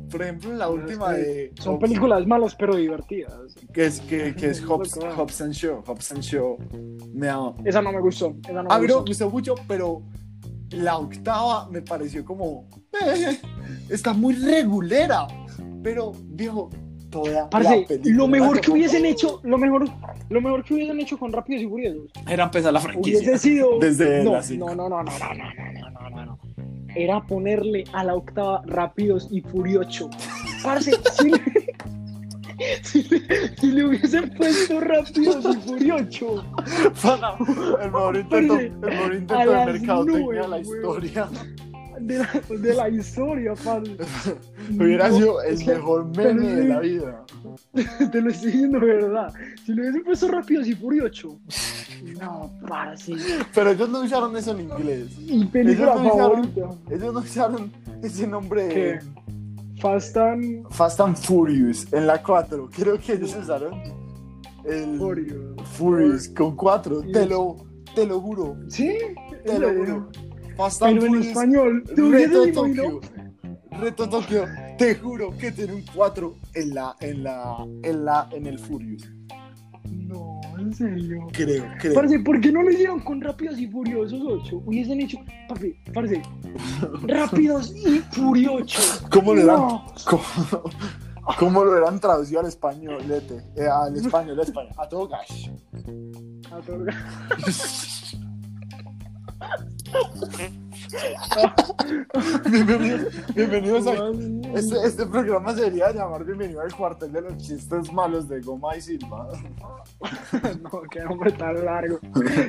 Por 0.09 0.21
ejemplo, 0.21 0.53
la 0.53 0.69
última 0.69 1.13
de. 1.13 1.51
Son 1.59 1.75
Hobbs- 1.75 1.81
películas 1.81 2.27
malas, 2.27 2.55
pero 2.55 2.75
divertidas. 2.75 3.33
Que 3.73 3.85
es, 3.85 4.01
que, 4.01 4.35
que 4.35 4.47
es 4.47 4.61
Hobbs, 4.67 5.41
and 5.41 5.53
Show. 5.53 5.81
Hobbs 5.85 6.11
and 6.11 6.21
Show. 6.21 6.57
Me 7.13 7.29
ama. 7.29 7.53
Esa 7.63 7.81
no 7.81 7.91
me 7.91 8.01
gustó. 8.01 8.35
Esa 8.43 8.61
no 8.63 8.69
A 8.71 8.75
me 8.77 8.81
mí 8.81 8.87
no 8.87 9.01
me 9.01 9.07
gustó. 9.07 9.29
mucho, 9.29 9.55
pero 9.67 10.01
la 10.71 10.97
octava 10.97 11.69
me 11.69 11.81
pareció 11.81 12.25
como. 12.25 12.67
eh, 13.05 13.37
está 13.89 14.13
muy 14.13 14.33
regulera. 14.35 15.27
Pero, 15.83 16.11
viejo, 16.25 16.69
toda 17.09 17.49
Parce, 17.49 17.81
la 17.81 17.87
película. 17.87 18.15
lo 18.15 18.27
mejor 18.27 18.61
que 18.61 18.71
hubiesen 18.71 19.05
hecho, 19.05 19.39
lo 19.43 19.57
mejor, 19.57 19.85
lo 20.29 20.41
mejor 20.41 20.63
que 20.63 20.73
hubiesen 20.75 20.99
hecho 20.99 21.17
con 21.17 21.31
Rápidos 21.33 21.63
y 21.63 21.67
Furiosos 21.67 22.03
Era 22.29 22.43
empezar 22.45 22.71
la 22.71 22.79
franquicia. 22.79 23.17
hubiese 23.19 23.37
sido 23.39 23.79
Desde 23.79 24.23
la 24.23 24.41
no, 24.57 24.75
no, 24.75 24.75
no, 24.75 24.89
no, 24.89 25.03
no, 25.03 25.03
no, 25.03 25.03
no, 25.03 25.93
no, 25.93 26.09
no. 26.09 26.10
Era 26.95 27.21
ponerle 27.21 27.83
a 27.93 28.03
la 28.03 28.15
octava 28.15 28.61
Rápidos 28.65 29.27
y 29.31 29.41
Furioso. 29.41 30.09
Parce, 30.63 30.91
si 31.13 31.29
le, 31.31 31.41
si 32.83 33.03
le- 33.09 33.57
si 33.57 33.71
le 33.71 33.85
hubiesen 33.85 34.29
puesto 34.31 34.79
Rápidos 34.81 35.45
y 35.55 35.59
Furioso 35.67 36.43
el 37.81 37.91
mejor 37.91 38.17
intento, 38.17 38.59
el 38.59 38.71
mejor 38.73 39.13
intento 39.15 39.39
de 39.39 39.45
las 39.45 39.65
mercadotecnia 39.67 40.41
de 40.41 40.47
la 40.47 40.57
nubes, 40.59 40.67
weón. 41.15 41.70
De 42.01 42.17
la, 42.19 42.29
de 42.49 42.73
la 42.73 42.89
historia, 42.89 43.53
parce. 43.63 43.91
Hubiera 44.79 45.09
No, 45.09 45.17
sido 45.17 45.41
el 45.43 45.65
mejor 45.65 46.05
meme 46.17 46.47
de 46.47 46.61
sí. 46.63 46.67
la 46.67 46.79
vida. 46.79 47.25
Te 48.11 48.21
lo 48.21 48.29
estoy 48.29 48.51
diciendo 48.51 48.79
de 48.79 48.85
verdad. 48.85 49.33
Si 49.65 49.73
le 49.73 49.81
hubiesen 49.81 50.03
puesto 50.03 50.27
Rápidos 50.27 50.67
y 50.67 50.75
Furioso. 50.75 51.39
No, 52.19 52.51
parce. 52.67 53.13
Pero 53.53 53.71
ellos 53.71 53.89
no 53.89 54.01
usaron 54.01 54.35
eso 54.35 54.51
en 54.51 54.61
inglés. 54.61 55.17
Mi 55.19 55.45
película 55.45 55.93
Ellos 55.93 56.03
no 56.03 56.13
usaron-. 56.15 56.79
Ellos 56.89 57.13
no 57.13 57.19
usaron 57.19 57.71
ese 58.01 58.27
nombre 58.27 58.67
¿Qué? 58.69 58.99
Fast 59.79 60.17
and 60.17 60.67
Fast 60.71 60.99
and 60.99 61.15
Furious 61.17 61.91
en 61.93 62.07
la 62.07 62.21
4. 62.21 62.69
Creo 62.75 62.99
que 62.99 63.13
ellos 63.13 63.35
usaron 63.35 63.73
el 64.65 64.97
Furious. 64.97 65.55
Furious 65.73 66.27
con 66.29 66.55
4. 66.55 67.01
Te 67.13 67.25
lo, 67.25 67.55
te 67.95 68.05
lo 68.05 68.19
juro. 68.21 68.57
¿Sí? 68.67 68.95
Te 69.45 69.55
¿En 69.55 69.61
lo 69.61 69.69
juro. 69.73 70.09
Fast 70.55 70.81
and 70.83 70.99
Pero 70.99 71.15
en 71.15 71.21
español. 71.21 71.83
¿Te 71.83 72.01
Reto? 72.01 72.51
Tokio. 72.51 73.01
Reto 73.71 74.09
Tokio. 74.09 74.45
Te 74.77 74.95
juro 74.95 75.35
que 75.37 75.51
tiene 75.51 75.73
un 75.73 75.85
4 75.93 76.35
en 76.55 76.73
la, 76.73 76.95
en 76.99 77.23
la, 77.23 77.65
en 77.83 78.05
la, 78.05 78.29
en 78.31 78.47
el 78.47 78.59
Furious. 78.59 79.09
No, 79.89 80.39
en 80.57 80.73
serio. 80.73 81.27
Creo, 81.31 81.65
creo. 81.79 81.93
Parce, 81.93 82.19
¿por 82.19 82.39
qué 82.39 82.51
no 82.51 82.63
lo 82.63 82.71
hicieron 82.71 82.99
con 83.01 83.21
Rápidos 83.21 83.59
y 83.59 83.67
Furiosos 83.67 84.21
8? 84.21 84.61
Hubiesen 84.65 85.01
hecho, 85.01 85.17
papi, 85.47 85.75
parce, 85.93 86.21
Rápidos 87.03 87.73
y 87.75 87.99
Furiosos. 88.11 89.03
¿Cómo 89.11 89.33
le 89.33 89.43
dan? 89.45 89.57
No. 89.57 89.85
¿Cómo, 90.05 90.23
cómo 91.39 91.65
lo 91.65 91.77
eran 91.77 91.99
traducido 91.99 92.41
al 92.41 92.47
español? 92.47 93.01
eh, 93.09 93.67
al 93.67 93.95
español, 93.95 94.39
al 94.39 94.45
español, 94.45 94.73
a 94.77 94.87
todo 94.87 95.07
gas. 95.07 95.49
A 96.51 96.59
todo 96.61 96.83
gas. 96.85 98.15
Bienvenidos, 102.49 103.01
bienvenidos 103.35 103.87
a... 103.87 103.93
Este, 104.57 104.75
este 104.85 105.05
programa 105.05 105.53
se 105.53 105.61
debería 105.61 105.91
llamar 105.91 106.25
Bienvenido 106.25 106.61
al 106.61 106.73
cuartel 106.75 107.11
de 107.11 107.21
los 107.21 107.37
chistes 107.37 107.91
malos 107.93 108.27
de 108.27 108.41
Goma 108.41 108.75
y 108.75 108.81
Silva. 108.81 109.29
No, 110.63 110.81
qué 110.89 111.01
nombre 111.03 111.31
tan 111.31 111.63
largo. 111.63 111.99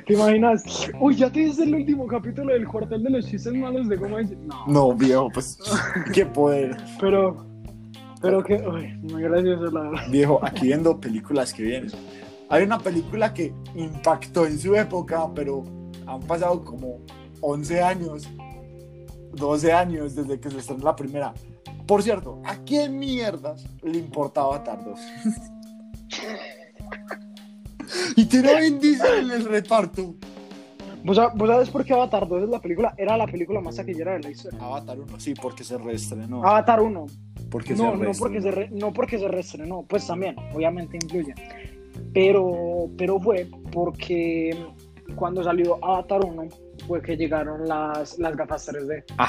¿Te 0.06 0.14
imaginas? 0.14 0.62
Uy, 1.00 1.16
¿ya 1.16 1.30
te 1.30 1.40
viste 1.40 1.64
el 1.64 1.74
último 1.74 2.06
capítulo 2.06 2.52
del 2.52 2.66
cuartel 2.66 3.02
de 3.02 3.10
los 3.10 3.26
chistes 3.26 3.52
malos 3.52 3.88
de 3.88 3.96
Goma 3.96 4.22
y 4.22 4.28
Silva? 4.28 4.64
No, 4.66 4.88
No, 4.90 4.94
viejo, 4.94 5.28
pues 5.32 5.58
qué 6.12 6.26
poder. 6.26 6.76
pero... 7.00 7.46
Pero 8.20 8.42
que... 8.44 8.54
Uy, 8.54 8.92
muy 9.12 9.22
gracioso 9.22 9.64
la 9.70 9.80
verdad. 9.80 10.02
Viejo, 10.10 10.38
aquí 10.42 10.66
viendo 10.66 10.98
películas 11.00 11.52
que 11.52 11.64
vienen. 11.64 11.90
Hay 12.48 12.62
una 12.64 12.78
película 12.78 13.34
que 13.34 13.52
impactó 13.74 14.46
en 14.46 14.58
su 14.58 14.76
época, 14.76 15.28
pero 15.34 15.64
han 16.06 16.20
pasado 16.20 16.64
como 16.64 17.00
11 17.42 17.82
años, 17.82 18.28
12 19.34 19.72
años 19.72 20.14
desde 20.14 20.40
que 20.40 20.50
se 20.50 20.58
estrenó 20.58 20.84
la 20.84 20.96
primera. 20.96 21.34
Por 21.86 22.02
cierto, 22.02 22.40
¿a 22.44 22.56
quién 22.64 22.98
mierdas 22.98 23.64
le 23.82 23.98
importaba 23.98 24.56
Avatar 24.56 24.84
2? 24.84 24.98
y 28.16 28.24
tiene 28.26 28.60
Vin 28.60 28.78
Diesel 28.78 29.24
en 29.24 29.30
el 29.32 29.44
reparto. 29.44 30.14
¿Vos, 31.04 31.18
sab- 31.18 31.32
vos 31.34 31.48
sabes 31.48 31.68
por 31.70 31.84
qué 31.84 31.92
Avatar 31.94 32.28
2 32.28 32.44
es 32.44 32.48
la 32.48 32.60
película? 32.60 32.94
Era 32.96 33.16
la 33.16 33.26
película 33.26 33.60
más 33.60 33.76
taquillera 33.76 34.12
de 34.12 34.20
la 34.20 34.30
historia. 34.30 34.58
Avatar 34.62 35.00
1, 35.00 35.18
sí, 35.20 35.34
porque 35.34 35.64
se 35.64 35.76
reestrenó. 35.76 36.44
Avatar 36.46 36.80
1. 36.80 37.06
porque 37.50 37.74
No, 37.74 37.92
se 37.92 37.98
no 38.04 38.12
porque 38.18 38.40
se, 38.40 38.50
reestrenó. 38.50 38.50
re- 38.52 38.70
no 38.70 38.92
porque 38.92 39.18
se 39.18 39.28
reestrenó, 39.28 39.82
pues 39.82 40.06
también, 40.06 40.36
obviamente 40.54 40.96
influye. 41.02 41.34
Pero, 42.14 42.88
pero 42.96 43.18
fue 43.20 43.48
porque 43.72 44.56
cuando 45.16 45.42
salió 45.42 45.84
Avatar 45.84 46.24
1 46.24 46.42
fue 46.86 47.00
que 47.02 47.16
llegaron 47.16 47.66
las, 47.68 48.18
las 48.18 48.36
gafas 48.36 48.68
3D. 48.68 49.04
Ah, 49.18 49.28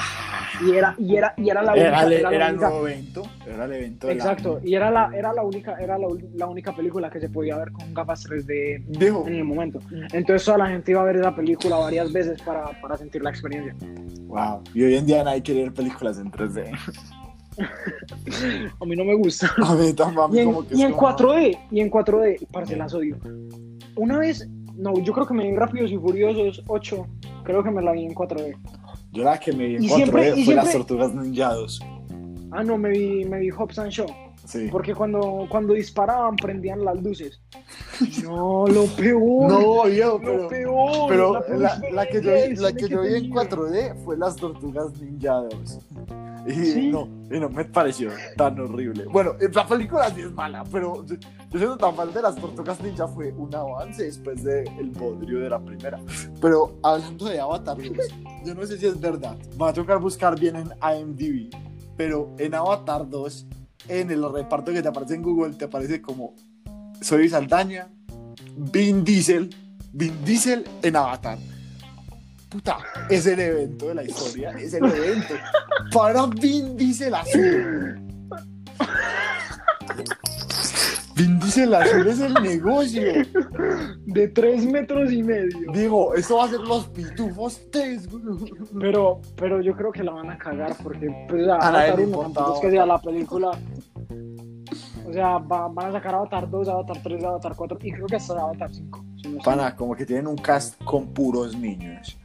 Y 0.64 0.72
era, 0.72 0.94
y 0.98 1.16
era, 1.16 1.34
y 1.36 1.50
era 1.50 1.62
la 1.62 1.74
era, 1.74 1.88
única. 1.90 2.02
el- 2.06 2.12
era 2.12 2.30
la 2.30 2.36
era 2.36 2.46
el 2.48 2.52
única- 2.54 2.68
nuevo 2.70 2.88
evento. 2.88 3.22
Era 3.46 3.64
el 3.64 3.72
evento. 3.72 4.06
de 4.06 4.14
la- 4.14 4.22
exacto, 4.22 4.60
y 4.64 4.74
era 4.74 4.90
la, 4.90 5.10
era 5.14 5.32
la 5.32 5.42
única, 5.42 5.76
era 5.80 5.98
la, 5.98 6.06
la 6.34 6.46
única 6.46 6.74
película 6.74 7.10
que 7.10 7.20
se 7.20 7.28
podía 7.28 7.56
ver 7.58 7.72
con 7.72 7.92
gafas 7.94 8.24
3D 8.28 8.84
Viejo, 8.98 9.24
en 9.26 9.34
el 9.34 9.44
momento. 9.44 9.80
Entonces 10.12 10.44
toda 10.44 10.58
la 10.58 10.66
gente 10.68 10.90
iba 10.90 11.00
a 11.00 11.04
ver 11.04 11.16
esa 11.16 11.34
película 11.34 11.76
varias 11.76 12.12
veces 12.12 12.40
para, 12.42 12.70
para 12.80 12.96
sentir 12.96 13.22
la 13.22 13.30
experiencia. 13.30 13.74
wow. 14.26 14.62
Y 14.74 14.82
hoy 14.84 14.96
en 14.96 15.06
día 15.06 15.22
nadie 15.24 15.42
quiere 15.42 15.62
ver 15.64 15.72
películas 15.74 16.18
en 16.18 16.30
3D. 16.30 16.76
A 18.80 18.84
mí 18.84 18.96
no 18.96 19.04
me 19.04 19.14
gusta. 19.14 19.48
A 19.64 19.74
mí 19.74 19.92
tampoco. 19.92 20.34
Y 20.34 20.38
en, 20.40 20.46
como 20.46 20.66
que 20.66 20.74
y 20.74 20.82
en 20.82 20.92
como- 20.92 21.16
4D, 21.16 21.58
y 21.70 21.80
en 21.80 21.90
4D, 21.90 22.46
parce, 22.52 22.76
las 22.76 22.92
odio. 22.94 23.16
Una 23.96 24.18
vez, 24.18 24.48
no, 24.76 24.98
yo 24.98 25.12
creo 25.12 25.26
que 25.26 25.34
me 25.34 25.48
vi 25.50 25.56
Rápidos 25.56 25.90
y 25.90 25.96
Furiosos 25.98 26.62
8, 26.66 27.06
creo 27.44 27.62
que 27.62 27.70
me 27.70 27.82
la 27.82 27.92
vi 27.92 28.04
en 28.06 28.14
4D. 28.14 28.56
Yo 29.12 29.22
la 29.24 29.38
que 29.38 29.52
me 29.52 29.66
vi 29.66 29.76
en 29.76 29.84
Y 29.84 29.88
4D 29.88 29.94
siempre- 29.96 30.34
y 30.40 30.44
fue 30.44 30.54
las 30.54 30.72
tortugas 30.72 31.14
ninja 31.14 31.52
2. 31.54 31.80
Ah, 32.50 32.62
no, 32.62 32.78
me 32.78 32.90
vi, 32.90 33.24
me 33.24 33.38
vi 33.40 33.50
Hobbs 33.50 33.78
and 33.78 33.90
Shaw, 33.90 34.06
Sí. 34.44 34.68
porque 34.70 34.94
cuando, 34.94 35.46
cuando 35.48 35.72
disparaban 35.74 36.36
prendían 36.36 36.84
las 36.84 37.02
luces. 37.02 37.40
No, 38.22 38.66
lo 38.66 38.84
peor. 38.86 39.50
No, 39.50 39.88
yo, 39.88 40.18
lo 40.18 40.20
pero, 40.20 40.48
peor. 40.48 41.08
pero 41.08 41.32
la 41.58 41.78
la, 41.78 41.90
la 41.90 42.06
que 42.06 42.20
yo 42.22 42.30
la 42.62 42.72
que 42.72 42.84
cine 42.84 42.90
yo 42.90 43.02
vi 43.02 43.08
en 43.08 43.14
tenía. 43.22 43.34
4D 43.34 43.94
fue 44.04 44.16
las 44.16 44.36
tortugas 44.36 44.92
ninja 45.00 45.34
2. 45.34 45.78
Y 46.46 46.52
¿Sí? 46.52 46.90
no, 46.90 47.08
y 47.30 47.40
no 47.40 47.48
me 47.48 47.64
pareció 47.64 48.10
tan 48.36 48.58
horrible. 48.60 49.04
Bueno, 49.06 49.32
eh, 49.40 49.48
la 49.52 49.66
película 49.66 50.10
sí 50.10 50.20
es 50.20 50.32
mala, 50.32 50.62
pero 50.70 51.04
yo 51.06 51.16
siendo 51.50 51.76
tan 51.76 51.94
fan 51.94 52.12
de 52.12 52.20
las 52.20 52.36
tortugas 52.36 52.80
ninja 52.82 53.08
fue 53.08 53.32
un 53.32 53.54
avance 53.54 54.04
después 54.04 54.42
del 54.44 54.90
bodrio 54.90 55.40
de 55.40 55.48
la 55.48 55.58
primera. 55.58 55.98
Pero 56.40 56.78
hablando 56.82 57.24
de 57.26 57.40
Avatar 57.40 57.76
2, 57.76 57.90
yo 58.44 58.54
no 58.54 58.66
sé 58.66 58.78
si 58.78 58.86
es 58.86 59.00
verdad. 59.00 59.36
Va 59.60 59.70
a 59.70 59.72
tocar 59.72 59.98
buscar 59.98 60.38
bien 60.38 60.56
en 60.56 60.70
IMDb. 60.82 61.50
Pero 61.96 62.34
en 62.38 62.54
Avatar 62.54 63.08
2, 63.08 63.46
en 63.88 64.10
el 64.10 64.32
reparto 64.32 64.72
que 64.72 64.82
te 64.82 64.88
aparece 64.88 65.14
en 65.14 65.22
Google, 65.22 65.54
te 65.54 65.66
aparece 65.66 66.02
como 66.02 66.34
Soy 67.00 67.28
Saldaña, 67.28 67.88
Vin 68.56 69.04
Diesel, 69.04 69.54
Vin 69.92 70.24
Diesel 70.24 70.64
en 70.82 70.96
Avatar. 70.96 71.38
Puta, 72.54 72.78
es 73.10 73.26
el 73.26 73.40
evento 73.40 73.88
de 73.88 73.94
la 73.96 74.04
historia, 74.04 74.50
es 74.50 74.74
el 74.74 74.84
evento. 74.84 75.34
Para 75.92 76.24
Vin 76.26 76.76
Diesel 76.76 77.12
azul. 77.12 78.00
Vin 81.16 81.40
Diesel 81.40 81.74
azul 81.74 82.06
es 82.06 82.20
el 82.20 82.34
negocio. 82.34 83.02
De 84.06 84.28
3 84.28 84.66
metros 84.66 85.10
y 85.12 85.24
medio. 85.24 85.72
Digo, 85.72 86.14
eso 86.14 86.36
va 86.36 86.44
a 86.44 86.48
ser 86.50 86.60
los 86.60 86.86
pitufos 86.90 87.60
tres, 87.72 88.08
güey. 88.08 88.22
Pero, 88.78 89.20
pero 89.36 89.60
yo 89.60 89.74
creo 89.74 89.90
que 89.90 90.04
la 90.04 90.12
van 90.12 90.30
a 90.30 90.38
cagar 90.38 90.76
porque 90.80 91.08
pues, 91.28 91.42
A 91.48 91.58
nadie 91.72 91.90
Avatar 91.90 91.98
le 91.98 92.04
1 92.04 92.04
importa 92.04 92.34
tampoco 92.34 92.54
es 92.54 92.60
que 92.60 92.70
sea 92.70 92.86
la 92.86 93.00
película. 93.02 93.50
O 95.08 95.12
sea, 95.12 95.38
va- 95.38 95.66
van 95.68 95.86
a 95.88 95.92
sacar 95.92 96.14
Avatar 96.14 96.48
2, 96.48 96.68
Avatar 96.68 97.02
3, 97.02 97.24
Avatar 97.24 97.56
4 97.56 97.78
y 97.82 97.92
creo 97.92 98.06
que 98.06 98.14
hasta 98.16 98.32
Avatar 98.34 98.70
5. 98.72 99.04
si 99.20 99.28
no 99.28 99.38
Pana, 99.42 99.74
como 99.74 99.96
que 99.96 100.06
tienen 100.06 100.28
un 100.28 100.36
cast 100.36 100.80
con 100.84 101.12
puros 101.12 101.56
niños. 101.56 102.16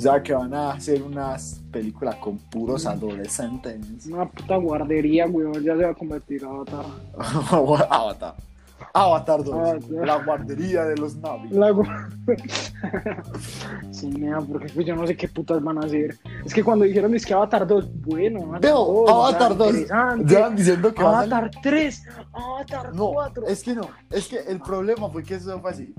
O 0.00 0.02
sea, 0.02 0.22
que 0.22 0.32
van 0.32 0.54
a 0.54 0.72
hacer 0.72 1.02
unas 1.02 1.60
películas 1.70 2.14
con 2.16 2.38
puros 2.38 2.86
adolescentes. 2.86 4.06
Una 4.06 4.24
puta 4.26 4.56
guardería, 4.56 5.26
weón, 5.26 5.62
ya 5.62 5.76
se 5.76 5.84
va 5.84 5.90
a 5.90 5.94
convertir 5.94 6.42
Avatar. 6.46 6.86
Avatar. 7.90 8.34
Avatar 8.94 9.44
2. 9.44 9.54
Avatar. 9.54 10.06
La 10.06 10.24
guardería 10.24 10.84
de 10.86 10.96
los 10.96 11.14
Navi. 11.16 11.50
La 11.50 11.70
gu- 11.70 11.86
sí, 13.90 14.08
nea, 14.08 14.38
porque 14.40 14.68
pues 14.74 14.86
yo 14.86 14.96
no 14.96 15.06
sé 15.06 15.14
qué 15.18 15.28
putas 15.28 15.62
van 15.62 15.76
a 15.76 15.82
hacer. 15.86 16.16
Es 16.46 16.54
que 16.54 16.64
cuando 16.64 16.86
dijeron 16.86 17.14
es 17.14 17.26
que 17.26 17.34
Avatar 17.34 17.66
2, 17.66 17.88
bueno, 18.06 18.40
Avatar 18.44 18.60
Veo, 18.62 19.04
2, 19.06 19.10
Avatar 19.10 19.50
ya, 19.52 19.56
2. 19.56 19.66
interesante. 19.68 20.34
Llevan 20.34 20.56
diciendo 20.56 20.94
que 20.94 21.02
va 21.02 21.10
a 21.10 21.14
salir- 21.20 21.34
Avatar 21.34 21.50
3, 21.62 22.02
Avatar 22.32 22.94
No, 22.94 23.10
4. 23.12 23.46
es 23.48 23.62
que 23.62 23.74
no. 23.74 23.82
Es 24.10 24.28
que 24.28 24.38
el 24.38 24.60
problema 24.60 25.10
fue 25.10 25.22
que 25.22 25.34
eso 25.34 25.60
fue 25.60 25.70
así. 25.70 25.94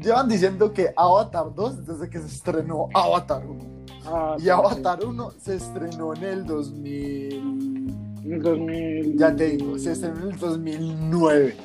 Llevan 0.00 0.28
diciendo 0.28 0.72
que 0.72 0.92
Avatar 0.96 1.54
2 1.54 1.86
desde 1.86 2.08
que 2.08 2.18
se 2.20 2.26
estrenó 2.26 2.88
Avatar 2.94 3.44
1. 3.46 3.64
Ah, 4.06 4.34
Y 4.38 4.42
sí, 4.42 4.48
Avatar 4.48 5.04
1 5.04 5.30
se 5.38 5.56
estrenó 5.56 6.14
en 6.14 6.22
el 6.24 6.46
2000. 6.46 8.16
sí. 8.22 8.32
En 8.32 8.42
2000. 8.42 9.18
Ya 9.18 9.34
te 9.34 9.50
digo, 9.56 9.78
se 9.78 9.92
estrenó 9.92 10.20
en 10.22 10.28
el 10.32 10.38
2009. 10.38 11.56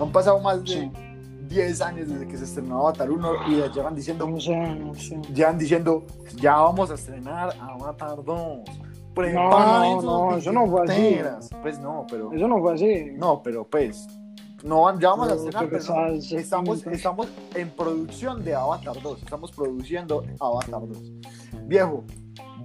Han 0.00 0.12
pasado 0.12 0.40
más 0.40 0.60
de 0.64 0.66
Sí. 0.70 0.90
10 1.48 1.80
años 1.82 2.08
desde 2.08 2.26
que 2.26 2.36
se 2.36 2.44
estrenó 2.44 2.80
Avatar 2.80 3.10
1 3.10 3.30
y 3.48 3.58
ya 3.58 3.70
llevan 3.72 3.94
diciendo, 3.94 4.26
No 4.28 4.40
sé, 4.40 4.56
no 4.56 4.94
sé. 4.94 5.20
llevan 5.32 5.56
diciendo, 5.58 6.04
ya 6.36 6.56
vamos 6.56 6.90
a 6.90 6.94
estrenar 6.94 7.54
Avatar 7.60 8.16
2. 8.24 8.58
No, 9.16 10.02
no, 10.02 10.36
eso 10.36 10.52
no 10.52 10.66
fue 10.66 10.82
así. 10.84 11.00
billeteras". 11.00 11.48
Pues 11.62 11.78
no, 11.78 12.04
pero 12.10 12.32
Eso 12.32 12.48
no 12.48 12.58
fue 12.60 12.74
así. 12.74 13.06
no, 13.16 13.40
pero 13.44 13.64
pues 13.64 14.08
no, 14.64 14.98
ya 14.98 15.10
vamos 15.10 15.28
a 15.28 15.34
No, 15.34 15.36
estrenar, 15.36 15.68
pero 15.68 15.84
pero 15.84 16.06
no. 16.08 16.14
estamos, 16.14 16.86
estamos 16.86 17.28
en 17.54 17.70
producción 17.70 18.42
de 18.44 18.54
Avatar 18.54 19.00
2, 19.00 19.22
estamos 19.22 19.52
produciendo 19.52 20.24
Avatar 20.40 20.80
2. 20.88 21.12
Viejo, 21.66 22.04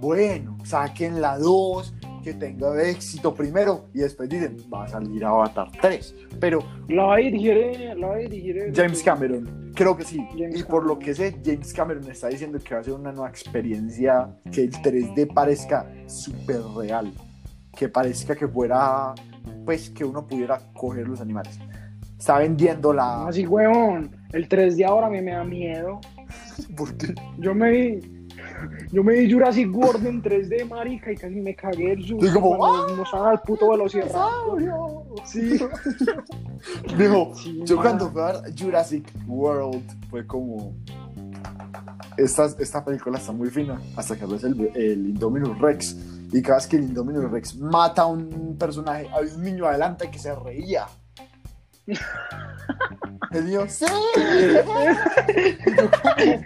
bueno, 0.00 0.56
saquen 0.64 1.20
la 1.20 1.38
2, 1.38 1.94
que 2.22 2.34
tenga 2.34 2.82
éxito 2.82 3.34
primero 3.34 3.86
y 3.94 3.98
después 4.00 4.28
dicen, 4.28 4.56
va 4.72 4.84
a 4.84 4.88
salir 4.88 5.24
Avatar 5.24 5.68
3. 5.80 6.14
Pero 6.38 6.60
La 6.88 7.04
va 7.04 7.14
a 7.14 7.18
dirigir, 7.18 7.52
eh, 7.56 7.94
la 7.96 8.06
va 8.08 8.14
a 8.14 8.18
dirigir. 8.18 8.72
James 8.74 9.02
Cameron, 9.02 9.72
creo 9.74 9.96
que 9.96 10.04
sí. 10.04 10.18
James 10.36 10.58
y 10.60 10.62
por 10.64 10.84
lo 10.86 10.98
que 10.98 11.14
sé, 11.14 11.38
James 11.44 11.72
Cameron 11.72 12.10
está 12.10 12.28
diciendo 12.28 12.58
que 12.62 12.74
va 12.74 12.80
a 12.80 12.84
ser 12.84 12.94
una 12.94 13.12
nueva 13.12 13.28
experiencia, 13.28 14.34
que 14.52 14.62
el 14.64 14.72
3D 14.72 15.32
parezca 15.32 15.86
súper 16.06 16.60
real, 16.76 17.12
que 17.76 17.88
parezca 17.88 18.34
que 18.34 18.48
fuera, 18.48 19.14
pues, 19.64 19.90
que 19.90 20.04
uno 20.04 20.26
pudiera 20.26 20.58
coger 20.74 21.08
los 21.08 21.20
animales. 21.20 21.58
Está 22.20 22.36
vendiendo 22.36 22.92
la... 22.92 23.28
Así, 23.28 23.46
huevón. 23.46 24.14
El 24.34 24.46
3 24.46 24.76
de 24.76 24.84
ahora 24.84 25.06
a 25.06 25.10
mí 25.10 25.22
me 25.22 25.32
da 25.32 25.42
miedo. 25.42 26.00
¿Por 26.76 26.94
qué? 26.98 27.14
Yo 27.38 27.54
me 27.54 27.70
vi. 27.70 28.28
Yo 28.92 29.02
me 29.02 29.14
vi 29.14 29.32
Jurassic 29.32 29.74
World 29.74 30.06
en 30.06 30.22
3D, 30.22 30.68
marica, 30.68 31.10
y 31.10 31.16
casi 31.16 31.36
me 31.36 31.54
cagué 31.56 31.92
el 31.92 32.06
susto 32.06 32.26
Y 32.26 32.30
como, 32.30 32.58
cuando 32.58 32.94
mostraban 32.94 33.30
al 33.30 33.40
puto. 33.40 33.70
¡Dinosaurio! 33.72 35.04
Sí. 35.24 35.58
Dijo, 36.98 37.32
Sí, 37.36 37.62
yo 37.64 37.76
man. 37.76 37.84
cuando 37.86 38.10
fui 38.10 38.20
a 38.20 38.32
ver 38.32 38.54
Jurassic 38.58 39.10
World 39.26 40.10
fue 40.10 40.26
como... 40.26 40.74
Esta, 42.18 42.50
esta 42.58 42.84
película 42.84 43.16
está 43.16 43.32
muy 43.32 43.48
fina 43.48 43.80
hasta 43.96 44.14
que 44.14 44.26
ves 44.26 44.44
el, 44.44 44.70
el 44.74 45.08
Indominus 45.08 45.58
Rex 45.58 45.96
y 46.32 46.42
cada 46.42 46.56
vez 46.58 46.66
que 46.66 46.76
el 46.76 46.82
Indominus 46.82 47.30
Rex 47.30 47.56
mata 47.56 48.02
a 48.02 48.06
un 48.06 48.56
personaje 48.58 49.08
había 49.10 49.34
un 49.34 49.42
niño 49.42 49.66
adelante 49.66 50.10
que 50.10 50.18
se 50.18 50.34
reía 50.34 50.86
el 53.32 53.44
niño 53.46 53.66
¡Sí! 53.68 53.84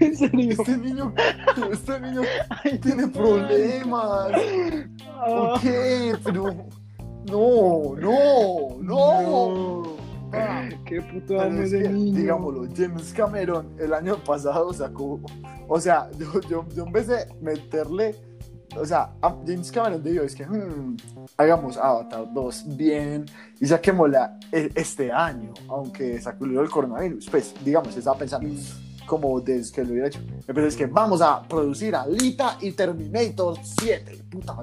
En 0.01 0.17
serio. 0.17 0.51
este 0.51 0.77
niño 0.79 1.15
este 1.73 2.01
niño 2.01 2.23
tiene 2.83 3.09
problemas 3.09 4.33
¿por 5.27 5.61
qué? 5.61 6.17
pero 6.25 6.45
no 7.27 7.95
no 7.97 8.77
no 8.81 9.83
no. 9.83 10.05
Ah. 10.37 10.69
Qué 10.85 11.01
puto 11.01 11.41
amo 11.41 11.63
es 11.63 11.73
ese 11.73 11.85
que, 11.85 11.89
niño. 11.91 12.19
digámoslo, 12.19 12.69
James 12.77 13.13
Cameron 13.13 13.75
el 13.79 13.95
año 13.95 14.17
pasado 14.17 14.73
sacó, 14.73 15.21
o 15.69 15.81
sea, 15.81 16.11
yo, 16.19 16.41
yo, 16.49 16.67
yo 16.75 16.87
vez 16.91 17.07
de 17.07 17.27
meterle, 17.41 18.17
o 18.77 18.85
sea, 18.85 19.13
James 19.47 19.71
Cameron 19.71 20.03
dijo, 20.03 20.23
es 20.23 20.35
que 20.35 20.45
hmm, 20.47 20.97
hagamos 21.37 21.77
Avatar 21.77 22.33
2 22.33 22.77
bien 22.77 23.27
y 23.61 23.67
saquémosla 23.67 24.39
e- 24.51 24.71
este 24.75 25.13
año, 25.13 25.53
aunque 25.69 26.21
sacudió 26.21 26.61
el 26.61 26.71
coronavirus, 26.71 27.29
pues, 27.31 27.55
digamos, 27.65 27.97
estaba 27.97 28.19
pensando 28.19 28.49
como 29.07 29.41
desde 29.41 29.73
que 29.75 29.85
lo 29.85 29.93
hubiera 29.93 30.09
hecho, 30.09 30.21
pero 30.47 30.67
es 30.67 30.77
que 30.77 30.87
vamos 30.87 31.21
a 31.21 31.43
producir 31.43 31.95
Alita 31.95 32.57
y 32.61 32.73
Terminator 32.73 33.59
7, 33.63 34.25
puta 34.31 34.57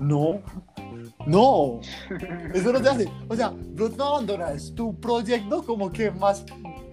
no, 0.00 0.40
no, 1.26 1.80
eso 2.52 2.72
no 2.72 2.82
te 2.82 2.88
hace. 2.88 3.08
O 3.28 3.36
sea, 3.36 3.52
no 3.52 4.04
abandonas 4.04 4.74
tu 4.74 4.98
proyecto 4.98 5.62
como 5.62 5.90
que 5.92 6.10
más, 6.10 6.44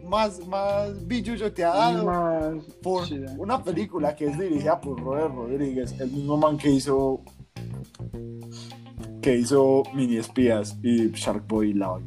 más, 0.10 0.46
más 0.48 1.06
billuyo 1.08 1.52
te 1.54 1.64
ha 1.64 1.70
dado 1.74 2.06
Más- 2.06 2.64
por 2.82 3.04
una 3.38 3.64
película 3.64 4.16
que 4.16 4.26
es 4.28 4.38
dirigida 4.38 4.80
por 4.82 5.00
Robert 5.00 5.34
Rodríguez, 5.34 5.94
el 6.00 6.12
mismo 6.12 6.36
man 6.38 6.58
que 6.58 6.70
hizo 6.72 7.22
que 9.22 9.38
hizo 9.38 9.84
Mini 9.94 10.18
Espías 10.18 10.78
y 10.82 11.10
Shark 11.12 11.46
Boy 11.48 11.72
y 11.72 11.74
Lava. 11.74 12.00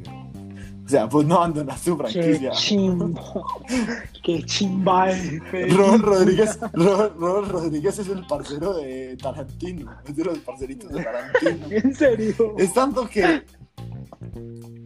O 0.84 0.88
sea, 0.88 1.08
pues 1.08 1.26
no 1.26 1.36
abandonas 1.36 1.80
tu 1.82 1.96
Qué 1.96 2.08
franquicia. 2.12 2.52
Qué 4.22 4.42
chimba 4.44 5.10
ese. 5.10 5.38
Robert 5.68 6.02
Rodríguez, 6.04 6.58
Robert, 6.72 7.14
Robert 7.16 7.48
Rodríguez 7.52 7.98
es 7.98 8.08
el 8.08 8.26
parcero 8.26 8.74
de 8.74 9.16
Tarantino, 9.16 9.90
es 10.06 10.16
de 10.16 10.24
los 10.24 10.38
parceritos 10.38 10.90
de 10.92 11.02
Tarantino. 11.02 11.66
En 11.70 11.94
serio. 11.94 12.54
Es 12.58 12.72
tanto 12.74 13.06
que 13.08 13.42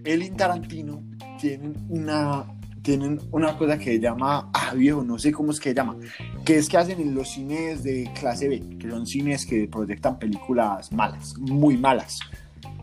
él 0.05 0.23
y 0.23 0.31
Tarantino 0.31 1.03
tienen 1.41 1.75
una, 1.89 2.45
tienen 2.87 3.19
una 3.33 3.59
cosa 3.59 3.77
que 3.79 3.85
se 3.87 3.99
llama, 4.01 4.49
ah 4.55 4.73
viejo, 4.75 5.03
no 5.03 5.19
sé 5.19 5.33
cómo 5.33 5.51
es 5.51 5.59
que 5.59 5.71
se 5.71 5.75
llama, 5.75 5.97
que 6.45 6.57
es 6.59 6.69
que 6.69 6.77
hacen 6.79 7.01
en 7.01 7.17
los 7.17 7.29
cines 7.33 7.83
de 7.83 8.09
clase 8.19 8.49
B, 8.49 8.79
que 8.79 8.89
son 8.89 9.05
cines 9.09 9.45
que 9.45 9.67
proyectan 9.67 10.21
películas 10.21 10.93
malas, 10.93 11.37
muy 11.37 11.77
malas. 11.77 12.21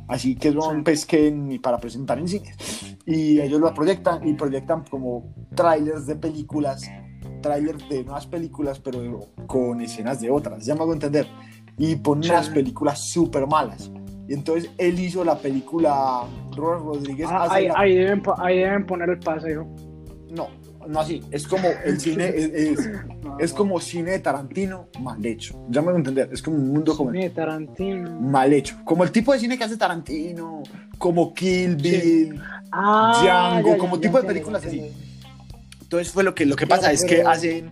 Así 0.10 0.36
que 0.36 0.52
son 0.52 0.84
pues 0.84 1.06
que 1.06 1.32
ni 1.32 1.58
para 1.58 1.78
presentar 1.78 2.20
en 2.20 2.28
cines. 2.28 2.98
Y 3.06 3.40
ellos 3.40 3.62
lo 3.62 3.74
proyectan 3.74 4.28
y 4.28 4.34
proyectan 4.34 4.84
como 4.90 5.34
trailers 5.56 6.06
de 6.06 6.18
películas, 6.18 6.84
trailers 7.42 7.88
de 7.88 8.04
nuevas 8.04 8.28
películas, 8.28 8.80
pero 8.80 9.30
con 9.48 9.80
escenas 9.80 10.20
de 10.20 10.30
otras, 10.30 10.66
ya 10.66 10.76
me 10.76 10.82
hago 10.82 10.92
entender. 10.94 11.26
Y 11.78 11.96
ponen 11.96 12.30
unas 12.30 12.50
películas 12.50 13.10
súper 13.10 13.48
malas. 13.48 13.90
Y 14.28 14.34
entonces 14.34 14.70
él 14.78 15.00
hizo 15.00 15.24
la 15.24 15.38
película, 15.38 16.24
Robert 16.56 16.82
Rodríguez 16.84 17.28
Ah, 17.32 17.48
ahí, 17.50 17.68
la- 17.68 17.74
ahí 17.80 17.96
deben, 17.96 18.22
ahí 18.38 18.58
deben 18.60 18.86
poner 18.86 19.10
el 19.10 19.20
paseo. 19.20 19.66
No, 20.36 20.50
no 20.88 21.00
así. 21.00 21.22
Es 21.32 21.48
como 21.48 21.68
el 21.86 22.00
cine, 22.00 22.28
es, 22.30 22.46
es, 22.54 22.90
es 23.40 23.54
como 23.54 23.80
cine 23.80 24.12
de 24.12 24.20
Tarantino 24.20 24.88
mal 25.00 25.24
hecho. 25.26 25.64
Ya 25.70 25.82
me 25.82 25.88
voy 25.88 25.96
a 25.96 25.98
entender. 25.98 26.30
Es 26.32 26.42
como 26.42 26.58
un 26.58 26.74
mundo 26.74 26.96
como 26.98 27.12
Cine 27.12 27.26
de 27.26 27.30
Tarantino. 27.30 28.20
mal 28.20 28.52
hecho. 28.52 28.78
Como 28.84 29.04
el 29.04 29.12
tipo 29.12 29.32
de 29.34 29.40
cine 29.40 29.58
que 29.58 29.64
hace 29.66 29.78
Tarantino, 29.78 30.64
como 30.98 31.34
Kill 31.34 31.78
Sí. 31.80 32.02
Bill. 32.32 32.42
Ah, 32.72 33.20
Django, 33.62 33.78
como 33.78 34.00
tipo 34.00 34.20
de 34.20 34.28
películas 34.28 34.66
así. 34.66 34.92
Entonces 35.82 36.12
fue 36.12 36.24
lo 36.24 36.34
que, 36.34 36.46
lo 36.48 36.56
que 36.56 36.66
pasa 36.66 36.92
es 36.92 37.06
que 37.06 37.22
hacen. 37.22 37.72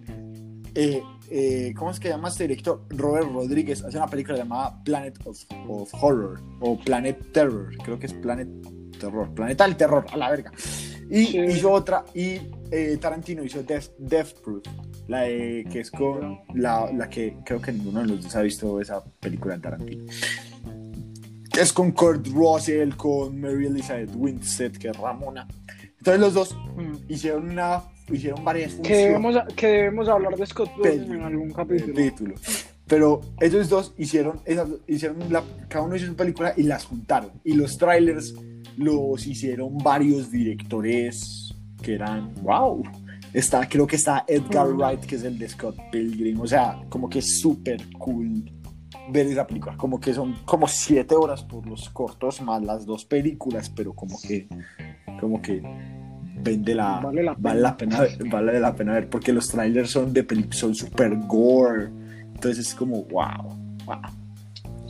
eh, 0.76 1.02
eh, 1.32 1.74
¿Cómo 1.76 1.90
es 1.92 2.00
que 2.00 2.10
llama 2.10 2.28
este 2.30 2.44
director? 2.44 2.84
Robert 2.90 3.28
Rodríguez 3.32 3.84
hace 3.84 3.98
una 3.98 4.08
película 4.08 4.38
llamada 4.38 4.84
Planet 4.84 5.18
of, 5.26 5.40
of 5.68 5.92
Horror 6.00 6.40
o 6.60 6.78
Planet 6.78 7.18
Terror. 7.32 7.70
Creo 7.84 7.98
que 7.98 8.06
es 8.06 8.14
Planet 8.14 8.48
Terror. 9.00 9.34
Planeta 9.34 9.64
del 9.64 9.76
Terror, 9.78 10.06
a 10.12 10.18
la 10.18 10.30
verga. 10.30 10.52
Y 11.12 11.26
Sí. 11.26 11.40
hizo 11.40 11.72
otra. 11.72 12.06
Y 12.16 12.40
eh, 12.72 12.98
Tarantino 13.02 13.44
hizo 13.44 13.62
Death, 13.64 13.90
Death 14.00 14.34
Proof. 14.44 14.64
La 15.08 15.22
de- 15.24 15.68
que 15.70 15.82
es 15.82 15.92
con 15.92 16.40
la, 16.56 16.90
la 16.94 17.10
que 17.10 17.36
creo 17.46 17.62
que 17.62 17.74
ninguno 17.74 18.00
de 18.02 18.08
los 18.08 18.24
dos 18.24 18.36
ha 18.36 18.42
visto 18.42 18.80
esa 18.80 19.04
película 19.20 19.56
de 19.56 19.62
Tarantino. 19.62 20.06
Es 21.60 21.74
con 21.74 21.92
Kurt 21.92 22.28
Russell, 22.28 22.94
con 22.96 23.40
Mary 23.42 23.66
Elizabeth 23.66 24.12
Winstead, 24.16 24.72
que 24.74 24.90
es 24.90 24.98
Ramona. 24.98 25.48
Entonces 25.98 26.20
los 26.22 26.34
dos 26.34 26.56
Mm. 26.78 26.94
hicieron 27.12 27.50
una 27.52 27.84
hicieron 28.12 28.44
varias 28.44 28.74
Que 28.76 28.96
debemos, 28.96 29.36
que 29.56 29.68
debemos 29.68 30.10
hablar 30.10 30.36
de 30.36 30.46
Scott 30.46 30.70
Pilgrim 30.82 31.14
en 31.14 31.22
algún 31.24 31.48
el 31.50 31.54
capítulo. 31.56 31.94
título 31.96 32.36
pero 32.88 33.22
ellos 33.40 33.70
dos 33.70 33.94
hicieron 33.98 34.42
esas, 34.44 34.68
hicieron 34.86 35.18
la, 35.32 35.42
cada 35.70 35.86
uno 35.86 35.96
hizo 35.96 36.08
su 36.08 36.16
película 36.18 36.54
y 36.58 36.64
las 36.64 36.84
juntaron 36.84 37.32
y 37.46 37.54
los 37.54 37.78
trailers 37.78 38.34
los 38.78 39.26
hicieron 39.28 39.78
varios 39.78 40.32
directores 40.32 41.54
que 41.82 41.96
eran 41.96 42.34
wow. 42.42 42.84
Está 43.34 43.68
creo 43.68 43.88
que 43.88 43.96
está 43.96 44.26
Edgar 44.28 44.68
Mm. 44.68 44.78
Wright 44.78 45.00
que 45.02 45.16
es 45.16 45.24
el 45.24 45.38
de 45.38 45.50
Scott 45.50 45.78
Pilgrim. 45.92 46.40
O 46.42 46.48
sea 46.48 46.82
como 46.90 47.10
que 47.10 47.20
es 47.20 47.40
súper 47.40 47.90
cool 47.98 48.52
ver 49.10 49.28
esa 49.28 49.48
película. 49.48 49.76
Como 49.78 50.00
que 50.00 50.14
son 50.14 50.36
como 50.46 50.68
siete 50.68 51.16
horas 51.16 51.44
por 51.44 51.66
los 51.66 51.90
cortos 51.90 52.42
más 52.42 52.62
las 52.62 52.86
dos 52.86 53.06
películas 53.06 53.70
pero 53.70 53.94
como 53.94 54.20
que 54.22 54.48
como 55.20 55.42
que 55.42 55.62
vende 56.44 56.76
la 56.76 57.00
Vale 57.00 57.24
la 57.24 57.36
vale 57.38 57.62
la 57.62 57.78
pena 57.78 58.02
ver, 58.02 58.18
vale 58.30 58.60
la 58.60 58.76
pena 58.76 58.94
ver 58.94 59.10
porque 59.10 59.32
los 59.32 59.48
trailers 59.48 59.92
son 59.92 60.14
de 60.14 60.26
son 60.52 60.76
super 60.76 61.16
gore. 61.28 61.90
Entonces 62.34 62.68
es 62.68 62.76
como 62.76 63.04
wow 63.06 63.58
wow 63.86 64.21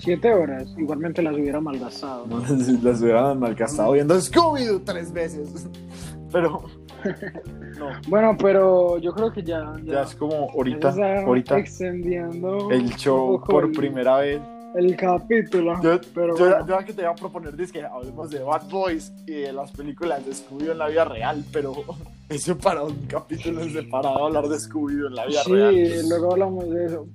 Siete 0.03 0.33
horas. 0.33 0.67
Igualmente 0.77 1.21
las 1.21 1.35
hubiera 1.35 1.61
malgastado. 1.61 2.25
las 2.83 3.01
hubieran 3.01 3.39
malgastado 3.39 3.91
viendo 3.93 4.15
Scooby-Doo 4.15 4.81
tres 4.83 5.11
veces 5.13 5.67
pero 6.31 6.63
no 7.03 7.87
Bueno, 8.07 8.35
pero 8.39 8.97
yo 8.99 9.11
creo 9.13 9.31
que 9.33 9.43
ya. 9.43 9.73
ya 9.83 10.03
es 10.03 10.15
como 10.15 10.49
ahorita 10.51 10.95
ya 10.95 11.21
ahorita 11.25 11.57
Extendiendo. 11.57 12.69
el 12.71 12.95
show 12.95 13.41
por 13.43 13.65
el- 13.65 13.71
primera 13.71 14.17
vez 14.17 14.39
El 14.75 14.95
capítulo. 14.95 15.73
Yo, 15.83 15.99
pero 16.15 16.37
yo, 16.37 16.45
bueno. 16.49 16.65
yo 16.67 16.85
que 16.85 16.93
te 16.93 17.01
iba 17.01 17.11
a 17.11 17.15
proponer 17.15 17.59
es 17.59 17.71
que 17.71 17.83
hablemos 17.83 18.29
de 18.29 18.39
Bad 18.43 18.69
Boys 18.69 19.11
y 19.27 19.31
de 19.33 19.51
las 19.53 19.71
películas 19.71 20.25
de 20.25 20.33
Scooby 20.33 20.69
en 20.69 20.77
la 20.77 20.87
vida 20.87 21.03
real, 21.05 21.43
pero 21.51 21.73
eso 22.29 22.57
para 22.57 22.81
un 22.83 22.95
capítulo 23.07 23.63
separado 23.65 24.27
hablar 24.27 24.47
de 24.47 24.57
Scooby 24.59 24.93
en 24.93 25.15
la 25.15 25.25
vida 25.25 25.41
Sí, 25.43 25.51
real. 25.51 26.09
luego 26.09 26.31
hablamos 26.31 26.69
de 26.69 26.85
eso. 26.85 27.07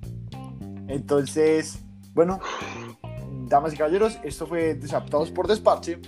Entonces, 0.87 1.83
bueno, 2.17 2.39
damas 3.47 3.75
y 3.75 3.77
caballeros, 3.77 4.17
esto 4.23 4.47
fue 4.47 4.73
Desaptados 4.73 5.29
por 5.29 5.47
Desparche. 5.47 5.99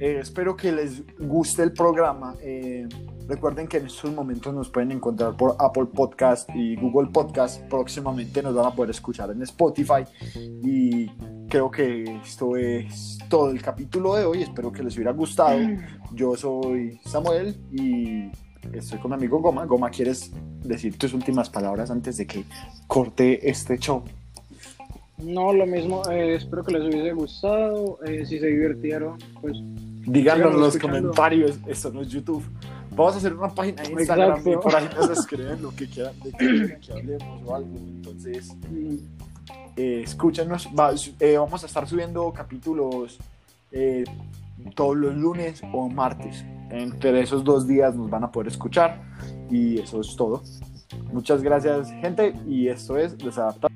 Eh, 0.00 0.18
espero 0.20 0.56
que 0.56 0.72
les 0.72 1.04
guste 1.16 1.62
el 1.62 1.72
programa. 1.72 2.34
Eh, 2.42 2.88
recuerden 3.28 3.68
que 3.68 3.76
en 3.76 3.86
estos 3.86 4.12
momentos 4.12 4.52
nos 4.52 4.68
pueden 4.70 4.90
encontrar 4.90 5.36
por 5.36 5.54
Apple 5.60 5.86
Podcast 5.86 6.50
y 6.52 6.74
Google 6.74 7.10
Podcast. 7.12 7.62
Próximamente 7.68 8.42
nos 8.42 8.56
van 8.56 8.66
a 8.66 8.74
poder 8.74 8.90
escuchar 8.90 9.30
en 9.30 9.40
Spotify. 9.42 10.04
Y 10.34 11.06
creo 11.48 11.70
que 11.70 12.16
esto 12.24 12.56
es 12.56 13.18
todo 13.28 13.50
el 13.50 13.62
capítulo 13.62 14.16
de 14.16 14.24
hoy. 14.24 14.42
Espero 14.42 14.72
que 14.72 14.82
les 14.82 14.96
hubiera 14.96 15.12
gustado. 15.12 15.60
Yo 16.12 16.36
soy 16.36 16.98
Samuel 17.04 17.56
y 17.70 18.32
estoy 18.76 18.98
con 18.98 19.12
mi 19.12 19.14
amigo 19.14 19.38
Goma. 19.38 19.64
Goma, 19.66 19.90
¿quieres 19.90 20.32
decir 20.64 20.98
tus 20.98 21.14
últimas 21.14 21.48
palabras 21.48 21.88
antes 21.92 22.16
de 22.16 22.26
que 22.26 22.46
corte 22.88 23.48
este 23.48 23.78
show? 23.78 24.02
No, 25.24 25.52
lo 25.52 25.66
mismo. 25.66 26.02
eh, 26.10 26.34
espero 26.36 26.64
que 26.64 26.72
les 26.72 26.82
hubiese 26.82 27.12
gustado. 27.12 27.98
eh, 28.06 28.24
si 28.26 28.38
se 28.38 28.46
divirtieron, 28.46 29.18
pues. 29.40 29.56
Díganlo 30.04 30.50
en 30.50 30.58
los 30.60 30.74
escuchando. 30.74 30.98
comentarios, 31.10 31.58
esto 31.68 31.90
no 31.92 32.00
es 32.02 32.08
YouTube. 32.08 32.42
Vamos 32.90 33.14
a 33.14 33.18
hacer 33.18 33.32
una 33.34 33.48
página 33.48 33.82
de 33.82 33.92
Instagram 33.92 34.30
Exacto. 34.38 34.50
y 34.50 34.56
por 34.56 34.76
ahí 34.76 34.88
nos 34.96 35.10
escriben 35.18 35.62
lo 35.62 35.70
que 35.74 35.86
quieran, 35.88 36.12
de 36.20 36.78
que 36.80 36.92
hablemos 36.92 37.40
o 37.46 37.54
algo. 37.54 37.68
Entonces, 37.78 38.54
eh, 39.76 40.02
escúchenos. 40.04 40.68
Va- 40.78 40.92
eh, 41.20 41.36
vamos 41.38 41.62
a 41.62 41.66
estar 41.66 41.86
subiendo 41.88 42.32
capítulos 42.32 43.18
eh, 43.70 44.04
todos 44.74 44.96
los 44.96 45.14
lunes 45.16 45.62
o 45.72 45.88
martes. 45.88 46.44
Entre 46.70 47.20
esos 47.20 47.44
dos 47.44 47.66
días 47.68 47.94
nos 47.94 48.10
van 48.10 48.24
a 48.24 48.32
poder 48.32 48.48
escuchar 48.48 49.00
y 49.50 49.78
eso 49.78 50.00
es 50.00 50.16
todo. 50.16 50.42
Muchas 51.12 51.42
gracias, 51.42 51.90
gente, 52.00 52.34
y 52.46 52.68
esto 52.68 52.98
es 52.98 53.16
Desadaptado. 53.16 53.72